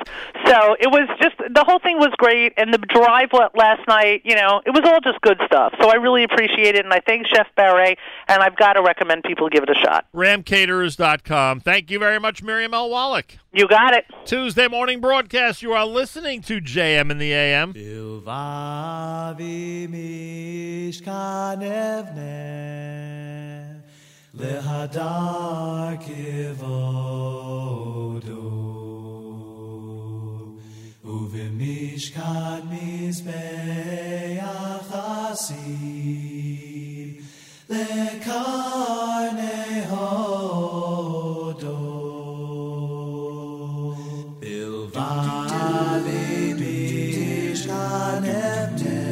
[0.46, 4.36] So it was just the whole thing was great, and the drive last night, you
[4.36, 5.74] know, it was all just good stuff.
[5.82, 9.24] So I really appreciate it, and I thank Chef Barret, and I've got to recommend
[9.24, 10.06] people give it a shot.
[10.16, 11.62] ramcaterers.com.
[11.62, 12.90] Thank you very much, Miriam L.
[12.90, 13.38] Wallach.
[13.52, 14.06] You got it.
[14.26, 15.64] Tuesday morning broadcast.
[15.64, 17.74] You are listening to JM in the AM.
[17.74, 19.88] Bilvavi
[24.40, 26.86] lehadar kivodo
[31.04, 34.44] uvimishkan mizbeach
[34.92, 36.04] hasid
[37.70, 39.58] lekarne
[39.92, 41.78] hodo
[44.42, 46.28] Bilvavi
[46.60, 49.06] mishkan evne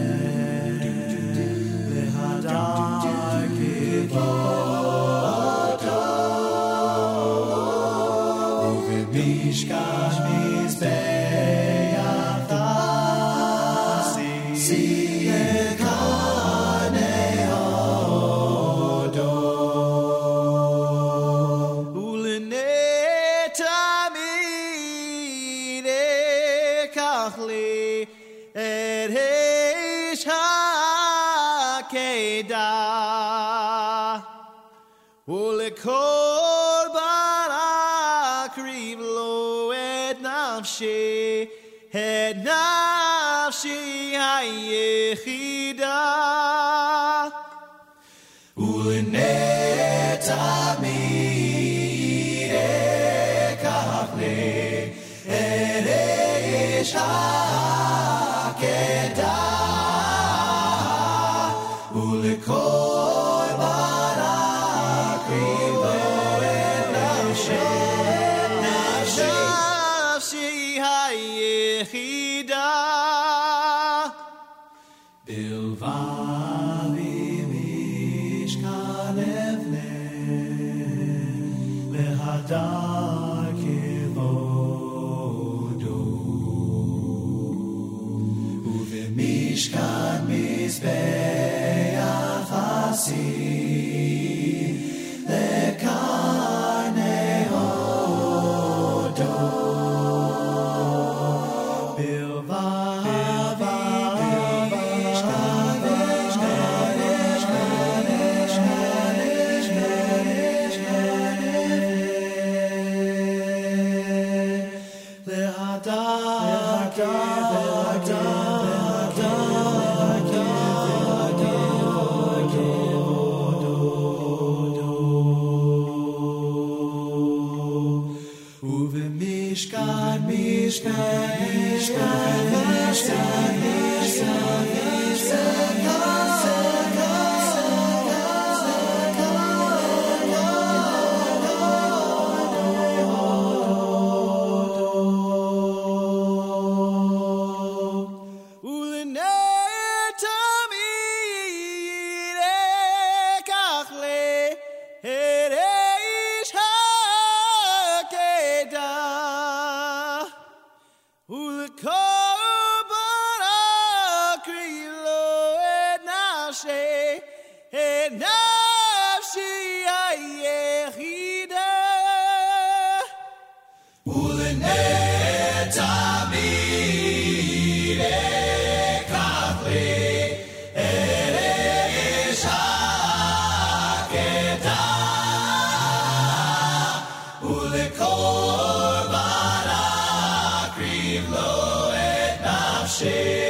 [193.01, 193.42] Hashem.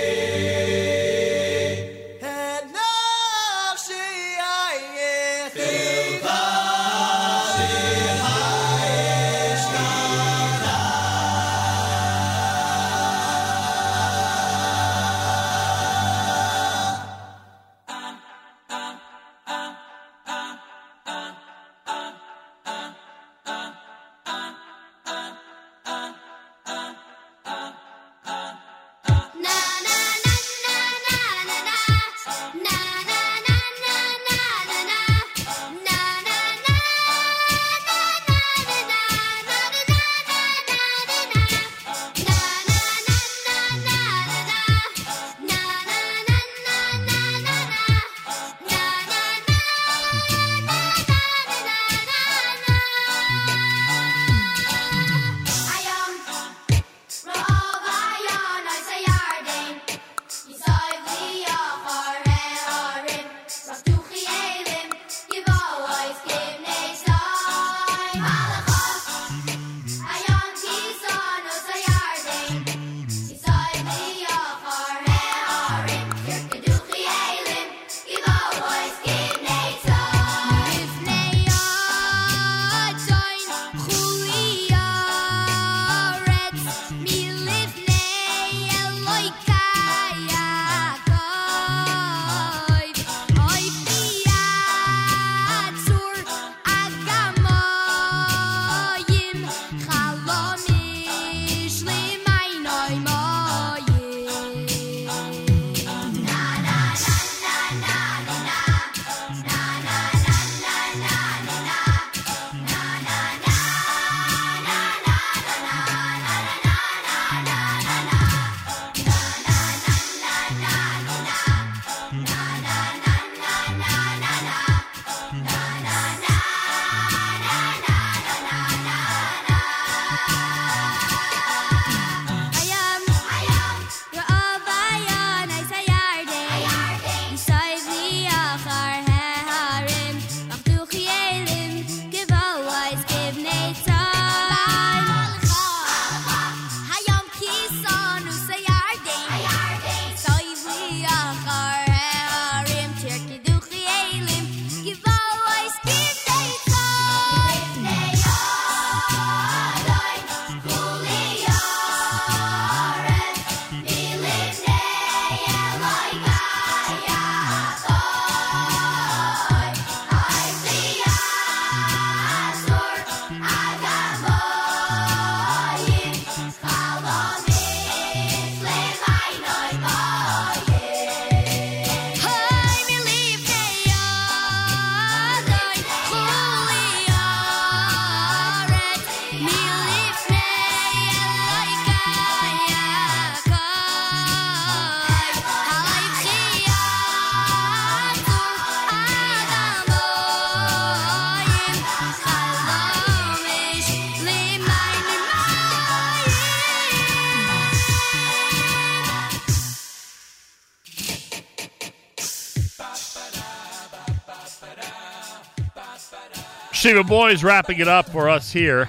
[216.93, 218.87] Shiva Boys wrapping it up for us here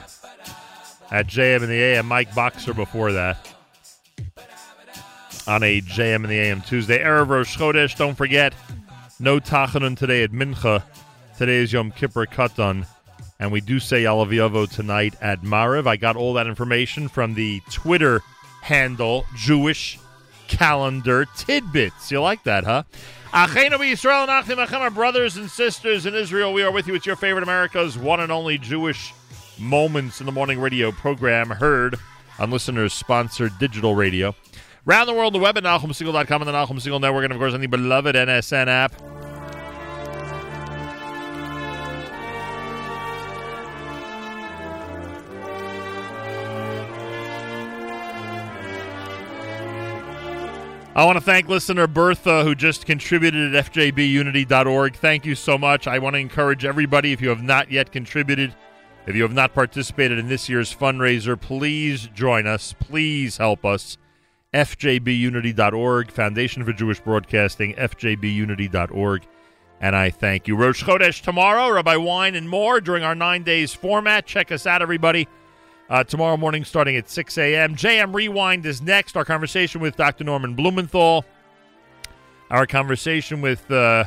[1.11, 2.05] at JM in the AM.
[2.05, 3.49] Mike Boxer before that
[5.47, 7.03] on a JM in the AM Tuesday.
[7.03, 7.97] Erev Rosh Chodesh.
[7.97, 8.53] Don't forget,
[9.19, 10.83] no Tachanun today at Mincha.
[11.39, 12.87] Today is Yom Kippur Katan.
[13.41, 15.87] And we do say Alaviavo tonight at Mariv.
[15.87, 18.21] I got all that information from the Twitter
[18.61, 19.99] handle Jewish
[20.49, 22.11] Calendar Tidbits.
[22.11, 22.83] You like that, huh?
[23.35, 26.53] Our brothers and sisters in Israel.
[26.53, 26.95] We are with you.
[26.95, 29.13] It's your favorite America's one and only Jewish
[29.59, 31.97] Moments in the Morning radio program, heard
[32.39, 34.37] on listeners sponsored digital radio.
[34.85, 37.55] Round the world, the web at NachumSegal.com and the Nachum Segal Network, and of course
[37.55, 39.24] on the beloved NSN app.
[50.97, 54.95] I want to thank listener Bertha, who just contributed at fjbunity.org.
[54.95, 55.89] Thank you so much.
[55.89, 58.55] I want to encourage everybody, if you have not yet contributed,
[59.07, 62.75] if you have not participated in this year's fundraiser, please join us.
[62.79, 63.99] Please help us.
[64.53, 69.27] fjbunity.org, Foundation for Jewish Broadcasting, fjbunity.org.
[69.81, 70.55] And I thank you.
[70.55, 74.27] Rosh Chodesh tomorrow, Rabbi Wein and more during our nine days format.
[74.27, 75.27] Check us out, everybody.
[75.91, 77.77] Uh, tomorrow morning, starting at 6 a.m.
[77.77, 79.17] JM Rewind is next.
[79.17, 80.25] Our conversation with Dr.
[80.25, 81.25] Norman Blumenthal.
[82.51, 84.05] Our conversation with uh,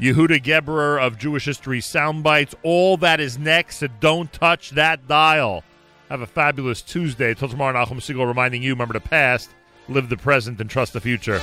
[0.00, 2.54] Yehuda Geberer of Jewish History Soundbites.
[2.62, 5.64] All that is next, so don't touch that dial.
[6.10, 7.34] Have a fabulous Tuesday.
[7.34, 9.50] Till tomorrow, Nachum Segal reminding you, remember the past,
[9.88, 11.40] live the present, and trust the future.